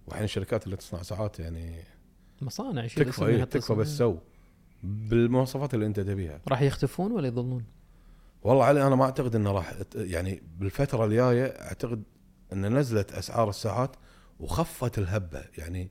والحين 0.07 0.25
الشركات 0.25 0.65
اللي 0.65 0.77
تصنع 0.77 1.03
ساعات 1.03 1.41
يعني 1.41 1.83
مصانع 2.43 2.85
يشيل 2.85 3.05
تكفى 3.05 3.27
إيه 3.27 3.45
تكفى. 3.45 3.75
بس 3.75 3.89
سو. 3.89 4.17
بالمواصفات 4.83 5.75
اللي 5.75 5.87
أنت 5.87 6.01
تبيها. 6.01 6.41
راح 6.49 6.63
يختفون 6.63 7.13
ولا 7.13 7.29
يظلون؟ 7.29 7.65
والله 8.43 8.65
علي 8.65 8.87
أنا 8.87 8.95
ما 8.95 9.05
أعتقد 9.05 9.37
إنه 9.37 9.53
راح 9.53 9.75
يعني 9.95 10.43
بالفترة 10.59 11.05
الجاية 11.05 11.45
أعتقد 11.45 12.03
إن 12.53 12.79
نزلت 12.79 13.13
أسعار 13.13 13.49
الساعات 13.49 13.97
وخفت 14.41 14.99
الهبة. 14.99 15.45
يعني 15.59 15.91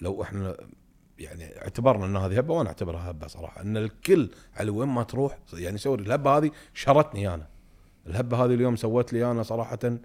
لو 0.00 0.22
إحنا 0.22 0.56
يعني 1.18 1.62
اعتبرنا 1.62 2.06
ان 2.06 2.16
هذه 2.16 2.38
هبة 2.38 2.54
وأنا 2.54 2.68
أعتبرها 2.68 3.10
هبة 3.10 3.26
صراحة. 3.26 3.62
إن 3.62 3.76
الكل 3.76 4.30
على 4.56 4.70
وين 4.70 4.88
ما 4.88 5.02
تروح 5.02 5.38
يعني 5.52 5.78
sorry 5.78 6.02
الهبة 6.02 6.38
هذه 6.38 6.50
شرتني 6.74 7.34
أنا. 7.34 7.48
الهبة 8.10 8.44
هذه 8.44 8.54
اليوم 8.54 8.76
سوت 8.76 9.12
لي 9.12 9.30
أنا 9.30 9.42
صراحة 9.42 9.78
آه، 9.84 9.98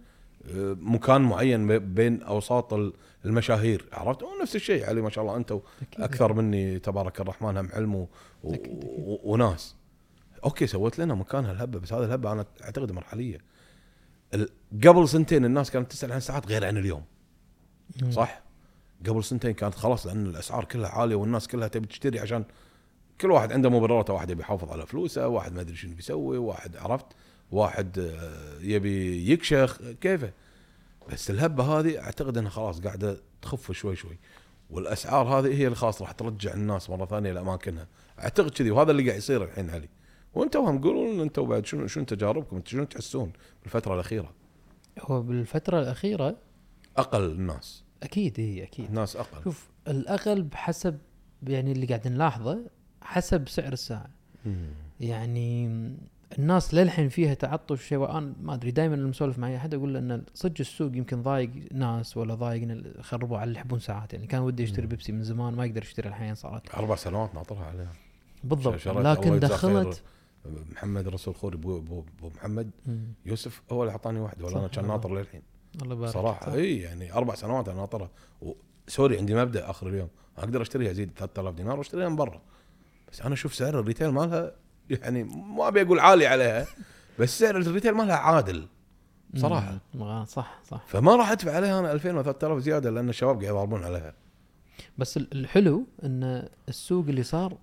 مكان 0.80 1.22
معين 1.22 1.94
بين 1.94 2.22
أوساط 2.24 2.74
ال- 2.74 2.94
المشاهير 3.26 3.86
عرفت 3.94 4.24
ونفس 4.24 4.56
الشيء 4.56 4.86
علي 4.86 5.02
ما 5.02 5.10
شاء 5.10 5.24
الله 5.24 5.36
أنت 5.38 5.52
أكيد. 5.52 6.02
أكثر 6.02 6.34
مني 6.34 6.80
تبارك 6.80 7.22
الرحمن 7.22 7.58
هم 7.58 7.70
علم 7.74 7.96
و... 7.96 8.08
و... 8.44 8.54
وناس 9.34 9.76
okay 10.44 10.68
سوت 10.68 11.00
لنا 11.00 11.14
مكان 11.16 11.46
هالهبة 11.46 11.80
بس 11.80 11.94
هذه 11.94 12.04
الهبة 12.04 12.32
أنا 12.32 12.46
أعتقد 12.64 12.92
مرحلية. 12.92 13.38
قبل 14.84 15.10
سنتين 15.10 15.46
الناس 15.46 15.72
كانت 15.72 15.92
تسأل 15.92 16.12
عن 16.12 16.20
ساعات 16.20 16.48
غير 16.48 16.66
عن 16.66 16.78
اليوم. 16.78 17.04
صح 18.10 18.42
قبل 19.08 19.24
سنتين 19.24 19.52
كانت 19.52 19.76
خلاص 19.76 20.08
لأن 20.08 20.26
الأسعار 20.26 20.64
كلها 20.66 20.90
عالية 20.90 21.16
والناس 21.16 21.48
كلها 21.48 21.68
تبي 21.68 21.88
تشتري 21.88 22.20
عشان 22.20 22.46
كل 23.22 23.32
واحد 23.32 23.54
عنده 23.54 23.70
مبرراته 23.70 24.14
واحد 24.14 24.30
يبي 24.30 24.42
يحافظ 24.42 24.72
على 24.72 24.86
فلوسه 24.86 25.28
واحد 25.28 25.54
ما 25.54 25.62
ادري 25.62 25.76
شنو 25.76 25.96
بيسوي 25.96 26.38
واحد 26.38 26.76
عرفت 26.78 27.06
واحد 27.56 28.00
آه، 28.00 28.60
يبي 28.62 29.30
يكشخ 29.32 29.82
كيفه؟ 30.02 30.32
بس 31.12 31.30
الهبة 31.30 31.64
هذه 31.64 32.00
أعتقد 32.00 32.38
إنها 32.38 32.50
خلاص 32.50 32.82
قاعدة 32.82 33.18
تخف 33.42 33.72
شوي 33.72 33.96
شوي. 33.96 34.18
والأسعار 34.70 35.28
هذه 35.28 35.54
هي 35.54 35.66
اللي 35.66 35.76
خلاص 35.76 36.02
راح 36.02 36.12
ترجع 36.12 36.54
الناس 36.54 36.90
مرة 36.90 37.06
ثانية 37.06 37.32
لأماكنها. 37.32 37.88
أعتقد 38.20 38.50
كذي 38.50 38.72
وهذا 38.72 38.92
اللي 38.92 39.04
قاعد 39.08 39.18
يصير 39.18 39.44
الحين 39.44 39.70
علي. 39.70 39.90
وأنتم 40.34 40.60
هم 40.60 40.82
قولوا 40.82 41.24
أنتم 41.24 41.46
بعد 41.48 41.66
شنو 41.66 41.88
شنو 41.88 42.04
تجاربكم؟ 42.06 42.56
أنتم 42.56 42.72
شنو 42.72 42.84
تحسون 42.84 43.32
بالفترة 43.64 43.94
الأخيرة؟ 43.94 44.34
هو 45.02 45.22
بالفترة 45.22 45.80
الأخيرة؟ 45.82 46.36
أقل 46.98 47.24
الناس. 47.24 47.84
أكيد 48.04 48.40
إي 48.40 48.64
أكيد. 48.64 48.86
الناس 48.86 49.16
أقل. 49.16 49.44
شوف 49.44 49.70
الأقل 49.88 50.42
بحسب 50.42 50.98
يعني 51.48 51.72
اللي 51.72 51.86
قاعد 51.86 52.08
نلاحظه 52.08 52.60
حسب 53.02 53.50
سعر 53.50 53.74
الساعة. 53.74 54.10
مم. 54.46 54.70
يعني 55.00 55.70
الناس 56.40 56.74
للحين 56.74 57.10
فيها 57.10 57.34
تعطش 57.34 57.88
شيء 57.88 58.10
أنا 58.10 58.34
ما 58.42 58.54
أدري 58.54 58.72
دائما 58.72 58.96
لما 58.96 59.10
اسولف 59.10 59.40
مع 59.40 59.56
أحد 59.56 59.74
أقول 59.74 59.94
له 59.94 60.00
إن 60.00 60.24
صدق 60.34 60.56
السوق 60.60 60.96
يمكن 60.96 61.22
ضايق 61.22 61.50
ناس 61.72 62.18
ولا 62.18 62.36
ضايق 62.36 62.84
خربوا 63.02 63.38
على 63.38 63.48
اللي 63.48 63.60
يحبون 63.60 63.80
ساعات. 63.80 64.14
يعني 64.14 64.28
كان 64.28 64.42
وده 64.42 64.64
يشتري. 64.64 64.88
بيبسي 64.88 65.12
من 65.12 65.24
زمان 65.24 65.54
ما 65.54 65.66
يقدر 65.66 65.82
يشتري 65.82 66.10
الحين 66.10 66.36
صارت. 66.36 66.76
أربع 66.76 66.96
سنوات 66.96 67.36
ناطرها 67.36 67.66
عليها. 67.66 67.94
بالضبط. 68.44 68.88
لكن 68.88 69.40
دخلت 69.40 70.04
محمد 70.72 71.08
رسول 71.08 71.36
خوري 71.36 71.56
ابو 71.56 72.04
محمد. 72.36 72.72
يوسف 73.26 73.62
هو 73.72 73.84
اللي 73.84 73.92
أعطاني 73.92 74.20
واحدة 74.20 74.46
ولا 74.46 74.60
أنا 74.60 74.68
كان. 74.68 74.88
ناطر 74.88 75.18
للحين. 75.18 75.42
الله 75.82 75.96
يبارك. 75.96 76.14
صراحة. 76.14 76.54
إي 76.54 76.78
يعني 76.80 77.14
أربع 77.14 77.36
سنوات 77.36 77.70
أنا 77.70 77.78
ناطرها. 77.78 78.10
sorry 78.88 79.18
عندي 79.18 79.36
مبدأ 79.36 79.70
آخر 79.70 79.88
اليوم. 79.88 80.10
أقدر 80.38 80.62
أشتريها 80.62 80.92
أزيد 80.92 81.12
3000 81.18 81.56
دينار 81.56 81.78
وأشتريها 81.78 82.10
من 82.10 82.16
برا. 82.16 82.42
بس 83.12 83.22
أنا 83.22 83.34
أشوف 83.34 83.54
سعر 83.54 83.80
ال 83.80 83.84
retail 83.84 84.10
مالها 84.10 84.52
يعني 85.02 85.24
ما 85.24 85.68
أبي 85.68 85.82
أقول 85.82 86.00
عالي 86.00 86.28
عليها 86.28 86.66
بس 87.20 87.40
سعر 87.40 87.58
ال 87.58 87.63
retail 87.63 87.92
مالها 87.92 88.16
عادل 88.16 88.68
صراحة. 89.36 89.78
مم. 89.94 90.02
آه، 90.04 90.26
صح 90.26 90.60
صح 90.72 90.84
فما 90.88 91.16
راح 91.16 91.32
أدفع 91.32 91.56
عليها 91.56 91.80
أنا 91.80 91.92
2000 91.92 92.16
و 92.18 92.24
3000 92.24 92.60
زيادة 92.64 92.90
لأن 92.90 93.10
الشباب 93.10 93.36
قاعد 93.44 93.56
يضربون 93.56 93.84
عليها 93.84 94.14
بس 94.98 95.18
ال- 95.18 95.28
الحلو 95.34 95.88
إن 96.04 96.48
السوق 96.70 97.06
اللي 97.08 97.24
صار 97.24 97.58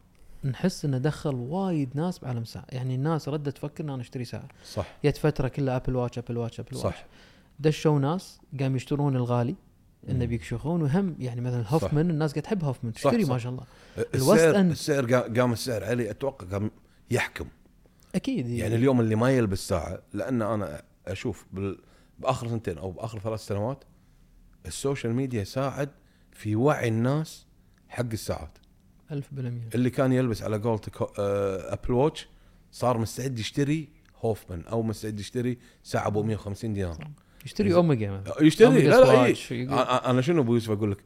نحس 0.45 0.85
إنه 0.85 0.99
دخل 0.99 1.35
وايد 1.35 1.91
ناس 1.95 2.19
بعالم 2.19 2.45
ساعة 2.45 2.65
يعني 2.69 2.95
الناس 2.95 3.29
ردت 3.29 3.49
تفكر 3.57 3.85
إن 3.85 3.91
أنا 3.91 4.03
أشتري 4.03 4.25
ساعة 4.25 4.49
صح 4.65 4.87
جت 5.05 5.17
فترة 5.17 5.49
كلها 5.49 5.77
Apple 5.77 5.97
Watch 5.97 6.19
Apple 6.19 6.37
Watch 6.37 6.61
Apple 6.61 6.77
Watch 6.77 6.85
صح 6.85 7.05
دشوا 7.61 7.99
ناس 7.99 8.41
قام 8.61 8.77
يشترون 8.77 9.17
الغالي 9.17 9.55
انه. 10.09 10.25
بيكشخون 10.25 10.83
وهم 10.83 11.17
يعني 11.19 11.41
مثلا. 11.41 11.65
Hoffman 11.69 12.11
الناس 12.11 12.31
قاعد 12.33 12.43
تحب 12.43 12.65
Hoffman 12.65 12.93
تشتري 12.93 13.25
صح. 13.25 13.31
ما 13.31 13.39
شاء 13.39 13.53
الله 13.53 13.65
السعر 14.15 14.39
الوست. 14.57 14.57
السعر 14.73 15.07
قا- 15.07 15.39
قام 15.41 15.53
السعر 15.53 15.85
علي 15.85 16.11
أتوقع 16.11 16.47
قام 16.47 16.71
يحكم. 17.13 17.47
أكيد. 18.15 18.49
يعني 18.49 18.75
اليوم 18.75 19.01
اللي 19.01 19.15
ما 19.15 19.31
يلبس 19.31 19.69
ساعة 19.69 20.03
لأن 20.13 20.43
أنا 20.43 20.83
أشوف 21.07 21.47
بال... 21.53 21.79
بآخر 22.19 22.49
سنتين 22.49 22.79
أو 22.79 22.91
بآخر 22.91 23.19
ثلاث 23.19 23.41
سنوات 23.41 23.85
السوشيال 24.67 25.15
ميديا 25.15 25.45
ساعد 25.45 25.91
في 26.33 26.57
وعي 26.57 26.89
الناس 26.89 27.47
حق 27.89 28.05
الساعات. 28.13 28.59
1000% 29.11 29.15
اللي 29.75 29.91
كان 29.91 30.13
يلبس 30.13 30.43
على 30.43 30.59
قولتك 30.59 30.93
Apple 31.19 31.93
Watch 31.93 32.29
صار 32.73 32.99
مستعد 32.99 33.39
يشتري 33.39 33.89
هوفمان 34.17 34.63
أو 34.65 34.83
مستعد 34.83 35.21
يشتري 35.21 35.59
ساعة 35.83 36.07
أبو 36.07 36.23
150 36.23 36.73
دينار. 36.73 37.11
يشتري 37.45 37.75
اوميجا. 37.75 38.25
يشتري؟ 38.41 38.67
أوميجا 38.67 38.91
لا 38.91 39.05
لا 39.05 39.25
إيه. 39.25 40.11
أنا 40.11 40.21
شنو 40.21 40.43
أبو 40.43 40.55
يوسف 40.55 40.71
أقول 40.71 40.91
لك؟ 40.91 41.05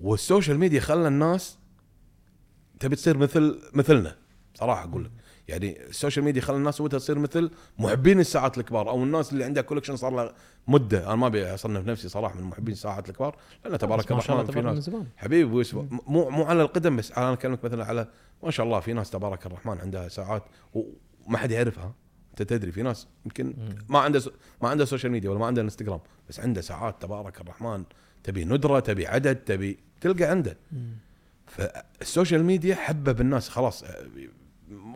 والسوشيال 0.00 0.58
ميديا 0.58 0.80
خلى 0.80 1.08
الناس 1.08 1.58
تبي 2.80 2.96
تصير 2.96 3.18
مثل 3.18 3.60
مثلنا 3.74 4.16
صراحة 4.54 4.84
أقول 4.84 5.04
لك. 5.04 5.10
يعني 5.48 5.86
السوشيال 5.86 6.24
ميديا 6.24 6.42
خلى 6.42 6.56
الناس 6.56 6.80
ودها 6.80 6.98
تصير 6.98 7.18
مثل 7.18 7.50
محبين 7.78 8.20
الساعات 8.20 8.58
الكبار 8.58 8.90
أو 8.90 9.02
الناس 9.02 9.32
اللي 9.32 9.44
عندها 9.44 9.62
collection 9.62 9.96
صار 9.96 10.14
لها 10.14 10.34
مدة. 10.68 11.06
أنا 11.06 11.14
ما 11.14 11.26
أبي 11.26 11.54
أصنف 11.54 11.86
نفسي 11.86 12.08
صراحة 12.08 12.36
من 12.36 12.42
محبين 12.42 12.72
الساعات 12.72 13.08
الكبار 13.08 13.36
لأن 13.64 13.78
تبارك 13.78 14.12
الرحمن 14.12 14.46
في 14.46 14.60
ناس 14.60 14.90
حبيبي 15.16 15.64
مو 16.06 16.30
مو 16.30 16.44
على 16.44 16.62
القدم 16.62 16.96
بس 16.96 17.12
أنا 17.12 17.32
اكلمك 17.32 17.64
مثلا 17.64 17.84
على 17.84 18.08
ما 18.42 18.50
شاء 18.50 18.66
الله 18.66 18.80
في 18.80 18.92
ناس 18.92 19.10
تبارك 19.10 19.46
الرحمن 19.46 19.78
عندها 19.78 20.08
ساعات 20.08 20.42
وما 20.74 21.38
حد 21.38 21.50
يعرفها. 21.50 21.94
أنت 22.30 22.42
تدري 22.42 22.72
في 22.72 22.82
ناس 22.82 23.06
يمكن. 23.24 23.54
ما 23.88 23.98
عنده 23.98 24.22
ما 24.62 24.68
عنده 24.68 24.84
سوشيال 24.84 25.12
ميديا 25.12 25.30
ولا 25.30 25.38
ما 25.38 25.46
عنده 25.46 25.62
انستغرام 25.62 26.00
بس 26.28 26.40
عنده 26.40 26.60
ساعات 26.60 27.02
تبارك 27.02 27.40
الرحمن. 27.40 27.84
تبي 28.24 28.44
ندرة 28.44 28.80
تبي 28.80 29.06
عدد 29.06 29.36
تبي 29.36 29.78
تلقى 30.00 30.24
عنده. 30.24 30.58
فالسوشيال 31.46 32.44
ميديا 32.44 32.74
حبب 32.74 33.20
الناس 33.20 33.48
خلاص 33.48 33.84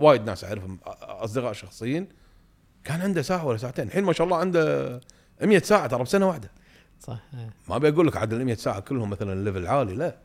وايد 0.00 0.24
ناس 0.24 0.44
اعرفهم 0.44 0.78
اصدقاء 1.02 1.52
شخصيين 1.52 2.08
كان 2.84 3.00
عنده 3.00 3.22
ساعة 3.22 3.46
ولا 3.46 3.56
ساعتين 3.56 3.86
الحين 3.86 4.04
ما 4.04 4.12
شاء 4.12 4.24
الله 4.24 4.36
عنده 4.36 5.00
100 5.42 5.58
ساعة 5.58 5.86
ترى 5.86 6.02
بسنة 6.02 6.28
واحدة 6.28 6.50
صح 7.00 7.18
إيه. 7.34 7.50
ما 7.68 7.76
أبي 7.76 7.88
أقول 7.88 8.06
لك 8.06 8.16
عاد 8.16 8.32
ال 8.32 8.44
100 8.44 8.54
ساعة 8.54 8.80
كلهم 8.80 9.10
مثلا 9.10 9.44
level 9.44 9.66
عالي 9.66 9.94
لا 9.94 10.16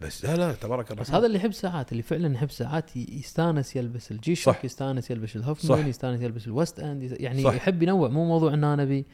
بس 0.00 0.24
لا 0.24 0.36
لا 0.36 0.52
تبارك 0.52 0.86
الرحمن 0.90 1.02
بس 1.02 1.10
هذا 1.10 1.26
اللي 1.26 1.38
يحب 1.38 1.52
ساعات 1.52 1.92
اللي 1.92 2.02
فعلا 2.02 2.34
يحب 2.34 2.50
ساعات 2.50 2.96
يستانس 2.96 3.76
يلبس 3.76 4.10
ال 4.10 4.34
G-Shock 4.34 4.54
صح. 4.54 4.64
يستانس 4.64 5.10
يلبس. 5.10 5.36
الهوفمان 5.36 5.88
يستانس 5.88 6.20
يلبس 6.22 6.46
الوست 6.46 6.80
إند 6.80 7.16
يعني 7.20 7.42
صح. 7.42 7.54
يحب 7.54 7.82
ينوع 7.82 8.08
مو 8.08 8.24
موضوع 8.24 8.54
إن 8.54 8.64
أنا 8.64 8.82
أبي 8.82 9.06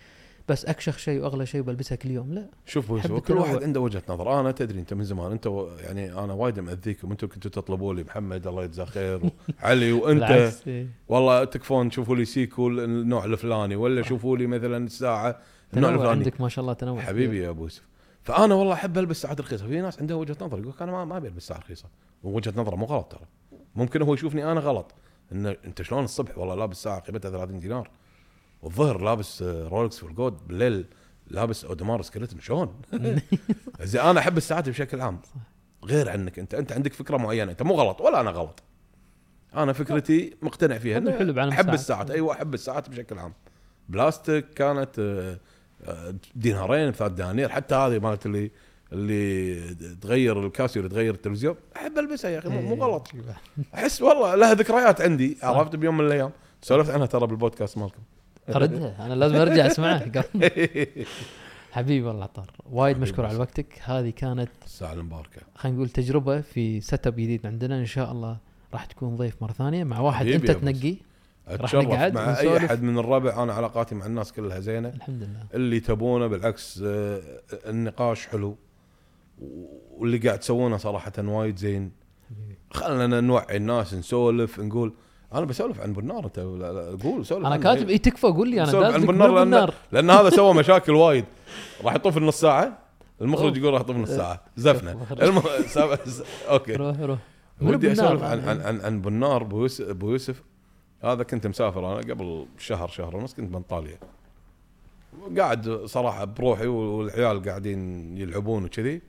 بس 0.49 0.65
أكشخ 0.65 0.99
شيء 0.99 1.21
وأغلى 1.23 1.47
شيء 1.47 1.63
بلبسها 1.63 1.97
كل 1.97 2.11
يوم. 2.11 2.33
لا. 2.35 2.47
شوف 2.67 2.93
كل. 3.19 3.33
واحد. 3.35 3.63
عنده 3.63 3.81
وجهة 3.81 4.03
نظر. 4.09 4.41
أنا 4.41 4.51
تدري 4.53 4.81
أنت 4.81 4.95
من 4.95 5.05
زمان 5.05 5.33
أنت 5.33 5.47
و- 5.47 5.69
يعني 5.81 6.13
أنا 6.13 6.33
وايد 6.33 6.61
ماذيكم 6.61 7.11
أنتم 7.11 7.27
كنتوا 7.29 7.51
تطلبوا 7.51 7.95
لي 7.95 8.03
محمد 8.05 8.47
الله 8.47 8.65
يجزاه 8.65 8.85
خير 8.85 9.21
وعلي 9.63 9.93
وأنت. 10.03 10.53
والله 11.09 11.45
تكفون 11.45 11.91
شوفوا 11.91 12.17
لي 12.17 12.25
سيكو 12.25 12.69
النوع 12.69 13.25
الفلاني 13.25 13.77
ولا 13.77 14.03
شوفوا 14.03 14.37
لي 14.37 14.47
مثلا 14.47 14.87
الساعة 14.87 15.39
النوع 15.75 15.91
الفلاني. 15.91 16.11
عندك 16.11 16.41
ما 16.41 16.49
شاء 16.49 16.63
الله 16.63 16.73
تنوع. 16.73 17.01
حبيبي 17.01 17.43
يا 17.43 17.49
ابو 17.51 17.63
يوسف 17.63 17.83
فأنا 18.23 18.55
والله 18.55 18.73
أحب 18.73 18.99
ألبس 18.99 19.23
ساعات 19.23 19.41
رخيصة. 19.41 19.67
في 19.67 19.81
ناس 19.81 20.01
عندها 20.01 20.17
وجهة 20.17 20.37
نظر 20.41 20.59
يقول 20.59 20.75
أنا 20.81 20.93
ما 20.93 21.05
ما 21.05 21.17
أبي 21.17 21.29
ألبس 21.29 21.47
ساعة 21.47 21.59
رخيصة. 21.59 21.87
ووجهه 22.23 22.53
نظره 22.57 22.77
مو 22.77 22.85
غلط 22.87 23.13
ترى. 23.13 23.27
ممكن 23.77 24.03
هو 24.03 24.15
يشوفني 24.15 24.53
أنا 24.53 24.61
غلط. 24.61 24.95
إن 25.33 25.47
أنت 25.47 25.83
شلون 25.83 26.05
الصبح 26.05 26.39
والله 26.39 26.55
لابس 26.55 26.83
ساعة 26.83 27.01
قيمتها 27.01 27.31
30 27.31 27.59
دينار؟ 27.61 27.91
والظهر 28.63 29.01
لابس 29.01 29.43
آه، 29.43 29.69
رولكس 29.69 29.97
في 29.97 30.03
الجود 30.03 30.47
بالليل 30.47 30.85
لابس 31.31 31.65
أودمار 31.65 32.03
skeleton 32.03 32.41
شلون؟ 32.41 32.81
زين 33.81 34.01
أنا 34.01 34.21
أحب 34.21 34.37
الساعات 34.37 34.69
بشكل 34.69 35.01
عام. 35.01 35.21
غير 35.85 36.11
عنك 36.11 36.39
أنت 36.39 36.55
أنت 36.55 36.73
عندك 36.73 36.93
فكرة 36.93 37.17
معينة. 37.17 37.53
أنت 37.53 37.63
مو 37.63 37.75
غلط 37.75 38.01
ولا 38.01 38.21
أنا 38.21 38.31
غلط. 38.31 38.63
أنا 39.55 39.73
فكرتي 39.73 40.37
مقتنع 40.43 40.79
فيها. 40.79 41.49
أحب 41.49 41.75
الساعات. 41.75 42.11
أيوه 42.11 42.33
أحب 42.33 42.55
الساعات 42.55 42.89
بشكل 42.89 43.19
عام. 43.19 43.33
بلاستيك 43.89 44.55
كانت 44.55 44.99
آه، 44.99 45.39
آه، 45.85 46.15
دينارين 46.35 46.93
ثلاث 46.93 47.13
دنانير. 47.13 47.49
حتى 47.49 47.75
هذه 47.75 47.99
مالت 47.99 48.27
اللي 48.27 48.51
اللي 48.93 49.75
تغير 49.95 50.47
الكاسيو 50.47 50.83
اللي 50.83 50.95
تغير 50.95 51.15
التلفزيون. 51.15 51.55
أحب 51.77 51.99
ألبسها 51.99 52.31
يا 52.31 52.39
أخي 52.39 52.49
مو 52.49 52.75
إيه. 52.75 52.81
غلط. 52.81 53.09
أحس 53.75 54.03
والله 54.03 54.35
لها 54.35 54.55
ذكريات 54.55 55.01
عندي. 55.01 55.39
عرفت؟ 55.43 55.77
بيوم 55.77 55.99
من 55.99 56.07
الأيام. 56.07 56.31
سولفت 56.63 56.91
عنها 56.91 57.07
ترى 57.07 57.27
بالبودكاست 57.27 57.79
مالكم. 57.79 58.03
اردها 58.57 59.07
أنا 59.07 59.15
لازم 59.15 59.37
أرجع 59.37 59.67
أسمعها. 59.67 60.05
قبل. 60.19 60.51
حبيبي 61.73 62.07
والله 62.07 62.23
عطار 62.23 62.51
وايد 62.71 62.99
مشكور 62.99 63.27
على. 63.27 63.39
وقتك. 63.39 63.81
هذه 63.85 64.11
كانت 64.11 64.51
الساعة 64.65 64.93
المباركة. 64.93 65.43
خلينا 65.55 65.77
نقول 65.77 65.89
تجربة 65.89 66.41
في 66.41 66.81
setup 66.81 67.15
جديد 67.15 67.47
عندنا. 67.47 67.79
إن 67.79 67.87
شاء 67.87 68.13
الله 68.13 68.37
راح 68.73 68.85
تكون 68.85 69.17
ضيف 69.17 69.43
مرة 69.43 69.53
ثانية. 69.53 69.85
مع 69.85 70.01
واحد 70.01 70.27
أنت 70.27 70.49
يا 70.49 70.55
أبو 70.55 70.61
تنقي. 70.61 70.97
راح 71.49 71.75
نقعد 71.75 72.15
مع 72.15 72.39
أي. 72.39 72.57
أحد 72.57 72.83
من 72.83 72.99
الربع. 72.99 73.43
أنا 73.43 73.53
علاقاتي 73.53 73.95
مع 73.95 74.07
الناس 74.07 74.33
كلها 74.33 74.61
زينة. 74.61 74.89
الحمد 74.89 75.23
لله. 75.23 75.47
اللي 75.55 75.81
تبونه 75.81 76.27
بالعكس 76.27 76.83
آه، 76.87 77.23
النقاش 77.67 78.27
حلو. 78.27 78.57
واللي 79.91 80.19
قاعد 80.19 80.39
تسوونه 80.39 80.77
صراحة 80.77 81.13
وايد 81.19 81.57
زين. 81.57 81.93
خلنا 82.71 83.21
نوعي 83.21 83.57
الناس 83.57 83.95
نسولف 83.95 84.61
نقول 84.61 84.93
أنا 85.35 85.45
بسولف 85.45 85.81
عن 85.81 85.93
بنار 85.93 86.25
أنت 86.25 86.39
قول 87.05 87.27
سولف 87.27 87.47
أنا. 87.47 87.57
كاتب 87.57 87.89
اي 87.89 87.99
تكفى 87.99 88.27
قول 88.27 88.49
لي 88.51 88.63
أنا 88.63 88.87
عن 88.87 89.01
بالنار 89.07 89.29
لأن- 89.31 89.39
بالنار 89.39 89.75
لأن 89.93 90.11
هذا 90.11 90.31
سوى 90.31 90.55
مشاكل 90.55 90.93
وايد. 90.93 91.25
راح 91.85 91.95
يطوف 91.95 92.17
النص 92.17 92.41
ساعة 92.41 92.79
المخرج. 93.21 93.57
يقول 93.57 93.73
راح 93.73 93.81
يطوف 93.81 93.97
نص 93.97 94.09
ساعة. 94.09 94.41
زفنا. 94.57 95.07
الم... 95.23 95.43
أوكي. 96.51 96.73
روح 96.75 97.01
روح. 97.01 97.19
ودي؟ 97.63 97.93
أسولف 97.93 98.23
عن 98.23 98.41
عن 98.49 98.61
عن, 98.61 98.81
عن 98.81 99.01
بنار 99.01 99.43
أبو 99.81 100.11
يوسف. 100.11 100.43
هذا 101.03 101.23
كنت 101.23 101.47
مسافر 101.47 101.93
أنا 101.93 102.01
قبل 102.15 102.47
شهر 102.59 102.89
شهر 102.89 103.17
ونص 103.17 103.35
كنت 103.35 103.51
بأنطاليا. 103.53 103.99
قاعد 105.39 105.69
صراحة 105.85 106.25
بروحي 106.25 106.67
والعيال 106.67 107.43
قاعدين 107.43 108.17
يلعبون 108.17 108.65
وكذي. 108.65 109.03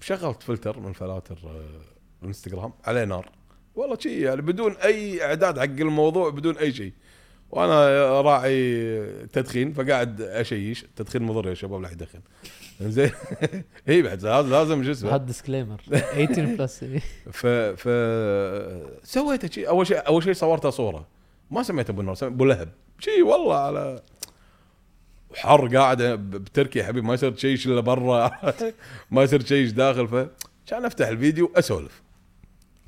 شغلت 0.00 0.42
فلتر 0.42 0.80
من 0.80 0.92
فلاتر 0.92 1.38
آه، 1.46 1.64
الانستغرام 2.22 2.72
عليه 2.84 3.04
نار. 3.04 3.28
والله 3.74 3.96
شيء 3.98 4.18
يعني 4.18 4.42
بدون 4.42 4.72
أي 4.72 5.24
إعداد 5.24 5.58
حق 5.58 5.64
الموضوع 5.64 6.30
بدون 6.30 6.56
أي 6.58 6.72
شيء 6.72 6.92
وأنا 7.50 8.20
راعي 8.20 9.02
تدخين 9.32 9.72
فقاعد 9.72 10.20
أشيش. 10.20 10.84
تدخين 10.96 11.22
مضر 11.22 11.48
يا 11.48 11.54
شباب 11.54 11.80
لا 11.82 11.90
يدخن. 11.90 12.20
زين 12.80 13.10
اي 13.88 14.02
بعد 14.02 14.24
لازم 14.24 14.84
شو 14.84 14.90
اسمه؟ 14.90 15.10
هذا 15.14 15.24
disclaimer 15.24 15.80
18 15.90 16.44
plus 16.56 16.84
ف 17.32 17.46
ف 17.46 17.88
سويت 19.04 19.52
شيء 19.52 19.68
أول 19.68 19.86
شيء 19.86 19.96
أول 20.06 20.22
شيء 20.24 20.32
صورتها 20.32 20.70
صورة. 20.70 21.08
ما 21.50 21.62
سميته 21.62 21.90
أبو 21.90 22.00
النور 22.00 22.16
أبو 22.22 22.44
لهب. 22.44 22.68
شيء 22.98 23.22
والله 23.22 23.56
على 23.56 24.02
حر 25.34 25.76
قاعد 25.76 26.02
بتركيا 26.02 26.82
يا 26.82 26.86
حبيبي 26.86 27.06
ما 27.06 27.14
يصير 27.14 27.30
تشيش 27.30 27.66
إلا 27.66 27.80
برا. 27.80 28.30
ما 29.10 29.22
يصير 29.22 29.40
تشيش 29.40 29.70
داخل 29.72 30.08
ف 30.08 30.14
كان 30.66 30.84
أفتح 30.84 31.08
الفيديو 31.08 31.52
أسولف. 31.56 32.01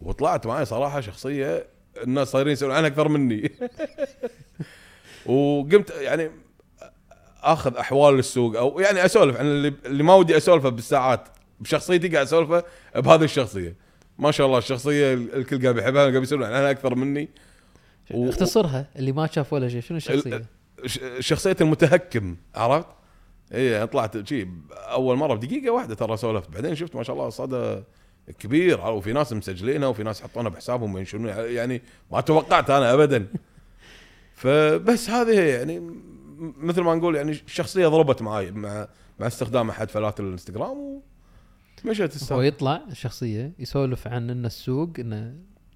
وطلعت 0.05 0.47
معي 0.47 0.65
صراحة 0.65 1.01
شخصية 1.01 1.67
الناس 2.03 2.29
صايرين 2.29 2.53
يسألون 2.53 2.75
عنها 2.75 2.89
أكثر 2.89 3.09
مني 3.09 3.53
وقمت 5.27 5.91
يعني 5.91 6.31
أخذ 7.43 7.77
أحوال 7.77 8.19
السوق 8.19 8.57
أو 8.59 8.81
يعني 8.81 9.05
أسولف 9.05 9.37
عن 9.37 9.47
اللي, 9.47 9.75
اللي 9.87 10.03
ما 10.03 10.15
ودي 10.15 10.37
أسولفه 10.37 10.69
بالساعات 10.69 11.29
بشخصيتي 11.61 12.09
قاعد 12.09 12.27
أسولفه 12.27 12.65
بهذه 12.97 13.25
الشخصية 13.25 13.77
ما 14.19 14.31
شاء 14.31 14.47
الله 14.47 14.59
الشخصية 14.59 15.15
الكل 15.15 15.63
قاعد 15.63 15.79
يحبها 15.79 16.11
قاعد 16.11 16.23
يسولون 16.23 16.47
عنها 16.47 16.71
أكثر 16.71 16.95
مني 16.95 17.29
و- 18.11 18.29
اختصرها 18.29 18.87
اللي 18.97 19.13
ما 19.13 19.27
شاف 19.27 19.53
ولا 19.53 19.69
شيء 19.69 19.81
شنو 19.81 19.97
الشخصية؟ 19.97 20.45
شخصية 21.21 21.57
المتهكم 21.61 22.37
عرفت؟ 22.55 22.87
اي 23.55 23.87
طلعت 23.87 24.29
شي 24.29 24.49
أول 24.73 25.17
مرة 25.17 25.35
بدقيقة 25.35 25.71
واحدة 25.71 25.95
ترى 25.95 26.17
سولفت 26.17 26.51
بعدين 26.51 26.75
شفت 26.75 26.97
ما 26.97 27.03
شاء 27.03 27.17
الله 27.17 27.31
صدى 27.31 27.83
كبير 28.39 28.81
وفي 28.81 29.12
ناس 29.12 29.33
مسجلينها 29.33 29.89
وفي 29.89 30.03
ناس 30.03 30.20
يحطونها 30.20 30.51
بحسابهم 30.51 30.95
وينشرون 30.95 31.27
يعني 31.29 31.83
ما 32.12 32.20
توقعت 32.20 32.70
أنا 32.70 32.95
ابدا 32.95 33.27
فبس 34.35 35.11
هذه 35.11 35.41
يعني 35.41 35.91
مثل 36.39 36.81
ما 36.81 36.95
نقول 36.95 37.16
يعني 37.16 37.31
الشخصيه 37.33 37.89
ضربت 37.89 38.22
معاي 38.22 38.51
مع 38.51 38.89
مع 39.20 39.27
استخدام 39.27 39.70
أحد 39.70 39.91
فلاتر 39.91 40.25
الإنستغرام 40.25 41.03
ومشت 41.85 42.01
هو 42.01 42.07
السالفه 42.07 42.45
يطلع 42.45 42.83
الشخصية 42.91 43.53
يسولف 43.59 44.09
عن 44.09 44.31
إن 44.31 44.47
السوق 44.47 44.91
انه 44.99 45.35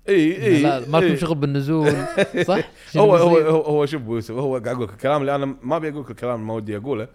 إي 0.09 0.45
إي 0.47 0.63
لا 0.63 0.89
ما 0.89 0.99
لكم. 0.99 1.17
شغل 1.17 1.35
بالنزول 1.35 1.93
صح؟ 2.49 2.71
هو 2.97 3.17
هو؟ 3.17 3.39
هو, 3.39 3.61
هو 3.61 3.87
شوف 3.87 4.31
هو 4.31 4.53
قاعد 4.53 4.69
أقول 4.69 4.85
لك 4.85 4.91
الكلام 4.93 5.21
اللي 5.21 5.35
أنا 5.35 5.57
ما 5.63 5.77
ابي 5.77 5.89
أقول 5.89 6.03
لك 6.03 6.11
الكلام 6.11 6.35
اللي 6.35 6.47
ما 6.47 6.55
ودي 6.55 6.77
أقوله 6.77 7.09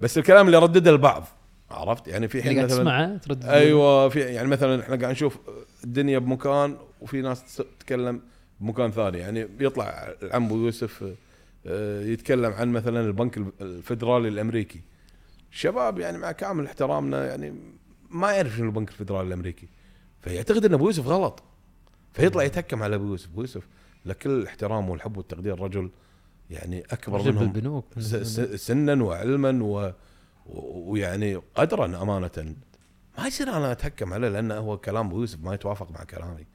بس 0.00 0.18
الكلام 0.18 0.46
اللي 0.46 0.58
ردده 0.58 0.90
البعض 0.90 1.24
عرفت؟ 1.74 2.08
يعني 2.08 2.28
في 2.28 2.42
حين 2.42 2.64
مثلا 2.64 2.78
تسمعه 2.78 3.16
ترد 3.16 3.44
أيوه 3.44 4.08
في 4.08 4.20
يعني 4.20 4.48
مثلا 4.48 4.82
إحنا 4.82 4.96
قاعد 4.96 5.12
نشوف 5.12 5.38
الدنيا 5.84 6.18
بمكان 6.18 6.76
وفي 7.00 7.20
ناس 7.22 7.56
تتكلم 7.56 8.20
بمكان 8.60 8.90
ثاني. 8.90 9.18
يعني 9.18 9.44
بيطلع 9.44 10.14
العم 10.22 10.44
أبو 10.44 10.56
يوسف 10.56 11.14
آه، 11.66 12.02
يتكلم 12.02 12.52
عن 12.52 12.72
مثلا 12.72 13.00
البنك 13.00 13.38
الفدرالي 13.60 14.28
الأمريكي. 14.28 14.80
شباب 15.50 15.98
يعني 15.98 16.18
مع 16.18 16.32
كامل 16.32 16.66
احترامنا 16.66 17.26
يعني 17.26 17.54
ما 18.10 18.32
يعرف 18.32 18.56
شنو 18.56 18.66
البنك 18.66 18.88
الفدرالي 18.88 19.28
الأمريكي. 19.28 19.68
فيعتقد 20.20 20.64
إن 20.64 20.74
أبو 20.74 20.86
يوسف 20.86 21.06
غلط. 21.06 21.42
فيطلع 22.12 22.42
يتهكم 22.42 22.82
على 22.82 22.96
أبو 22.96 23.04
يوسف. 23.06 23.28
أبو 23.32 23.40
يوسف 23.40 23.62
لكل 24.06 24.30
الاحترام 24.30 24.90
والحب 24.90 25.16
والتقدير 25.16 25.60
رجل 25.60 25.90
يعني 26.50 26.84
أكبر 26.90 27.22
منهم 27.22 27.52
بالبنوك. 27.52 27.84
س- 27.98 28.40
سنا 28.66 29.02
وعلما 29.04 29.58
و... 29.64 29.92
ويعني 30.46 31.40
قدرا 31.54 32.02
امانه. 32.02 32.30
ما 33.18 33.26
يصير 33.26 33.48
أنا 33.48 33.72
أتهكم 33.72 34.12
عليه 34.12 34.28
لأن 34.28 34.52
هو 34.52 34.78
كلام 34.78 35.06
أبو 35.06 35.20
يوسف 35.20 35.40
ما 35.40 35.54
يتوافق 35.54 35.90
مع 35.90 36.04
كلامي. 36.04 36.46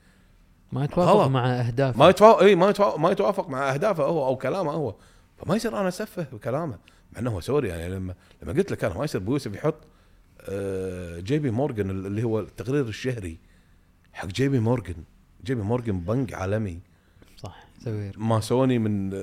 ما 0.72 0.84
يتوافق 0.84 1.12
غلط. 1.12 1.28
مع 1.30 1.60
اهداف 1.60 1.98
ما 1.98 2.10
يتوافق 2.10 2.44
إي 2.44 2.56
ما 2.56 2.70
يتوافق 2.70 2.98
ما 2.98 3.12
يتوافق 3.12 3.50
مع 3.50 3.74
أهدافه 3.74 4.04
هو 4.04 4.28
أو 4.28 4.36
كلامه 4.36 4.72
هو. 4.72 4.96
فما 5.38 5.56
يصير 5.56 5.80
أنا 5.80 5.88
أسفه 5.88 6.28
بكلامه 6.34 6.78
مع 7.14 7.20
إنه 7.20 7.32
هو 7.32 7.40
سوري 7.40 7.68
يعني. 7.68 7.90
لما 7.90 8.16
لما 8.42 8.54
قلت 8.54 8.72
لك 8.72 8.84
أنا 8.84 8.98
ما 8.98 9.04
يصير 9.04 9.22
أبو 9.22 9.32
يوسف 9.32 9.56
يحط 9.56 9.76
آه، 10.42 11.20
JP 11.20 11.52
Morgan 11.52 11.90
اللي 11.90 12.24
هو 12.24 12.40
التقرير 12.40 12.88
الشهري 12.88 13.38
حق 14.14 14.28
JP 14.28 14.60
Morgan 14.60 15.04
جيمي 15.44 15.62
مورجن 15.62 16.00
بنك 16.00 16.34
عالمي. 16.34 16.80
سوير. 17.84 18.16
ماسوني 18.18 18.80
من 18.80 19.14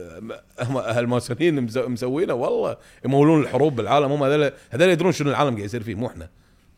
هم 0.61 0.77
هالماسونيين 0.77 1.67
مسوينه 1.77 2.35
والله. 2.35 2.77
يمولون 3.05 3.43
الحروب 3.43 3.77
بالعالم. 3.77 4.13
هم 4.13 4.23
هذول 4.23 4.53
هذول 4.71 4.89
يدرون 4.89 5.13
شنو 5.13 5.31
العالم 5.31 5.51
قاعد 5.55 5.65
يصير 5.65 5.83
فيه 5.83 5.95
مو 5.95 6.07
إحنا. 6.07 6.29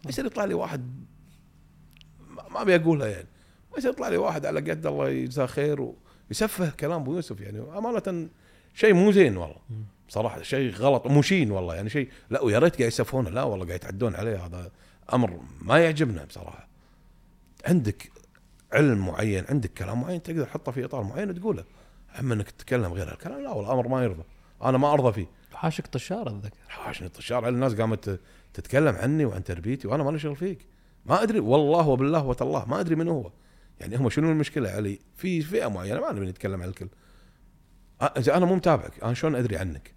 ما 0.05 0.11
يصير 0.11 0.26
يطلع 0.26 0.45
لي 0.45 0.55
واحد 0.55 0.91
ما- 2.31 2.49
ما 2.51 2.62
أبي 2.62 2.76
أقولها 2.76 3.09
يعني. 3.09 3.29
ما 3.72 3.79
يصير 3.79 3.91
يطلع 3.91 4.09
لي 4.09 4.16
واحد 4.16 4.47
على 4.47 4.61
قد 4.61 4.87
الله 4.87 5.09
يجزاه 5.09 5.47
خير 5.47 5.93
ويسفه 6.31 6.70
كلام 6.70 7.01
أبو 7.01 7.14
يوسف 7.14 7.41
يعني. 7.41 7.61
أمانة 7.79 8.29
شيء 8.74 8.95
مو 8.95 9.12
زين 9.12 9.37
والله. 9.37 9.57
بصراحه 10.09 10.43
شيء 10.43 10.72
غلط 10.72 11.07
مشين 11.07 11.51
والله 11.51 11.74
يعني 11.74 11.91
شيء. 11.91 12.09
لا 12.31 12.43
ويا 12.43 12.59
ريت 12.59 12.76
قاعد 12.76 12.89
يسفونه. 12.89 13.31
لا 13.31 13.43
والله 13.43 13.66
قاعد 13.66 13.76
يتعدون 13.79 14.14
عليه. 14.14 14.47
هذا 14.47 14.70
أمر 15.12 15.41
ما 15.62 15.79
يعجبنا 15.79 16.24
بصراحة. 16.24 16.68
عندك 17.66 18.11
علم 18.73 19.07
معين 19.07 19.45
عندك 19.49 19.73
كلام 19.73 20.01
معين 20.01 20.23
تقدر 20.23 20.45
تحطه 20.45 20.73
في 20.73 20.85
إطار 20.85 21.03
معين 21.03 21.31
وتقوله. 21.31 21.64
أما 22.21 22.35
إنك 22.35 22.51
تتكلم 22.51 22.93
غير 22.93 23.11
هالكلام 23.11 23.43
لا 23.43 23.51
والله 23.51 23.73
الامر 23.73 23.89
ما 23.89 24.05
يرضى. 24.05 24.23
أنا 24.62 24.79
ما 24.79 24.93
أرضى 24.93 25.12
فيه. 25.12 25.27
حاشك 25.55 25.87
طشار 25.87 26.29
اتذكر 26.29 26.57
حاشني 26.69 27.11
الشارع 27.19 27.49
الناس 27.49 27.75
قامت 27.75 28.21
تتكلم 28.55 28.95
عني 28.97 29.25
وعن 29.25 29.45
تربيتي 29.45 29.89
وأنا 29.89 30.03
مالي 30.03 30.19
شغل 30.19 30.37
فيك. 30.37 30.66
ما 31.07 31.23
أدري 31.23 31.41
والله 31.41 31.89
وبالله 31.89 32.27
وتالله 32.27 32.64
ما 32.64 32.81
أدري 32.81 32.95
من 32.95 33.09
هو. 33.09 33.33
يعني 33.81 33.97
هم 33.97 34.11
شنو 34.11 34.31
المشكلة؟ 34.31 34.71
علي 34.71 34.99
في 35.16 35.41
فئة 35.43 35.69
معينة 35.69 36.01
ما 36.01 36.12
نبي 36.12 36.27
نتكلم 36.27 36.62
عن 36.62 36.69
الكل. 36.69 36.89
إذا 38.03 38.37
أنا 38.37 38.47
مو 38.47 38.55
متابعك 38.55 39.05
أنا 39.05 39.14
شلون 39.14 39.35
أدري 39.35 39.57
عنك؟ 39.57 39.95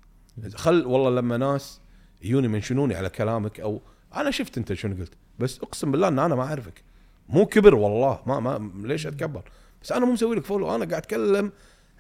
خل 0.56 0.86
والله 0.86 1.10
لما 1.10 1.38
ناس 1.38 1.82
يجوني 2.22 2.48
منشنوني 2.48 2.96
على 2.96 3.10
كلامك 3.10 3.60
أو 3.60 3.82
أنا 4.16 4.32
شفت 4.32 4.58
أنت 4.58 4.74
شنو 4.74 4.96
قلت 4.96 5.14
بس 5.40 5.60
أقسم 5.60 5.92
بالله 5.92 6.08
إن 6.08 6.20
أنا 6.20 6.36
ما 6.36 6.44
أعرفك. 6.44 6.84
مو 7.32 7.46
كبر 7.46 7.76
والله 7.76 8.20
ما 8.26 8.40
ما 8.40 8.88
ليش 8.88 9.08
أتكبر؟ 9.08 9.44
بس 9.84 9.92
أنا 9.92 10.06
مو 10.06 10.12
مسوي 10.12 10.36
لك 10.36 10.46
فولو 10.46 10.76
أنا 10.76 10.86
قاعد 10.86 11.02
أتكلم 11.02 11.52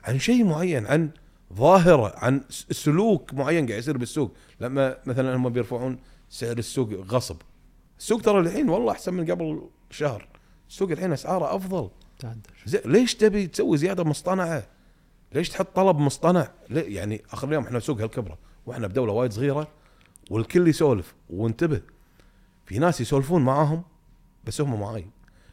عن 0.03 0.19
شيء 0.19 0.43
معين 0.43 0.88
عن 0.88 1.09
ظاهرة 1.53 2.13
عن 2.17 2.41
سلوك 2.71 3.34
معين 3.34 3.67
قاعد 3.67 3.79
يصير 3.79 3.97
بالسوق. 3.97 4.34
لما 4.59 4.97
مثلا 5.05 5.36
هم 5.36 5.49
بيرفعون 5.49 5.99
سعر 6.29 6.57
السوق 6.57 6.89
غصب. 6.93 7.38
السوق 7.99 8.21
ترى 8.21 8.39
الحين 8.39 8.69
والله 8.69 8.91
أحسن 8.91 9.13
من 9.13 9.32
قبل 9.32 9.69
شهر. 9.89 10.27
السوق 10.69 10.91
الحين 10.91 11.11
أسعاره 11.11 11.55
أفضل. 11.55 11.89
تعدل. 12.19 12.41
زي 12.65 12.82
ليش 12.86 13.15
تبي 13.15 13.47
تسوي 13.47 13.77
زيادة 13.77 14.03
مصطنعة؟ 14.03 14.63
ليش 15.34 15.49
تحط 15.49 15.75
طلب 15.75 15.97
مصطنع؟ 15.97 16.51
يعني 16.69 17.21
آخر 17.32 17.47
اليوم 17.47 17.63
إحنا 17.63 17.79
سوق 17.79 18.01
هالكبرة 18.01 18.38
وإحنا 18.65 18.88
بدولة 18.88 19.13
وايد 19.13 19.34
صغيرة 19.34 19.67
والكل 20.32 20.67
يسولف 20.67 21.15
وانتبه 21.29 21.82
في 22.65 22.79
ناس 22.79 23.01
يسولفون 23.01 23.41
معاهم 23.41 23.84
بس 24.43 24.61
هم 24.61 24.79
معاي. 24.79 25.05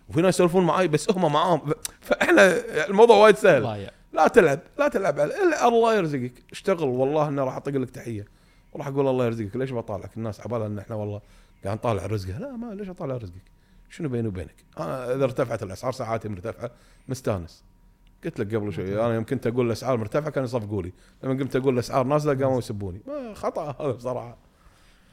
وفي 0.09 0.23
ناس 0.23 0.35
يسولفون 0.35 0.65
معاي 0.65 0.89
بس 0.89 1.11
هم 1.11 1.33
معاهم. 1.33 1.73
فإحنا 2.01 2.55
الموضوع 2.87 3.17
وايد 3.17 3.37
سهل. 3.37 3.63
ضايع 3.63 3.91
لا 4.13 4.29
تلعب 4.29 4.61
لا 4.79 4.89
تلعب. 4.89 5.21
إلا 5.21 5.69
الله 5.69 5.95
يرزقك. 5.95 6.33
اشتغل 6.53 6.89
والله 6.89 7.29
إني 7.29 7.41
راح 7.41 7.57
أطق 7.57 7.73
لك 7.73 7.91
تحية. 7.91 8.27
وراح 8.73 8.87
أقول 8.87 9.09
الله 9.09 9.27
يرزقك. 9.27 9.57
ليش 9.57 9.73
بطالعك 9.73 10.17
الناس 10.17 10.41
عبالها 10.41 10.67
إن 10.67 10.79
إحنا 10.79 10.97
والله 10.97 11.21
قاعد 11.65 11.77
نطالع 11.77 12.07
رزقه 12.07 12.39
لا 12.39 12.57
ما 12.57 12.75
ليش 12.75 12.89
أطالع 12.89 13.17
رزقك؟ 13.17 13.43
شنو 13.91 14.09
بيني 14.09 14.29
وبينك؟ 14.29 14.65
أنا 14.79 15.15
إذا 15.15 15.25
ارتفعت 15.25 15.63
الأسعار 15.63 15.93
ساعاتي 15.93 16.29
مرتفعة 16.29 16.71
مستانس. 17.09 17.65
قلت 18.25 18.41
لك 18.41 18.55
قبل 18.55 18.73
شوي 18.73 19.05
أنا 19.05 19.15
يوم 19.15 19.25
كنت 19.25 19.47
أقول 19.47 19.67
الأسعار 19.67 19.97
مرتفعة 19.97 20.31
كانوا 20.31 20.49
يصفقوا 20.49 20.83
لي. 20.83 20.93
لما 21.23 21.35
قمت 21.35 21.57
أقول 21.57 21.75
الأسعار 21.75 22.07
نازلة 22.07 22.45
قاموا 22.45 22.59
يسبوني. 22.59 23.01
ما 23.07 23.35
خطأ 23.35 23.77
هذا 23.81 23.93
بصراحة. 23.93 24.37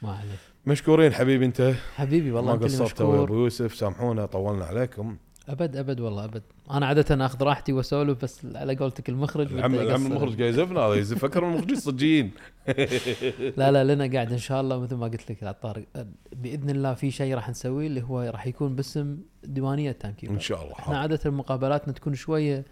ما 0.02 0.10
عليه 0.10 0.38
مشكورين 0.66 1.12
حبيبي 1.12 1.44
انت. 1.44 1.74
حبيبي 1.96 2.30
ما 2.30 2.36
والله 2.36 2.54
اللي 2.54 2.64
قصرت 2.64 3.00
أبو 3.00 3.34
يوسف 3.34 3.74
سامحونا 3.74 4.26
طولنا 4.26 4.64
عليكم. 4.64 5.16
أبد 5.48 5.76
أبد 5.76 6.00
والله 6.00 6.24
أبد. 6.24 6.42
أنا 6.70 6.86
عادة 6.86 7.26
آخذ 7.26 7.42
راحتي 7.42 7.72
وأسولف 7.72 8.22
بس 8.22 8.46
على 8.54 8.76
قولتك 8.76 9.08
المخرج 9.08 9.52
العم 9.52 9.72
بده 9.72 9.82
العم 9.82 10.02
يقصر. 10.02 10.06
المخرج 10.06 10.40
قاعد 10.40 10.52
يزفنا 10.52 10.80
هذا 10.80 10.94
يزف 10.94 11.18
فكر 11.18 11.48
المخرجين 11.48 11.76
صجيين 11.76 12.30
لا 13.58 13.72
لا 13.72 13.94
لنا 13.94 14.12
قاعد 14.12 14.32
إن 14.32 14.38
شاء 14.38 14.60
الله 14.60 14.80
مثل 14.80 14.94
ما 14.94 15.06
قلت 15.06 15.30
لك 15.30 15.42
العطار 15.42 15.84
بإذن 16.32 16.70
الله 16.70 16.94
في 16.94 17.10
شيء 17.10 17.34
راح 17.34 17.50
نسويه 17.50 17.86
اللي 17.86 18.02
هو 18.02 18.20
راح 18.20 18.46
يكون 18.46 18.74
باسم 18.76 19.18
ديوانية 19.44 19.92
Time 19.92 20.14
Keeper 20.14 20.34
إن 20.34 20.40
شاء 20.40 20.62
الله 20.62 20.74
إحنا 20.78 20.98
عادة 20.98 21.30
مقابلاتنا 21.30 21.92
تكون 21.92 22.14
شوية 22.14 22.64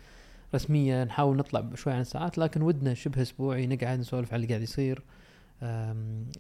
رسمية 0.55 1.05
نحاول 1.05 1.37
نطلع 1.37 1.65
شوي 1.75 1.93
عن 1.93 2.01
الساعات 2.01 2.39
لكن 2.39 2.63
ودنا 2.63 2.95
شبه 2.95 3.23
أسبوعي 3.23 3.67
نقعد 3.67 3.99
نسولف 3.99 4.33
على 4.33 4.43
اللي 4.43 4.49
قاعد 4.49 4.63
يصير. 4.63 5.03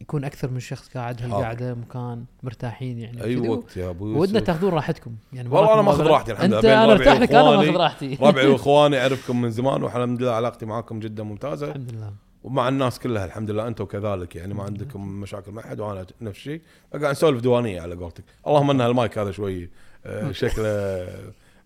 يكون 0.00 0.24
أكثر 0.24 0.50
من 0.50 0.60
شخص 0.60 0.88
قاعد. 0.88 1.22
هالقعده 1.22 1.74
مكان 1.74 2.24
مرتاحين 2.42 2.98
يعني. 2.98 3.24
أي 3.24 3.36
كذي. 3.36 3.48
وقت 3.48 3.76
يا 3.76 3.90
أبو 3.90 4.06
يوسف. 4.06 4.20
ودنا 4.20 4.40
تاخذون 4.40 4.72
راحتكم. 4.72 5.14
يعني 5.32 5.48
والله 5.48 5.74
أنا 5.74 5.82
ماخذ 5.82 6.06
راحتي 6.06 6.32
الحمد 6.32 6.48
لله. 6.48 6.58
أنت 6.58 6.64
أنا 6.64 6.92
ارتاح 6.92 7.20
لك 7.20 7.32
أنا. 7.32 7.56
ماخذ 7.56 7.76
راحتي. 7.76 8.18
ربعي 8.20 8.46
وإخواني 8.52 9.00
أعرفكم 9.00 9.40
من 9.40 9.50
زمان 9.50 9.82
والحمد 9.82 10.22
لله 10.22 10.32
علاقتي 10.32 10.66
معاكم 10.66 11.00
جدا 11.00 11.22
ممتازة. 11.22 11.66
الحمد 11.68 11.92
لله. 11.92 12.12
ومع 12.44 12.68
الناس 12.68 12.98
كلها 12.98 13.24
الحمد 13.24 13.50
لله 13.50 13.68
أنتم 13.68 13.84
كذلك 13.84 14.36
يعني 14.36 14.54
ما 14.54 14.62
عندكم 14.62 15.08
مشاكل 15.20 15.52
مع 15.52 15.62
أحد 15.62 15.80
وأنا 15.80 16.06
نفس 16.20 16.38
الشيء. 16.38 16.60
قاعد 16.92 17.04
نسولف 17.12 17.40
ديوانيه 17.40 17.80
على 17.80 17.94
قولتك. 17.94 18.24
اللهم 18.46 18.70
إن 18.70 18.80
المايك 18.80 19.18
هذا 19.18 19.30
شوي 19.30 19.70
آه، 20.06 20.32
شكله 20.32 21.06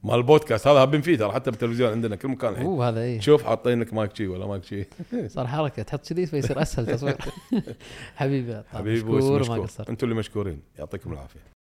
مال 0.03 0.15
البودكاست 0.15 0.67
هذا 0.67 0.79
هابين 0.79 1.01
فيه 1.01 1.17
ترى 1.17 1.33
حتى 1.33 1.51
بالتلفزيون 1.51 1.91
عندنا 1.91 2.17
كل 2.17 2.29
مكان 2.29 2.53
الحين. 2.53 2.67
أوه 2.67 2.89
هذا 2.89 3.01
إيه. 3.01 3.21
شوف 3.21 3.45
حاطين 3.45 3.81
لك 3.81 3.95
مايك 3.95 4.17
شي 4.17 4.27
ولا 4.27 4.47
مايك 4.47 4.65
شي. 4.65 4.85
صار 5.35 5.47
حركه 5.47 5.83
تحط 5.83 6.09
كذي 6.09 6.27
فيصير 6.27 6.63
أسهل 6.63 6.87
تصوير. 6.87 7.17
حبيبي 8.17 8.63
حبيبي 8.73 9.13
مشكور 9.13 9.49
ما 9.49 9.63
قصرت. 9.63 9.89
أنتم 9.89 10.07
اللي 10.07 10.19
مشكورين. 10.19 10.63
يعطيكم 10.79 11.13
العافية. 11.13 11.58